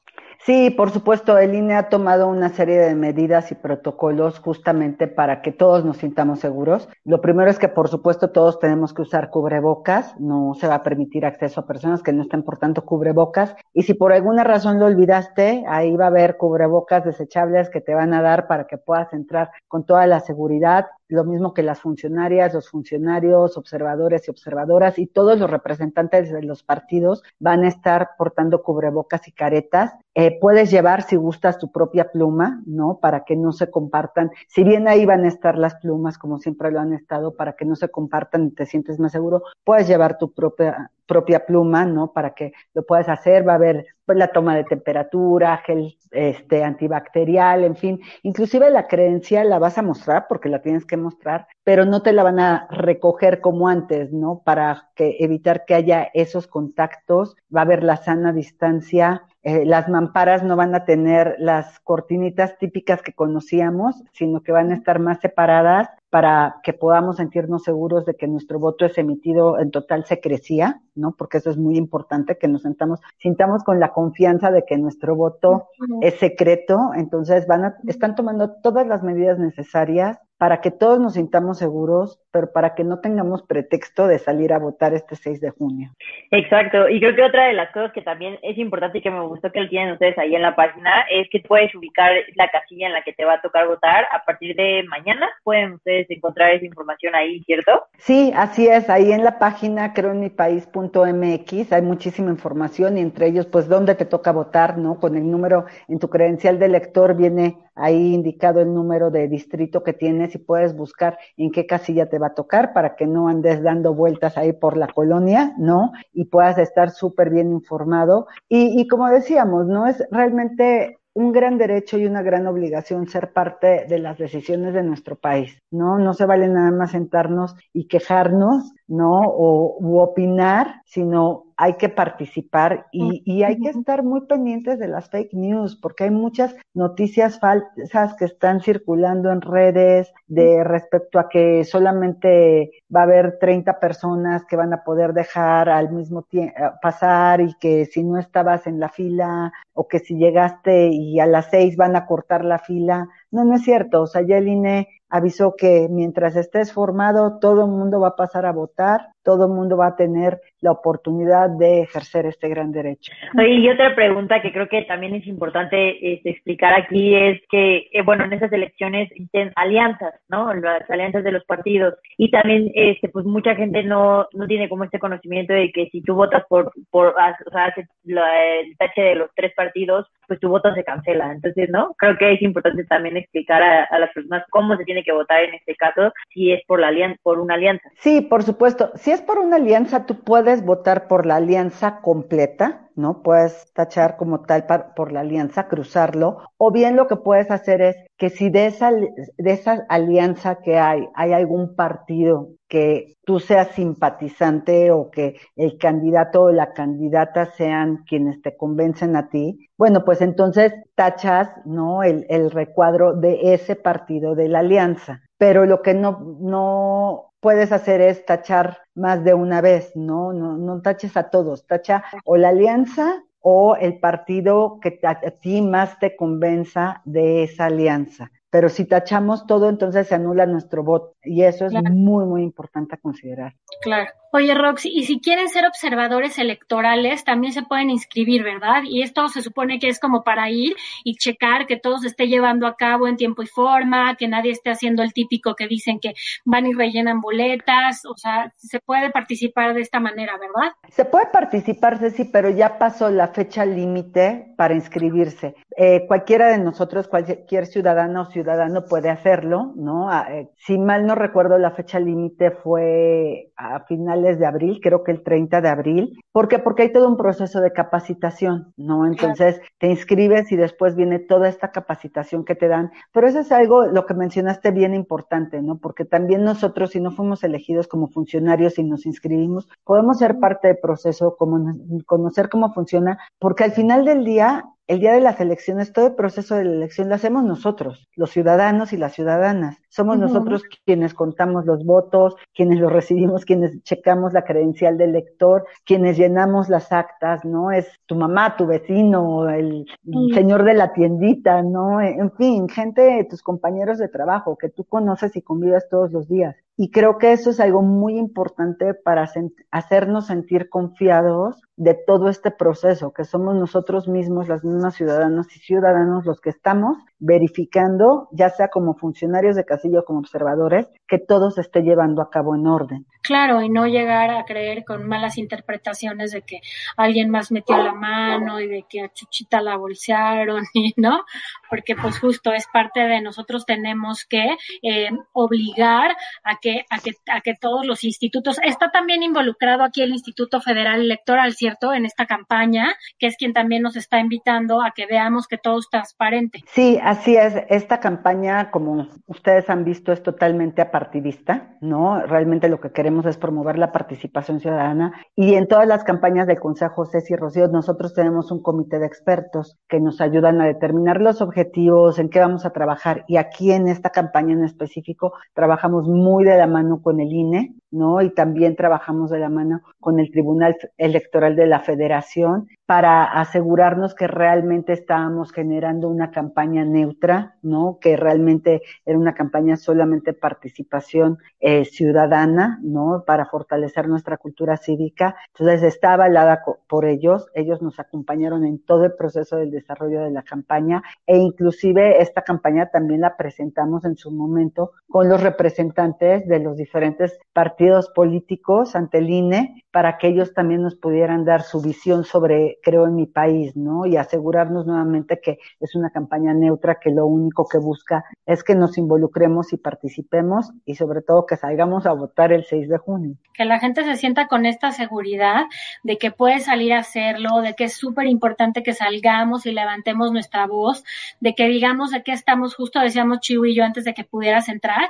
Sí, 0.45 0.71
por 0.71 0.91
supuesto, 0.91 1.37
el 1.37 1.55
INE 1.55 1.75
ha 1.75 1.87
tomado 1.87 2.27
una 2.27 2.49
serie 2.49 2.77
de 2.77 2.95
medidas 2.95 3.49
y 3.53 3.55
protocolos 3.55 4.39
justamente 4.39 5.07
para 5.07 5.41
que 5.41 5.53
todos 5.53 5.85
nos 5.85 5.95
sintamos 5.97 6.41
seguros. 6.41 6.89
Lo 7.05 7.21
primero 7.21 7.49
es 7.49 7.57
que, 7.57 7.69
por 7.69 7.87
supuesto, 7.87 8.31
todos 8.31 8.59
tenemos 8.59 8.93
que 8.93 9.03
usar 9.03 9.29
cubrebocas. 9.29 10.19
No 10.19 10.53
se 10.55 10.67
va 10.67 10.75
a 10.75 10.83
permitir 10.83 11.25
acceso 11.25 11.61
a 11.61 11.65
personas 11.65 12.03
que 12.03 12.11
no 12.11 12.23
estén 12.23 12.43
portando 12.43 12.83
cubrebocas. 12.83 13.55
Y 13.73 13.83
si 13.83 13.93
por 13.93 14.11
alguna 14.11 14.43
razón 14.43 14.79
lo 14.79 14.87
olvidaste, 14.87 15.63
ahí 15.65 15.95
va 15.95 16.05
a 16.05 16.09
haber 16.09 16.35
cubrebocas 16.35 17.05
desechables 17.05 17.69
que 17.69 17.79
te 17.79 17.93
van 17.93 18.13
a 18.13 18.21
dar 18.21 18.45
para 18.47 18.67
que 18.67 18.77
puedas 18.77 19.13
entrar 19.13 19.49
con 19.69 19.85
toda 19.85 20.05
la 20.07 20.19
seguridad 20.19 20.87
lo 21.07 21.23
mismo 21.23 21.53
que 21.53 21.63
las 21.63 21.79
funcionarias, 21.79 22.53
los 22.53 22.69
funcionarios, 22.69 23.57
observadores 23.57 24.27
y 24.27 24.31
observadoras 24.31 24.97
y 24.97 25.07
todos 25.07 25.39
los 25.39 25.49
representantes 25.49 26.31
de 26.31 26.43
los 26.43 26.63
partidos 26.63 27.23
van 27.39 27.63
a 27.63 27.67
estar 27.67 28.11
portando 28.17 28.63
cubrebocas 28.63 29.27
y 29.27 29.31
caretas. 29.31 29.93
Eh, 30.15 30.37
puedes 30.39 30.71
llevar, 30.71 31.03
si 31.03 31.15
gustas, 31.15 31.57
tu 31.57 31.71
propia 31.71 32.11
pluma, 32.11 32.61
¿no? 32.65 32.99
Para 32.99 33.23
que 33.25 33.35
no 33.35 33.51
se 33.51 33.69
compartan. 33.69 34.31
Si 34.47 34.63
bien 34.63 34.87
ahí 34.87 35.05
van 35.05 35.25
a 35.25 35.27
estar 35.27 35.57
las 35.57 35.75
plumas, 35.75 36.17
como 36.17 36.39
siempre 36.39 36.71
lo 36.71 36.79
han 36.79 36.93
estado, 36.93 37.35
para 37.35 37.53
que 37.53 37.65
no 37.65 37.75
se 37.75 37.89
compartan 37.89 38.45
y 38.45 38.51
te 38.51 38.65
sientes 38.65 38.99
más 38.99 39.11
seguro, 39.11 39.43
puedes 39.63 39.87
llevar 39.87 40.17
tu 40.17 40.31
propia 40.31 40.91
propia 41.07 41.45
pluma, 41.45 41.85
¿no? 41.85 42.13
Para 42.13 42.33
que 42.33 42.53
lo 42.73 42.83
puedas 42.85 43.09
hacer, 43.09 43.47
va 43.47 43.53
a 43.53 43.55
haber 43.55 43.87
pues, 44.05 44.17
la 44.17 44.29
toma 44.29 44.55
de 44.55 44.63
temperatura, 44.63 45.57
gel 45.65 45.97
este, 46.11 46.63
antibacterial, 46.63 47.63
en 47.63 47.75
fin, 47.75 48.01
inclusive 48.21 48.69
la 48.69 48.87
credencial 48.87 49.49
la 49.49 49.59
vas 49.59 49.77
a 49.77 49.81
mostrar 49.81 50.27
porque 50.27 50.49
la 50.49 50.61
tienes 50.61 50.85
que 50.85 50.97
mostrar, 50.97 51.47
pero 51.63 51.85
no 51.85 52.01
te 52.01 52.13
la 52.13 52.23
van 52.23 52.39
a 52.39 52.67
recoger 52.69 53.41
como 53.41 53.67
antes, 53.67 54.11
¿no? 54.11 54.41
Para 54.43 54.89
que 54.95 55.17
evitar 55.19 55.65
que 55.65 55.75
haya 55.75 56.09
esos 56.13 56.47
contactos, 56.47 57.35
va 57.55 57.61
a 57.61 57.63
haber 57.63 57.83
la 57.83 57.97
sana 57.97 58.33
distancia, 58.33 59.23
eh, 59.43 59.65
las 59.65 59.89
mamparas 59.89 60.41
no 60.41 60.55
van 60.55 60.73
a 60.73 60.85
tener 60.85 61.35
las 61.37 61.79
cortinitas 61.81 62.57
típicas 62.57 63.01
que 63.01 63.11
conocíamos, 63.11 64.01
sino 64.13 64.41
que 64.41 64.53
van 64.53 64.71
a 64.71 64.75
estar 64.75 64.99
más 64.99 65.19
separadas 65.19 65.89
para 66.09 66.61
que 66.63 66.71
podamos 66.71 67.17
sentirnos 67.17 67.63
seguros 67.63 68.05
de 68.05 68.15
que 68.15 68.27
nuestro 68.27 68.59
voto 68.59 68.85
es 68.85 68.97
emitido 68.97 69.59
en 69.59 69.71
total 69.71 70.05
secrecía, 70.05 70.81
¿no? 70.95 71.13
Porque 71.17 71.39
eso 71.39 71.49
es 71.49 71.57
muy 71.57 71.75
importante, 71.75 72.37
que 72.37 72.47
nos 72.47 72.61
sentamos, 72.61 73.01
sintamos 73.17 73.63
con 73.63 73.79
la 73.79 73.91
confianza 73.91 74.49
de 74.49 74.63
que 74.63 74.77
nuestro 74.77 75.15
voto 75.15 75.67
es 76.01 76.13
secreto, 76.19 76.91
entonces 76.95 77.45
van 77.45 77.65
a, 77.65 77.75
están 77.87 78.15
tomando 78.15 78.51
todas 78.61 78.87
las 78.87 79.03
medidas 79.03 79.39
necesarias 79.39 80.19
para 80.38 80.61
que 80.61 80.71
todos 80.71 80.99
nos 80.99 81.13
sintamos 81.13 81.57
seguros, 81.57 82.19
pero 82.31 82.51
para 82.51 82.75
que 82.75 82.84
no 82.84 82.99
tengamos 82.99 83.43
pretexto 83.43 84.07
de 84.07 84.19
salir 84.19 84.51
a 84.53 84.59
votar 84.59 84.93
este 84.93 85.15
6 85.15 85.39
de 85.39 85.51
junio. 85.51 85.91
Exacto, 86.31 86.89
y 86.89 86.99
creo 86.99 87.15
que 87.15 87.23
otra 87.23 87.47
de 87.47 87.53
las 87.53 87.71
cosas 87.71 87.93
que 87.93 88.01
también 88.01 88.38
es 88.41 88.57
importante 88.57 88.97
y 88.97 89.01
que 89.01 89.11
me 89.11 89.25
gustó 89.25 89.51
que 89.51 89.61
lo 89.61 89.69
tienen 89.69 89.93
ustedes 89.93 90.17
ahí 90.17 90.36
en 90.36 90.41
la 90.41 90.55
página 90.55 91.05
es 91.11 91.27
que 91.29 91.39
puedes 91.39 91.73
ubicar 91.75 92.11
la 92.36 92.49
casilla 92.49 92.88
en 92.88 92.93
la 92.93 93.03
que 93.03 93.13
te 93.13 93.25
va 93.25 93.36
a 93.36 93.41
tocar 93.41 93.67
votar 93.67 94.05
a 94.11 94.25
partir 94.25 94.55
de 94.55 94.84
mañana. 94.89 95.29
Pueden 95.43 95.73
ustedes 95.73 96.09
encontrar 96.09 96.51
esa 96.51 96.65
información 96.65 97.15
ahí, 97.15 97.41
¿cierto? 97.43 97.86
Sí, 97.97 98.34
así 98.36 98.67
es, 98.67 98.89
ahí 98.89 99.11
en 99.11 99.23
la 99.23 99.39
página 99.39 99.93
creo 99.93 100.11
en 100.11 100.19
mi 100.19 100.29
país.mx 100.29 101.71
hay 101.71 101.81
muchísima 101.81 102.31
información 102.31 102.97
y 102.97 103.01
entre 103.01 103.27
ellos 103.27 103.45
pues 103.45 103.67
dónde 103.67 103.95
te 103.95 104.05
toca 104.05 104.31
votar, 104.31 104.77
¿no? 104.77 104.99
Con 104.99 105.15
el 105.15 105.29
número 105.29 105.65
en 105.88 105.99
tu 105.99 106.09
credencial 106.09 106.59
de 106.59 106.65
elector 106.65 107.15
viene 107.15 107.57
ahí 107.76 108.13
indicado 108.13 108.61
el 108.61 108.74
número 108.74 109.11
de 109.11 109.28
distrito 109.28 109.84
que 109.84 109.93
tienes 109.93 110.36
y 110.36 110.38
puedes 110.38 110.76
buscar 110.76 111.17
en 111.38 111.51
qué 111.51 111.65
casilla 111.65 112.09
te 112.09 112.19
va 112.19 112.28
a 112.28 112.34
tocar 112.34 112.74
para 112.74 112.95
que 112.95 113.07
no 113.07 113.28
andes 113.28 113.61
dando 113.63 113.93
vueltas 113.93 114.38
ahí 114.38 114.53
por 114.53 114.78
la 114.78 114.88
colonia, 114.88 115.53
¿no? 115.57 115.91
Y 116.13 116.26
puedas 116.26 116.57
estar 116.57 116.91
súper 116.91 117.30
bien 117.30 117.51
informado. 117.51 118.28
Y, 118.49 118.80
y 118.80 118.88
como 118.88 119.09
decíamos, 119.09 119.65
¿no? 119.67 119.88
Es 119.88 120.03
realmente 120.11 120.99
un 121.15 121.32
gran 121.32 121.57
derecho 121.57 121.97
y 121.97 122.05
una 122.05 122.24
gran 122.24 122.47
obligación 122.47 123.07
ser 123.07 123.34
parte 123.34 123.86
de 123.88 123.99
las 123.99 124.17
decisiones 124.17 124.74
de 124.74 124.84
nuestro 124.84 125.15
país, 125.15 125.61
¿no? 125.69 125.99
No 125.99 126.13
se 126.13 126.26
vale 126.26 126.47
nada 126.47 126.71
más 126.71 126.91
sentarnos 126.91 127.55
y 127.71 127.88
quejarnos, 127.88 128.74
¿no? 128.93 129.21
O 129.21 129.77
u 129.79 129.99
opinar, 129.99 130.81
sino 130.85 131.45
hay 131.57 131.73
que 131.75 131.89
participar 131.89 132.87
y, 132.91 133.21
y, 133.25 133.43
hay 133.43 133.59
que 133.59 133.69
estar 133.69 134.03
muy 134.03 134.21
pendientes 134.21 134.79
de 134.79 134.87
las 134.87 135.09
fake 135.09 135.33
news 135.33 135.75
porque 135.75 136.05
hay 136.05 136.09
muchas 136.09 136.55
noticias 136.73 137.39
falsas 137.39 138.15
que 138.15 138.25
están 138.25 138.61
circulando 138.61 139.31
en 139.31 139.41
redes 139.41 140.11
de 140.27 140.63
respecto 140.63 141.19
a 141.19 141.29
que 141.29 141.63
solamente 141.63 142.71
va 142.93 143.01
a 143.01 143.03
haber 143.03 143.37
30 143.39 143.79
personas 143.79 144.45
que 144.45 144.55
van 144.55 144.73
a 144.73 144.83
poder 144.83 145.13
dejar 145.13 145.69
al 145.69 145.91
mismo 145.91 146.23
tiempo 146.23 146.53
pasar 146.81 147.41
y 147.41 147.53
que 147.59 147.85
si 147.85 148.03
no 148.03 148.17
estabas 148.17 148.67
en 148.67 148.79
la 148.79 148.89
fila 148.89 149.53
o 149.73 149.87
que 149.87 149.99
si 149.99 150.15
llegaste 150.15 150.87
y 150.87 151.19
a 151.19 151.25
las 151.25 151.49
seis 151.49 151.75
van 151.77 151.95
a 151.95 152.05
cortar 152.05 152.43
la 152.43 152.59
fila, 152.59 153.09
No, 153.34 153.43
no 153.45 153.55
es 153.55 153.63
cierto. 153.63 154.03
O 154.03 154.07
sea, 154.07 154.21
ya 154.21 154.38
el 154.38 154.47
INE 154.47 154.88
avisó 155.09 155.55
que 155.55 155.88
mientras 155.89 156.36
estés 156.36 156.71
formado, 156.71 157.39
todo 157.39 157.65
el 157.65 157.71
mundo 157.71 157.99
va 157.99 158.09
a 158.09 158.15
pasar 158.15 158.45
a 158.45 158.51
votar, 158.51 159.09
todo 159.24 159.45
el 159.45 159.53
mundo 159.53 159.78
va 159.78 159.88
a 159.88 159.95
tener 159.95 160.39
la 160.61 160.71
oportunidad 160.71 161.49
de 161.49 161.82
ejercer 161.82 162.26
este 162.26 162.49
gran 162.49 162.71
derecho. 162.71 163.11
Oye, 163.38 163.55
y 163.55 163.69
otra 163.69 163.95
pregunta 163.95 164.41
que 164.41 164.51
creo 164.51 164.67
que 164.67 164.84
también 164.84 165.15
es 165.15 165.28
importante 165.28 166.13
este, 166.13 166.32
explicar 166.32 166.74
aquí 166.74 167.15
es 167.15 167.41
que, 167.49 167.88
eh, 167.91 168.01
bueno, 168.03 168.26
en 168.26 168.34
esas 168.34 168.51
elecciones 168.51 169.11
existen 169.11 169.51
alianzas, 169.55 170.13
¿no? 170.30 170.53
Las 170.53 170.89
alianzas 170.89 171.24
de 171.24 171.32
los 171.32 171.43
partidos. 171.45 171.95
Y 172.17 172.32
también, 172.32 172.71
este, 172.76 173.09
pues 173.09 173.26
mucha 173.26 173.55
gente 173.55 173.84
no, 173.84 174.28
no 174.34 174.47
tiene 174.47 174.69
como 174.69 174.84
este 174.84 174.99
conocimiento 174.99 175.53
de 175.53 175.71
que 175.71 175.89
si 175.91 176.01
tú 176.01 176.15
votas 176.15 176.43
por, 176.47 176.71
por 176.89 177.07
o 177.07 177.51
sea, 177.51 177.65
hace 177.65 177.88
el 178.05 178.78
tache 178.78 179.01
de 179.01 179.15
los 179.15 179.30
tres 179.36 179.53
partidos, 179.55 180.07
pues 180.28 180.39
tu 180.39 180.49
voto 180.49 180.74
se 180.74 180.84
cancela. 180.84 181.32
Entonces, 181.32 181.69
¿no? 181.69 181.93
Creo 181.97 182.17
que 182.17 182.34
es 182.34 182.41
importante 182.41 182.84
también 182.86 183.17
explicar 183.17 183.61
a, 183.61 183.84
a 183.86 183.99
las 183.99 184.11
personas 184.13 184.43
cómo 184.49 184.76
se 184.78 184.86
tiene 184.86 185.03
que 185.03 185.11
votar 185.11 185.43
en 185.43 185.53
este 185.55 185.76
caso 185.76 186.11
si 186.34 186.51
es 186.51 186.61
por 186.65 186.80
la 186.80 186.88
alianza, 186.88 187.19
por 187.24 187.39
una 187.39 187.55
alianza. 187.55 187.89
Sí, 187.97 188.21
por 188.21 188.43
supuesto. 188.43 188.91
Si 188.95 189.11
es 189.14 189.22
por 189.22 189.39
una 189.39 189.57
alianza, 189.57 190.05
tú 190.05 190.24
puedes 190.24 190.64
votar 190.64 191.07
por 191.07 191.26
la 191.26 191.38
alianza 191.38 192.01
completa, 192.01 192.89
¿no? 192.95 193.22
Puedes 193.24 193.72
tachar 193.74 194.18
como 194.18 194.41
tal 194.41 194.66
por 194.95 195.11
la 195.11 195.22
alianza, 195.22 195.68
cruzarlo, 195.68 196.39
o 196.57 196.72
bien 196.72 196.95
lo 196.95 197.07
que 197.07 197.16
puedes 197.16 197.51
hacer 197.51 197.82
es 197.82 197.95
que 198.18 198.30
si 198.30 198.49
de 198.49 198.68
esa, 198.68 198.91
de 198.91 199.51
esa 199.51 199.86
alianza 199.89 200.61
que 200.61 200.78
hay, 200.78 201.07
hay 201.16 201.34
algún 201.34 201.76
partido 201.76 202.49
que 202.68 203.16
tú 203.26 203.39
seas 203.39 203.70
simpatizante 203.70 204.91
o 204.91 205.09
que 205.09 205.36
el 205.55 205.78
candidato 205.78 206.43
o 206.43 206.51
la 206.51 206.74
candidata 206.74 207.45
sean 207.45 208.03
quienes 208.07 208.41
te 208.41 208.55
convencen 208.57 209.16
a 209.16 209.30
ti, 209.30 209.70
bueno, 209.78 210.03
pues 210.05 210.22
entonces 210.22 210.74
tachas, 210.95 211.49
¿no? 211.66 212.03
El, 212.03 212.26
el 212.30 212.51
recuadro 212.51 213.14
de 213.14 213.53
ese 213.53 213.76
partido 213.76 214.36
de 214.36 214.49
la 214.49 214.59
alianza. 214.59 215.22
Pero 215.43 215.65
lo 215.65 215.81
que 215.81 215.93
no, 215.93 216.37
no 216.39 217.33
puedes 217.41 217.73
hacer 217.73 217.99
es 217.99 218.25
tachar 218.25 218.77
más 218.95 219.25
de 219.25 219.33
una 219.33 219.59
vez, 219.59 219.91
¿no? 219.93 220.31
No, 220.31 220.57
no 220.57 220.81
taches 220.81 221.17
a 221.17 221.29
todos, 221.29 221.67
tacha 221.67 222.01
o 222.23 222.37
la 222.37 222.47
alianza 222.47 223.25
o 223.41 223.75
el 223.75 223.99
partido 223.99 224.79
que 224.81 225.01
a, 225.03 225.19
ti 225.19 225.61
más 225.61 225.99
te 225.99 226.15
convenza 226.15 227.01
de 227.03 227.43
esa 227.43 227.65
alianza. 227.65 228.31
Pero 228.49 228.69
si 228.69 228.85
tachamos 228.85 229.45
todo, 229.45 229.67
entonces 229.67 230.07
se 230.07 230.15
anula 230.15 230.45
nuestro 230.45 230.81
voto. 230.81 231.13
Y 231.21 231.43
eso 231.43 231.65
es 231.65 231.73
muy, 231.73 232.23
muy 232.23 232.41
importante 232.41 232.95
a 232.95 232.99
considerar. 232.99 233.53
Claro. 233.81 234.11
Oye, 234.36 234.55
Roxy, 234.55 234.89
y 234.89 235.03
si 235.03 235.19
quieren 235.19 235.47
ser 235.47 235.63
observadores 235.67 236.39
electorales, 236.39 237.23
también 237.23 237.53
se 237.53 237.61
pueden 237.61 237.91
inscribir, 237.91 238.41
¿verdad? 238.41 238.81
Y 238.84 239.03
esto 239.03 239.27
se 239.27 239.43
supone 239.43 239.77
que 239.77 239.89
es 239.89 239.99
como 239.99 240.23
para 240.23 240.49
ir 240.49 240.75
y 241.03 241.17
checar 241.17 241.67
que 241.67 241.77
todo 241.77 241.99
se 241.99 242.07
esté 242.07 242.27
llevando 242.27 242.65
a 242.65 242.75
cabo 242.75 243.07
en 243.07 243.15
tiempo 243.15 243.43
y 243.43 243.45
forma, 243.45 244.15
que 244.15 244.27
nadie 244.27 244.49
esté 244.49 244.71
haciendo 244.71 245.03
el 245.03 245.13
típico 245.13 245.53
que 245.53 245.67
dicen 245.67 245.99
que 245.99 246.15
van 246.45 246.65
y 246.65 246.73
rellenan 246.73 247.21
boletas, 247.21 248.05
o 248.05 248.17
sea, 248.17 248.51
se 248.57 248.79
puede 248.79 249.11
participar 249.11 249.75
de 249.75 249.81
esta 249.81 249.99
manera, 249.99 250.34
¿verdad? 250.39 250.71
Se 250.89 251.05
puede 251.05 251.27
participar, 251.27 251.99
sí, 252.09 252.25
pero 252.25 252.49
ya 252.49 252.79
pasó 252.79 253.11
la 253.11 253.27
fecha 253.27 253.67
límite 253.67 254.55
para 254.57 254.73
inscribirse. 254.73 255.53
Eh, 255.77 256.05
cualquiera 256.07 256.47
de 256.47 256.57
nosotros, 256.57 257.07
cualquier 257.07 257.67
ciudadano 257.67 258.23
o 258.23 258.25
ciudadano 258.25 258.86
puede 258.86 259.11
hacerlo, 259.11 259.73
¿no? 259.75 260.09
Ah, 260.09 260.25
eh, 260.31 260.49
si 260.57 260.79
mal 260.79 261.05
no 261.05 261.13
recuerdo, 261.13 261.59
la 261.59 261.69
fecha 261.69 261.99
límite 261.99 262.49
fue 262.49 263.51
a 263.57 263.86
finales 264.24 264.39
de 264.39 264.45
abril, 264.45 264.80
creo 264.82 265.03
que 265.03 265.11
el 265.11 265.24
30 265.24 265.61
de 265.61 265.69
abril. 265.69 266.19
¿Por 266.32 266.47
qué? 266.47 266.59
Porque 266.59 266.84
hay 266.84 266.93
todo 266.93 267.07
un 267.09 267.17
proceso 267.17 267.61
de 267.61 267.71
capacitación, 267.71 268.74
¿no? 268.78 269.05
Entonces 269.05 269.59
te 269.80 269.88
inscribes 269.88 270.51
y 270.51 270.55
después 270.55 270.95
viene 270.95 271.19
toda 271.19 271.49
esta 271.49 271.71
capacitación 271.71 272.45
que 272.45 272.55
te 272.55 272.67
dan. 272.67 272.91
Pero 273.11 273.28
eso 273.28 273.39
es 273.39 273.51
algo, 273.51 273.86
lo 273.86 274.05
que 274.05 274.13
mencionaste, 274.13 274.71
bien 274.71 274.93
importante, 274.93 275.61
¿no? 275.61 275.78
Porque 275.78 276.05
también 276.05 276.43
nosotros, 276.43 276.91
si 276.91 276.99
no 276.99 277.11
fuimos 277.11 277.43
elegidos 277.43 277.88
como 277.88 278.07
funcionarios 278.07 278.80
y 278.80 278.84
nos 278.84 279.05
inscribimos, 279.05 279.67
podemos 279.84 280.17
ser 280.19 280.39
parte 280.39 280.69
del 280.69 280.78
proceso, 280.78 281.36
como 281.38 281.74
conocer 282.05 282.49
cómo 282.49 282.74
funciona, 282.74 283.17
porque 283.39 283.65
al 283.65 283.71
final 283.71 284.05
del 284.05 284.24
día 284.24 284.65
el 284.88 284.99
día 284.99 285.13
de 285.13 285.21
las 285.21 285.39
elecciones, 285.39 285.93
todo 285.93 286.07
el 286.07 286.15
proceso 286.15 286.55
de 286.55 286.65
la 286.65 286.73
elección 286.73 287.07
lo 287.07 287.15
hacemos 287.15 287.43
nosotros, 287.43 288.09
los 288.15 288.31
ciudadanos 288.31 288.91
y 288.91 288.97
las 288.97 289.13
ciudadanas. 289.13 289.77
Somos 289.88 290.17
nosotros 290.17 290.63
quienes 290.86 291.13
contamos 291.13 291.65
los 291.65 291.86
votos, 291.86 292.36
quienes 292.53 292.79
los 292.79 292.91
recibimos, 292.93 293.45
quienes 293.45 293.81
checamos 293.84 294.34
la 294.34 294.43
credencial 294.43 294.97
del 294.97 295.11
elector, 295.11 295.65
quienes 295.86 296.17
llenamos 296.17 296.67
las 296.67 296.91
actas, 296.91 297.45
¿no? 297.45 297.71
Es 297.71 297.88
tu 298.05 298.15
mamá, 298.15 298.57
tu 298.57 298.65
vecino, 298.65 299.49
el 299.49 299.86
señor 300.34 300.63
de 300.63 300.73
la 300.73 300.91
tiendita, 300.91 301.61
¿no? 301.61 302.01
En 302.01 302.31
fin, 302.34 302.67
gente, 302.67 303.25
tus 303.29 303.41
compañeros 303.41 303.99
de 303.99 304.09
trabajo 304.09 304.57
que 304.57 304.69
tú 304.69 304.84
conoces 304.84 305.36
y 305.36 305.41
convives 305.41 305.88
todos 305.89 306.11
los 306.11 306.27
días. 306.27 306.55
Y 306.76 306.89
creo 306.89 307.19
que 307.19 307.34
eso 307.34 307.51
es 307.51 307.59
algo 307.59 307.84
muy 307.84 308.17
importante 308.17 308.95
para 308.95 309.30
hacernos 309.71 310.28
sentir 310.28 310.69
confiados 310.69 311.61
de 311.76 311.93
todo 311.93 312.30
este 312.30 312.49
proceso, 312.49 313.13
que 313.13 313.26
somos 313.26 313.55
nosotros 313.55 314.07
mismos, 314.07 314.47
las 314.47 314.63
mismas 314.63 314.95
ciudadanas 314.95 315.47
y 315.55 315.59
ciudadanos, 315.59 316.26
los 316.26 316.41
que 316.41 316.49
estamos 316.49 316.97
verificando, 317.26 318.28
ya 318.34 318.49
sea 318.49 318.67
como 318.67 318.95
funcionarios 318.95 319.55
de 319.55 319.63
Casillo 319.63 320.03
como 320.03 320.19
observadores, 320.19 320.91
que 321.07 321.19
todo 321.19 321.51
se 321.51 321.61
esté 321.61 321.82
llevando 321.82 322.21
a 322.21 322.30
cabo 322.30 322.53
en 322.53 322.67
orden. 322.67 323.05
Claro, 323.21 323.61
y 323.61 323.69
no 323.69 323.88
llegar 323.88 324.30
a 324.32 324.43
creer 324.43 324.84
con 324.84 325.07
malas 325.07 325.38
interpretaciones 325.38 326.32
de 326.32 326.41
que 326.41 326.59
alguien 326.97 327.30
más 327.30 327.49
metió 327.49 327.78
la 327.78 327.93
mano 327.93 328.59
y 328.59 328.67
de 328.67 328.84
que 328.89 329.01
a 329.01 329.13
Chuchita 329.13 329.61
la 329.61 329.78
bolsearon, 329.78 330.63
¿no? 330.97 331.24
Porque 331.69 331.95
pues 331.95 332.19
justo 332.19 332.51
es 332.51 332.67
parte 332.67 332.99
de 332.99 333.21
nosotros 333.21 333.65
tenemos 333.65 334.26
que 334.26 334.57
eh, 334.82 335.09
obligar 335.32 336.17
a 336.43 336.57
que, 336.57 336.84
a 336.89 336.99
que, 336.99 337.11
a 337.32 337.39
que 337.39 337.55
todos 337.55 337.86
los 337.86 338.03
institutos, 338.03 338.59
está 338.61 338.91
también 338.91 339.24
involucrado 339.24 339.84
aquí 339.84 340.01
el 340.01 340.11
Instituto 340.11 340.59
Federal 340.59 340.99
Electoral, 340.99 341.53
¿cierto? 341.53 341.93
En 341.93 342.05
esta 342.05 342.26
campaña, 342.26 342.93
que 343.17 343.28
es 343.28 343.38
quien 343.38 343.53
también 343.53 343.82
nos 343.82 343.95
está 343.95 344.19
invitando 344.19 344.82
a 344.82 344.91
que 344.91 345.05
veamos 345.05 345.47
que 345.47 345.57
todo 345.57 345.80
es 345.80 345.89
transparente. 345.89 346.59
Sí, 346.67 346.99
así 347.01 347.12
es. 347.28 347.55
Esta 347.70 347.99
campaña, 347.99 348.72
como 348.72 349.07
ustedes 349.28 349.70
han 349.70 349.84
visto, 349.84 350.11
es 350.11 350.22
totalmente 350.24 350.82
apartidista, 350.82 351.78
¿no? 351.82 352.22
Realmente 352.26 352.70
lo 352.70 352.80
que 352.80 352.91
queremos 352.91 353.26
es 353.26 353.38
promover 353.38 353.78
la 353.78 353.91
participación 353.91 354.59
ciudadana 354.59 355.14
y 355.36 355.55
en 355.55 355.68
todas 355.68 355.88
las 355.88 356.03
campañas 356.03 356.47
del 356.47 356.59
Consejo 356.59 357.05
Ceci 357.05 357.36
Rocío 357.36 357.68
nosotros 357.68 358.14
tenemos 358.14 358.51
un 358.51 358.61
comité 358.61 358.99
de 358.99 359.05
expertos 359.05 359.78
que 359.88 359.99
nos 359.99 360.22
ayudan 360.22 360.61
a 360.61 360.66
determinar 360.66 361.22
los 361.22 361.41
objetivos, 361.41 362.20
en 362.20 362.30
qué 362.30 362.39
vamos 362.39 362.66
a 362.66 362.72
trabajar 362.72 363.24
y 363.28 363.38
aquí 363.38 363.72
en 363.72 363.88
esta 363.88 364.09
campaña 364.09 364.53
en 364.53 364.64
específico 364.64 365.34
trabajamos 365.53 366.07
muy 366.07 366.43
de 366.43 366.57
la 366.57 366.68
mano 366.68 367.01
con 367.01 367.20
el 367.20 367.32
INE, 367.32 367.76
¿no? 367.93 368.21
Y 368.21 368.31
también 368.31 368.75
trabajamos 368.75 369.29
de 369.29 369.39
la 369.39 369.49
mano 369.49 369.81
con 369.99 370.19
el 370.19 370.31
Tribunal 370.31 370.75
Electoral 370.97 371.55
de 371.55 371.67
la 371.67 371.79
Federación 371.79 372.67
para 372.85 373.23
asegurarnos 373.23 374.15
que 374.15 374.27
realmente 374.27 374.93
estábamos 374.93 375.51
generando 375.51 376.09
una 376.09 376.31
campaña 376.31 376.83
neutra, 376.83 377.55
¿no? 377.61 377.99
Que 378.01 378.17
realmente 378.17 378.81
era 379.05 379.17
una 379.17 379.35
campaña 379.35 379.77
solamente 379.77 380.33
participación 380.33 381.37
eh, 381.59 381.85
ciudadana, 381.85 382.79
¿no? 382.81 383.23
Para 383.25 383.45
fortalecer 383.45 384.09
nuestra 384.09 384.37
cultura 384.37 384.75
cívica. 384.75 385.35
Entonces 385.53 385.83
está 385.83 386.13
avalada 386.13 386.63
por 386.89 387.05
ellos, 387.05 387.47
ellos 387.53 387.81
nos 387.81 387.99
acompañaron 387.99 388.65
en 388.65 388.83
todo 388.83 389.05
el 389.05 389.13
proceso 389.13 389.57
del 389.57 389.69
desarrollo 389.69 390.21
de 390.21 390.31
la 390.31 390.41
campaña 390.41 391.03
e 391.27 391.37
inclusive 391.37 392.21
esta 392.21 392.41
campaña 392.41 392.89
también 392.89 393.21
la 393.21 393.37
presentamos 393.37 394.03
en 394.03 394.17
su 394.17 394.31
momento 394.31 394.91
con 395.07 395.29
los 395.29 395.41
representantes 395.41 396.47
de 396.47 396.59
los 396.59 396.75
diferentes 396.75 397.37
partidos 397.53 397.82
políticos 398.13 398.95
ante 398.95 399.19
el 399.19 399.29
INE 399.29 399.84
para 399.91 400.17
que 400.17 400.27
ellos 400.27 400.53
también 400.53 400.81
nos 400.81 400.95
pudieran 400.95 401.45
dar 401.45 401.61
su 401.61 401.81
visión 401.81 402.23
sobre, 402.23 402.79
creo, 402.81 403.05
en 403.05 403.15
mi 403.15 403.27
país, 403.27 403.75
¿no? 403.75 404.05
Y 404.05 404.17
asegurarnos 404.17 404.88
nuevamente 404.88 405.39
que 405.39 405.59
es 405.79 405.95
una 405.95 406.09
campaña 406.09 406.53
neutra 406.53 406.99
que 406.99 407.11
lo 407.11 407.27
único 407.27 407.67
que 407.67 407.77
busca 407.77 408.23
es 408.45 408.63
que 408.63 408.73
nos 408.73 408.97
involucremos 408.97 409.71
y 409.71 409.77
participemos 409.77 410.71
y 410.86 410.95
sobre 410.95 411.21
todo 411.21 411.45
que 411.45 411.57
salgamos 411.57 412.05
a 412.05 412.13
votar 412.13 412.51
el 412.51 412.65
6 412.65 412.89
de 412.89 412.97
junio. 412.97 413.36
Que 413.53 413.65
la 413.65 413.79
gente 413.79 414.03
se 414.03 414.15
sienta 414.15 414.47
con 414.47 414.65
esta 414.65 414.91
seguridad 414.91 415.65
de 416.01 416.17
que 416.17 416.31
puede 416.31 416.59
salir 416.59 416.93
a 416.93 416.99
hacerlo, 416.99 417.61
de 417.61 417.75
que 417.75 417.84
es 417.84 417.93
súper 417.93 418.25
importante 418.25 418.81
que 418.81 418.93
salgamos 418.93 419.67
y 419.67 419.73
levantemos 419.73 420.31
nuestra 420.31 420.65
voz, 420.65 421.03
de 421.39 421.53
que 421.53 421.67
digamos 421.67 422.11
de 422.11 422.23
que 422.23 422.31
estamos, 422.31 422.75
justo 422.75 422.99
decíamos 422.99 423.41
Chivo 423.41 423.65
y 423.65 423.75
yo 423.75 423.84
antes 423.84 424.05
de 424.05 424.13
que 424.13 424.23
pudieras 424.23 424.69
entrar, 424.69 425.09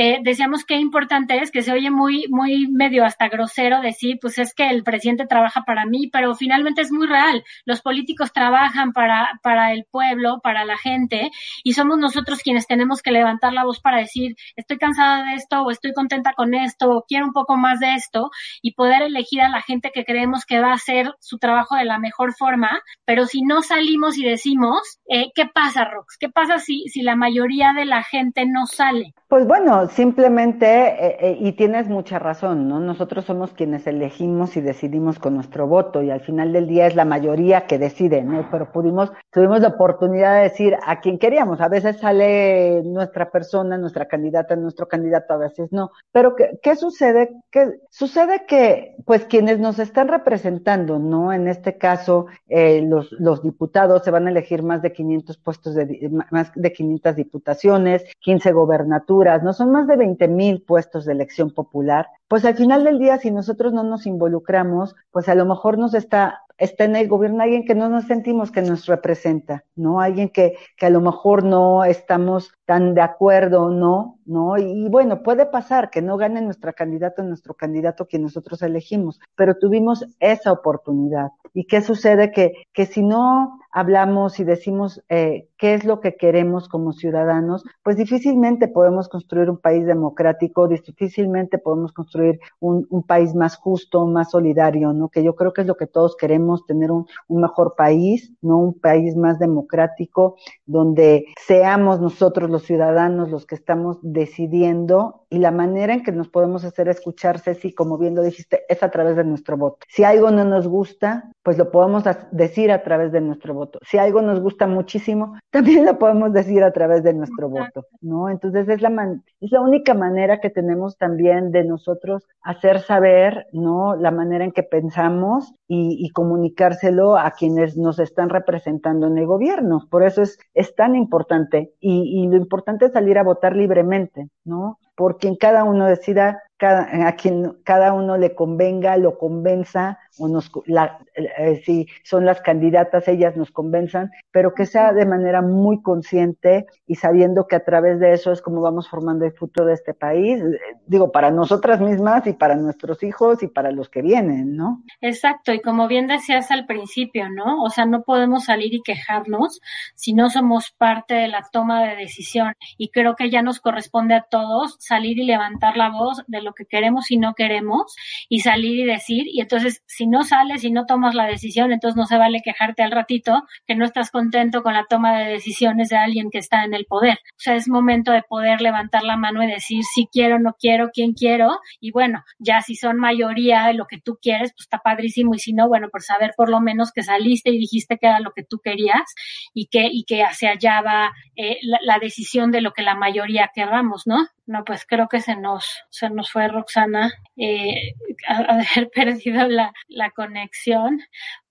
eh, 0.00 0.20
decíamos 0.22 0.64
que 0.64 0.76
importante 0.76 1.42
es 1.42 1.50
que 1.50 1.62
se 1.62 1.72
oye 1.72 1.90
muy, 1.90 2.26
muy 2.28 2.68
medio 2.68 3.04
hasta 3.04 3.28
grosero 3.28 3.80
decir, 3.80 4.18
pues 4.20 4.38
es 4.38 4.54
que 4.54 4.70
el 4.70 4.84
presidente 4.84 5.26
trabaja 5.26 5.64
para 5.66 5.86
mí, 5.86 6.08
pero 6.12 6.36
finalmente 6.36 6.82
es 6.82 6.92
muy 6.92 7.08
real. 7.08 7.42
Los 7.64 7.82
políticos 7.82 8.32
trabajan 8.32 8.92
para, 8.92 9.40
para 9.42 9.72
el 9.72 9.86
pueblo, 9.90 10.38
para 10.40 10.64
la 10.64 10.78
gente, 10.78 11.32
y 11.64 11.72
somos 11.72 11.98
nosotros 11.98 12.38
quienes 12.44 12.68
tenemos 12.68 13.02
que 13.02 13.10
levantar 13.10 13.52
la 13.52 13.64
voz 13.64 13.80
para 13.80 13.98
decir, 13.98 14.36
estoy 14.54 14.78
cansada 14.78 15.24
de 15.24 15.34
esto, 15.34 15.62
o 15.62 15.72
estoy 15.72 15.92
contenta 15.92 16.32
con 16.32 16.54
esto, 16.54 16.88
o 16.92 17.04
quiero 17.08 17.26
un 17.26 17.32
poco 17.32 17.56
más 17.56 17.80
de 17.80 17.94
esto, 17.94 18.30
y 18.62 18.74
poder 18.74 19.02
elegir 19.02 19.40
a 19.40 19.48
la 19.48 19.62
gente 19.62 19.90
que 19.92 20.04
creemos 20.04 20.44
que 20.44 20.60
va 20.60 20.70
a 20.70 20.74
hacer 20.74 21.12
su 21.18 21.38
trabajo 21.38 21.74
de 21.74 21.86
la 21.86 21.98
mejor 21.98 22.34
forma, 22.34 22.82
pero 23.04 23.26
si 23.26 23.42
no 23.42 23.62
salimos 23.62 24.16
y 24.16 24.24
decimos, 24.24 25.00
eh, 25.08 25.32
¿qué 25.34 25.46
pasa, 25.46 25.86
Rox? 25.86 26.16
¿Qué 26.20 26.28
pasa 26.28 26.60
si, 26.60 26.84
si 26.86 27.02
la 27.02 27.16
mayoría 27.16 27.72
de 27.72 27.84
la 27.84 28.04
gente 28.04 28.46
no 28.46 28.66
sale? 28.66 29.12
Pues 29.26 29.44
bueno, 29.44 29.87
simplemente, 29.90 30.66
eh, 30.66 31.16
eh, 31.20 31.36
y 31.40 31.52
tienes 31.52 31.88
mucha 31.88 32.18
razón, 32.18 32.68
¿no? 32.68 32.80
Nosotros 32.80 33.24
somos 33.24 33.52
quienes 33.52 33.86
elegimos 33.86 34.56
y 34.56 34.60
decidimos 34.60 35.18
con 35.18 35.34
nuestro 35.34 35.66
voto, 35.66 36.02
y 36.02 36.10
al 36.10 36.20
final 36.20 36.52
del 36.52 36.66
día 36.66 36.86
es 36.86 36.94
la 36.94 37.04
mayoría 37.04 37.66
que 37.66 37.78
decide, 37.78 38.22
¿no? 38.22 38.48
Pero 38.50 38.72
pudimos, 38.72 39.12
tuvimos 39.30 39.60
la 39.60 39.68
oportunidad 39.68 40.36
de 40.36 40.42
decir 40.42 40.76
a 40.86 41.00
quien 41.00 41.18
queríamos. 41.18 41.60
A 41.60 41.68
veces 41.68 41.98
sale 41.98 42.82
nuestra 42.84 43.30
persona, 43.30 43.78
nuestra 43.78 44.06
candidata, 44.06 44.56
nuestro 44.56 44.86
candidato, 44.88 45.34
a 45.34 45.38
veces 45.38 45.72
no. 45.72 45.90
Pero 46.12 46.34
¿qué, 46.34 46.58
qué 46.62 46.76
sucede? 46.76 47.30
Que 47.50 47.80
sucede 47.90 48.44
que, 48.46 48.96
pues, 49.04 49.24
quienes 49.24 49.58
nos 49.58 49.78
están 49.78 50.08
representando, 50.08 50.98
¿no? 50.98 51.32
En 51.32 51.48
este 51.48 51.78
caso, 51.78 52.26
eh, 52.48 52.82
los, 52.82 53.12
los 53.12 53.42
diputados 53.42 54.02
se 54.04 54.10
van 54.10 54.26
a 54.26 54.30
elegir 54.30 54.62
más 54.62 54.82
de 54.82 54.92
500 54.92 55.38
puestos 55.38 55.74
de, 55.74 56.10
más 56.30 56.52
de 56.54 56.72
500 56.72 57.16
diputaciones, 57.16 58.04
15 58.20 58.52
gobernaturas 58.52 59.42
no 59.42 59.52
son 59.52 59.67
más 59.68 59.86
de 59.86 59.96
20 59.96 60.28
mil 60.28 60.62
puestos 60.62 61.04
de 61.04 61.12
elección 61.12 61.52
popular, 61.52 62.08
pues 62.26 62.44
al 62.44 62.56
final 62.56 62.84
del 62.84 62.98
día, 62.98 63.18
si 63.18 63.30
nosotros 63.30 63.72
no 63.72 63.82
nos 63.82 64.06
involucramos, 64.06 64.96
pues 65.10 65.28
a 65.28 65.34
lo 65.34 65.44
mejor 65.46 65.78
nos 65.78 65.94
está 65.94 66.42
está 66.58 66.84
en 66.84 66.96
el 66.96 67.08
gobierno 67.08 67.42
alguien 67.42 67.64
que 67.64 67.74
no 67.74 67.88
nos 67.88 68.04
sentimos 68.04 68.50
que 68.50 68.62
nos 68.62 68.86
representa, 68.86 69.64
¿no? 69.76 70.00
Alguien 70.00 70.28
que, 70.28 70.56
que 70.76 70.86
a 70.86 70.90
lo 70.90 71.00
mejor 71.00 71.44
no 71.44 71.84
estamos 71.84 72.52
tan 72.66 72.94
de 72.94 73.00
acuerdo, 73.00 73.70
¿no? 73.70 74.18
¿No? 74.26 74.58
Y, 74.58 74.90
bueno, 74.90 75.22
puede 75.22 75.46
pasar 75.46 75.88
que 75.88 76.02
no 76.02 76.18
gane 76.18 76.42
nuestra 76.42 76.74
candidata, 76.74 77.22
nuestro 77.22 77.54
candidato 77.54 78.06
que 78.06 78.18
nosotros 78.18 78.60
elegimos, 78.60 79.20
pero 79.34 79.56
tuvimos 79.56 80.04
esa 80.20 80.52
oportunidad. 80.52 81.28
¿Y 81.54 81.64
qué 81.64 81.80
sucede? 81.80 82.30
Que, 82.30 82.52
que 82.74 82.84
si 82.84 83.02
no 83.02 83.58
hablamos 83.70 84.38
y 84.38 84.44
decimos 84.44 85.02
eh, 85.08 85.48
qué 85.56 85.72
es 85.72 85.84
lo 85.84 86.00
que 86.00 86.16
queremos 86.16 86.68
como 86.68 86.92
ciudadanos, 86.92 87.64
pues 87.82 87.96
difícilmente 87.96 88.68
podemos 88.68 89.08
construir 89.08 89.48
un 89.48 89.56
país 89.56 89.86
democrático, 89.86 90.68
difícilmente 90.68 91.56
podemos 91.56 91.92
construir 91.92 92.38
un 92.60 93.02
país 93.06 93.34
más 93.34 93.56
justo, 93.56 94.06
más 94.06 94.30
solidario, 94.30 94.92
¿no? 94.92 95.08
Que 95.08 95.24
yo 95.24 95.34
creo 95.36 95.54
que 95.54 95.62
es 95.62 95.66
lo 95.66 95.78
que 95.78 95.86
todos 95.86 96.16
queremos 96.16 96.47
tener 96.66 96.90
un, 96.90 97.06
un 97.28 97.40
mejor 97.40 97.74
país, 97.76 98.32
no 98.42 98.58
un 98.58 98.74
país 98.74 99.16
más 99.16 99.38
democrático, 99.38 100.36
donde 100.66 101.26
seamos 101.38 102.00
nosotros 102.00 102.50
los 102.50 102.62
ciudadanos 102.62 103.30
los 103.30 103.46
que 103.46 103.54
estamos 103.54 103.98
decidiendo 104.02 105.26
y 105.30 105.38
la 105.38 105.50
manera 105.50 105.92
en 105.92 106.02
que 106.02 106.12
nos 106.12 106.28
podemos 106.28 106.64
hacer 106.64 106.88
escuchar, 106.88 107.38
Ceci, 107.38 107.74
como 107.74 107.98
bien 107.98 108.14
lo 108.14 108.22
dijiste, 108.22 108.62
es 108.68 108.82
a 108.82 108.90
través 108.90 109.16
de 109.16 109.24
nuestro 109.24 109.56
voto. 109.56 109.78
Si 109.88 110.04
algo 110.04 110.30
no 110.30 110.44
nos 110.44 110.66
gusta, 110.66 111.30
pues 111.42 111.58
lo 111.58 111.70
podemos 111.70 112.04
decir 112.30 112.72
a 112.72 112.82
través 112.82 113.12
de 113.12 113.20
nuestro 113.20 113.54
voto. 113.54 113.78
Si 113.82 113.98
algo 113.98 114.22
nos 114.22 114.40
gusta 114.40 114.66
muchísimo, 114.66 115.38
también 115.50 115.84
lo 115.84 115.98
podemos 115.98 116.32
decir 116.32 116.62
a 116.64 116.72
través 116.72 117.02
de 117.02 117.12
nuestro 117.12 117.48
voto, 117.48 117.86
¿no? 118.00 118.28
Entonces 118.30 118.68
es 118.68 118.80
la, 118.80 118.90
man 118.90 119.22
es 119.40 119.52
la 119.52 119.60
única 119.60 119.94
manera 119.94 120.40
que 120.40 120.50
tenemos 120.50 120.96
también 120.96 121.52
de 121.52 121.64
nosotros 121.64 122.26
hacer 122.42 122.80
saber, 122.80 123.46
¿no? 123.52 123.96
La 123.96 124.10
manera 124.10 124.44
en 124.44 124.52
que 124.52 124.62
pensamos 124.62 125.54
y, 125.66 125.96
y 126.00 126.10
comunicárselo 126.10 127.16
a 127.16 127.32
quienes 127.32 127.76
nos 127.76 127.98
están 127.98 128.30
representando 128.30 129.06
en 129.06 129.18
el 129.18 129.26
gobierno. 129.26 129.86
Por 129.90 130.04
eso 130.04 130.22
es, 130.22 130.38
es 130.54 130.74
tan 130.74 130.96
importante 130.96 131.72
y, 131.80 132.22
y 132.22 132.28
lo 132.28 132.36
importante 132.36 132.86
es 132.86 132.92
salir 132.92 133.18
a 133.18 133.22
votar 133.22 133.54
libremente, 133.56 134.28
¿no? 134.44 134.78
Por 134.98 135.16
quien 135.16 135.36
cada 135.36 135.62
uno 135.62 135.86
decida 135.86 136.42
cada, 136.58 137.06
a 137.06 137.12
quien 137.12 137.56
cada 137.64 137.92
uno 137.94 138.18
le 138.18 138.34
convenga, 138.34 138.96
lo 138.96 139.16
convenza, 139.16 139.98
o 140.18 140.28
nos, 140.28 140.50
la, 140.66 140.98
eh, 141.14 141.62
si 141.64 141.86
son 142.02 142.26
las 142.26 142.40
candidatas, 142.40 143.06
ellas 143.08 143.36
nos 143.36 143.50
convenzan, 143.50 144.10
pero 144.32 144.54
que 144.54 144.66
sea 144.66 144.92
de 144.92 145.06
manera 145.06 145.40
muy 145.40 145.80
consciente 145.80 146.66
y 146.86 146.96
sabiendo 146.96 147.46
que 147.46 147.56
a 147.56 147.64
través 147.64 148.00
de 148.00 148.12
eso 148.12 148.32
es 148.32 148.42
como 148.42 148.60
vamos 148.60 148.88
formando 148.88 149.24
el 149.24 149.32
futuro 149.32 149.66
de 149.68 149.74
este 149.74 149.94
país, 149.94 150.40
eh, 150.42 150.58
digo, 150.86 151.12
para 151.12 151.30
nosotras 151.30 151.80
mismas 151.80 152.26
y 152.26 152.32
para 152.32 152.56
nuestros 152.56 153.02
hijos 153.02 153.42
y 153.42 153.46
para 153.46 153.70
los 153.70 153.88
que 153.88 154.02
vienen, 154.02 154.56
¿no? 154.56 154.82
Exacto, 155.00 155.52
y 155.52 155.60
como 155.60 155.86
bien 155.86 156.08
decías 156.08 156.50
al 156.50 156.66
principio, 156.66 157.30
¿no? 157.30 157.62
O 157.62 157.70
sea, 157.70 157.86
no 157.86 158.02
podemos 158.02 158.44
salir 158.46 158.74
y 158.74 158.82
quejarnos 158.82 159.60
si 159.94 160.12
no 160.12 160.28
somos 160.28 160.72
parte 160.72 161.14
de 161.14 161.28
la 161.28 161.46
toma 161.52 161.84
de 161.84 161.96
decisión, 161.96 162.54
y 162.76 162.90
creo 162.90 163.14
que 163.14 163.30
ya 163.30 163.42
nos 163.42 163.60
corresponde 163.60 164.14
a 164.14 164.22
todos 164.22 164.76
salir 164.80 165.18
y 165.18 165.24
levantar 165.24 165.76
la 165.76 165.90
voz 165.90 166.24
de 166.26 166.42
lo 166.42 166.47
que 166.54 166.64
queremos 166.66 167.10
y 167.10 167.18
no 167.18 167.34
queremos 167.34 167.94
y 168.28 168.40
salir 168.40 168.78
y 168.78 168.84
decir, 168.84 169.26
y 169.26 169.40
entonces 169.40 169.82
si 169.86 170.06
no 170.06 170.22
sales 170.22 170.64
y 170.64 170.70
no 170.70 170.86
tomas 170.86 171.14
la 171.14 171.26
decisión, 171.26 171.72
entonces 171.72 171.96
no 171.96 172.06
se 172.06 172.16
vale 172.16 172.40
quejarte 172.42 172.82
al 172.82 172.90
ratito 172.90 173.44
que 173.66 173.74
no 173.74 173.84
estás 173.84 174.10
contento 174.10 174.62
con 174.62 174.74
la 174.74 174.86
toma 174.88 175.18
de 175.18 175.30
decisiones 175.30 175.88
de 175.88 175.96
alguien 175.96 176.30
que 176.30 176.38
está 176.38 176.64
en 176.64 176.74
el 176.74 176.86
poder. 176.86 177.18
O 177.32 177.40
sea, 177.40 177.54
es 177.54 177.68
momento 177.68 178.12
de 178.12 178.22
poder 178.22 178.60
levantar 178.60 179.02
la 179.02 179.16
mano 179.16 179.42
y 179.42 179.46
decir 179.46 179.82
si 179.84 180.06
quiero, 180.06 180.38
no 180.38 180.54
quiero, 180.58 180.90
quién 180.92 181.12
quiero, 181.12 181.58
y 181.80 181.90
bueno, 181.90 182.24
ya 182.38 182.60
si 182.60 182.74
son 182.74 182.96
mayoría 182.98 183.66
de 183.66 183.74
lo 183.74 183.86
que 183.86 184.00
tú 184.00 184.18
quieres, 184.20 184.52
pues 184.52 184.64
está 184.64 184.78
padrísimo, 184.78 185.34
y 185.34 185.38
si 185.38 185.52
no, 185.52 185.68
bueno, 185.68 185.88
por 185.90 186.02
saber 186.02 186.32
por 186.36 186.50
lo 186.50 186.60
menos 186.60 186.92
que 186.92 187.02
saliste 187.02 187.50
y 187.50 187.58
dijiste 187.58 187.98
que 187.98 188.06
era 188.06 188.20
lo 188.20 188.32
que 188.32 188.44
tú 188.44 188.60
querías 188.62 189.14
y 189.54 189.66
que, 189.66 189.88
y 189.90 190.04
que 190.04 190.22
hacia 190.22 190.50
allá 190.52 190.80
va 190.82 191.12
eh, 191.36 191.58
la, 191.62 191.78
la 191.82 191.98
decisión 191.98 192.50
de 192.50 192.60
lo 192.60 192.72
que 192.72 192.82
la 192.82 192.94
mayoría 192.94 193.50
querramos, 193.54 194.06
¿no? 194.06 194.26
No, 194.48 194.64
pues 194.64 194.86
creo 194.86 195.08
que 195.08 195.20
se 195.20 195.36
nos, 195.36 195.84
se 195.90 196.08
nos 196.08 196.32
fue 196.32 196.48
Roxana, 196.48 197.12
eh, 197.36 197.92
haber 198.28 198.88
perdido 198.90 199.46
la, 199.46 199.72
la 199.88 200.10
conexión. 200.10 201.00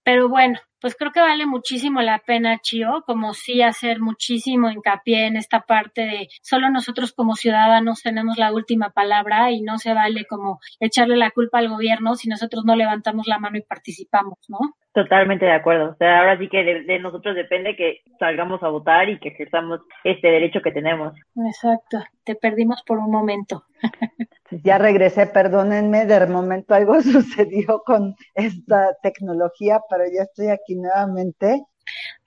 Pero 0.03 0.29
bueno, 0.29 0.59
pues 0.79 0.95
creo 0.95 1.11
que 1.11 1.19
vale 1.19 1.45
muchísimo 1.45 2.01
la 2.01 2.19
pena, 2.19 2.59
Chio, 2.59 3.03
como 3.05 3.33
sí 3.33 3.61
hacer 3.61 3.99
muchísimo 3.99 4.69
hincapié 4.69 5.27
en 5.27 5.37
esta 5.37 5.61
parte 5.61 6.01
de 6.01 6.27
solo 6.41 6.69
nosotros 6.69 7.13
como 7.13 7.35
ciudadanos 7.35 8.01
tenemos 8.03 8.37
la 8.37 8.53
última 8.53 8.91
palabra 8.91 9.51
y 9.51 9.61
no 9.61 9.77
se 9.77 9.93
vale 9.93 10.25
como 10.25 10.59
echarle 10.79 11.17
la 11.17 11.31
culpa 11.31 11.59
al 11.59 11.69
gobierno 11.69 12.15
si 12.15 12.29
nosotros 12.29 12.65
no 12.65 12.75
levantamos 12.75 13.27
la 13.27 13.39
mano 13.39 13.57
y 13.57 13.61
participamos, 13.61 14.37
¿no? 14.47 14.59
Totalmente 14.93 15.45
de 15.45 15.51
acuerdo. 15.51 15.91
O 15.91 15.95
sea, 15.95 16.19
ahora 16.19 16.39
sí 16.39 16.49
que 16.49 16.63
de, 16.63 16.83
de, 16.83 16.99
nosotros 16.99 17.35
depende 17.35 17.75
que 17.75 18.01
salgamos 18.19 18.63
a 18.63 18.69
votar 18.69 19.07
y 19.09 19.19
que 19.19 19.29
ejerzamos 19.29 19.81
este 20.03 20.27
derecho 20.27 20.61
que 20.63 20.71
tenemos. 20.71 21.13
Exacto. 21.35 22.03
Te 22.23 22.33
perdimos 22.33 22.81
por 22.83 22.97
un 22.97 23.11
momento. 23.11 23.63
Ya 24.63 24.77
regresé, 24.77 25.27
perdónenme, 25.27 26.05
de 26.05 26.25
momento 26.27 26.73
algo 26.73 27.01
sucedió 27.01 27.81
con 27.85 28.15
esta 28.33 28.95
tecnología, 29.03 29.81
pero 29.89 30.05
ya 30.05 30.23
estoy 30.23 30.47
aquí 30.47 30.66
nuevamente. 30.75 31.63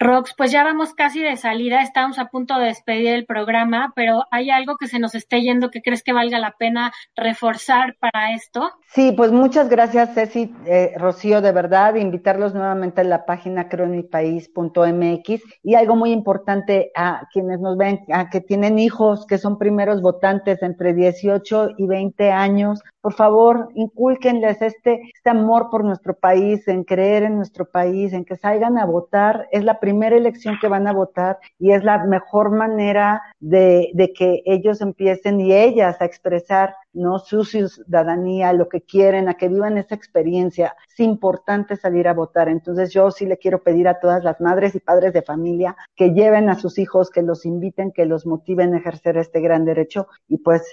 Rox, 0.03 0.33
pues 0.35 0.51
ya 0.51 0.65
vamos 0.65 0.95
casi 0.95 1.23
de 1.23 1.37
salida, 1.37 1.83
estamos 1.83 2.19
a 2.19 2.31
punto 2.31 2.59
de 2.59 2.69
despedir 2.69 3.09
el 3.09 3.27
programa, 3.27 3.93
pero 3.95 4.23
¿hay 4.31 4.49
algo 4.49 4.79
que 4.79 4.89
se 4.89 4.99
nos 4.99 5.15
esté 5.15 5.43
yendo 5.43 5.71
que 5.71 5.83
crees 5.83 6.03
que 6.03 6.15
valga 6.15 6.39
la 6.39 6.53
pena 6.59 6.91
reforzar 7.15 7.99
para 8.01 8.33
esto? 8.33 8.71
Sí, 8.89 9.13
pues 9.15 9.31
muchas 9.31 9.69
gracias, 9.69 10.15
Ceci, 10.15 10.55
eh, 10.65 10.95
Rocío, 10.97 11.43
de 11.43 11.53
verdad, 11.53 11.97
invitarlos 11.97 12.55
nuevamente 12.55 13.03
a 13.03 13.05
la 13.05 13.27
página 13.27 13.69
cronipaís.mx 13.69 15.43
y 15.63 15.75
algo 15.75 15.97
muy 15.97 16.13
importante 16.13 16.93
a 16.97 17.29
quienes 17.31 17.61
nos 17.61 17.77
ven, 17.77 18.01
a 18.11 18.31
que 18.31 18.41
tienen 18.41 18.79
hijos, 18.79 19.27
que 19.27 19.37
son 19.37 19.59
primeros 19.59 20.01
votantes 20.01 20.63
entre 20.63 20.95
18 20.95 21.73
y 21.77 21.87
20 21.87 22.33
años, 22.33 22.81
por 23.03 23.15
favor, 23.15 23.69
inculquenles 23.75 24.61
este, 24.61 25.01
este 25.15 25.31
amor 25.31 25.69
por 25.71 25.85
nuestro 25.85 26.15
país, 26.15 26.69
en 26.69 26.85
creer 26.85 27.23
en 27.23 27.37
nuestro 27.37 27.65
país, 27.65 28.13
en 28.13 28.27
que 28.27 28.37
salgan 28.37 28.77
a 28.77 28.85
votar. 28.85 29.49
Es 29.53 29.65
la 29.65 29.81
primera 29.81 29.90
elección 29.91 30.59
que 30.61 30.69
van 30.69 30.87
a 30.87 30.93
votar 30.93 31.39
y 31.59 31.73
es 31.73 31.85
la 31.85 32.05
mejor 32.05 32.51
manera 32.51 33.23
de, 33.41 33.91
de 33.95 34.13
que 34.13 34.43
ellos 34.45 34.81
empiecen 34.81 35.41
y 35.41 35.53
ellas 35.53 36.01
a 36.01 36.05
expresar 36.05 36.75
¿no? 36.93 37.19
Su 37.19 37.45
ciudadanía, 37.45 38.53
lo 38.53 38.69
que 38.69 38.83
quieren, 38.83 39.29
a 39.29 39.35
que 39.35 39.49
vivan 39.49 39.79
esa 39.79 39.95
experiencia. 39.95 40.75
Es 40.89 41.01
importante 41.01 41.77
salir 41.77 42.09
a 42.09 42.15
votar. 42.15 42.49
Entonces 42.49 42.93
yo 42.93 43.11
sí 43.11 43.27
le 43.27 43.39
quiero 43.39 43.63
pedir 43.63 43.89
a 43.89 44.01
todas 44.01 44.25
las 44.25 44.41
madres 44.41 44.75
y 44.75 44.81
padres 44.81 45.13
de 45.13 45.23
familia 45.23 45.77
que 45.95 46.11
lleven 46.13 46.51
a 46.51 46.57
sus 46.57 46.79
hijos, 46.79 47.11
que 47.11 47.23
los 47.23 47.47
inviten, 47.47 47.93
que 47.93 48.07
los 48.07 48.27
motiven 48.27 48.75
a 48.75 48.79
ejercer 48.79 49.17
este 49.17 49.41
gran 49.41 49.65
derecho 49.65 50.09
y 50.29 50.39
pues 50.39 50.73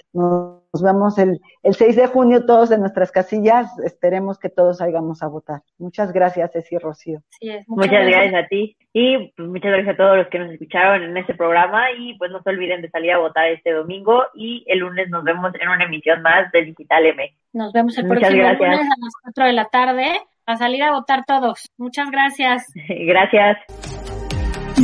nos 0.72 0.82
vemos 0.82 1.18
el, 1.18 1.40
el 1.62 1.74
6 1.74 1.96
de 1.96 2.06
junio 2.08 2.44
todos 2.44 2.70
en 2.70 2.80
nuestras 2.80 3.10
casillas. 3.10 3.78
Esperemos 3.78 4.38
que 4.38 4.50
todos 4.50 4.78
salgamos 4.78 5.22
a 5.22 5.28
votar. 5.28 5.62
Muchas 5.78 6.12
gracias, 6.12 6.52
Ceci 6.52 6.76
Rocío. 6.78 7.20
muchas, 7.66 8.06
gracias. 8.06 8.34
a 8.34 8.46
ti 8.48 8.76
y 8.92 9.32
pues, 9.36 9.48
muchas 9.48 9.72
gracias 9.72 9.94
a 9.94 9.96
todos 9.96 10.16
los 10.18 10.28
que 10.28 10.38
nos 10.38 10.52
escucharon 10.52 11.02
en 11.02 11.16
este 11.16 11.34
programa 11.34 11.90
y 11.96 12.18
pues 12.18 12.30
no 12.30 12.42
se 12.42 12.50
olviden 12.50 12.82
de 12.82 12.90
salir 12.90 13.12
a 13.12 13.18
votar 13.18 13.48
este 13.48 13.72
domingo 13.72 14.24
y 14.34 14.64
el 14.66 14.80
lunes 14.80 15.08
nos 15.08 15.24
vemos 15.24 15.52
en 15.58 15.68
una 15.68 15.84
emisión 15.84 16.20
más 16.20 16.50
de 16.52 16.62
Digital 16.64 17.06
M. 17.06 17.34
Nos 17.52 17.72
vemos 17.72 17.96
el 17.96 18.06
próximo 18.06 18.30
lunes 18.30 18.60
a 18.60 19.00
las 19.00 19.14
4 19.22 19.44
de 19.44 19.52
la 19.52 19.64
tarde 19.66 20.20
a 20.44 20.56
salir 20.56 20.82
a 20.82 20.92
votar 20.92 21.24
todos. 21.24 21.70
Muchas 21.78 22.10
gracias. 22.10 22.66
gracias. 22.88 23.58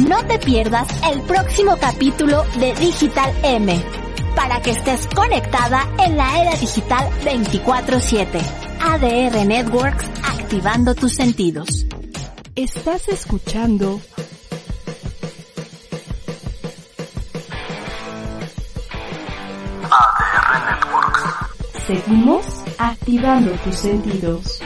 No 0.08 0.16
te 0.26 0.38
pierdas 0.38 0.88
el 1.12 1.20
próximo 1.22 1.76
capítulo 1.80 2.42
de 2.58 2.74
Digital 2.74 3.30
M 3.44 4.03
para 4.34 4.60
que 4.60 4.70
estés 4.70 5.06
conectada 5.14 5.88
en 6.04 6.16
la 6.16 6.40
era 6.40 6.56
digital 6.56 7.08
24/7. 7.24 8.40
ADR 8.80 9.44
Networks 9.46 10.06
activando 10.22 10.94
tus 10.94 11.14
sentidos. 11.14 11.86
Estás 12.54 13.08
escuchando 13.08 14.00
ADR 19.90 20.64
Networks. 20.66 21.86
Seguimos 21.86 22.46
activando 22.78 23.52
tus 23.64 23.76
sentidos. 23.76 24.60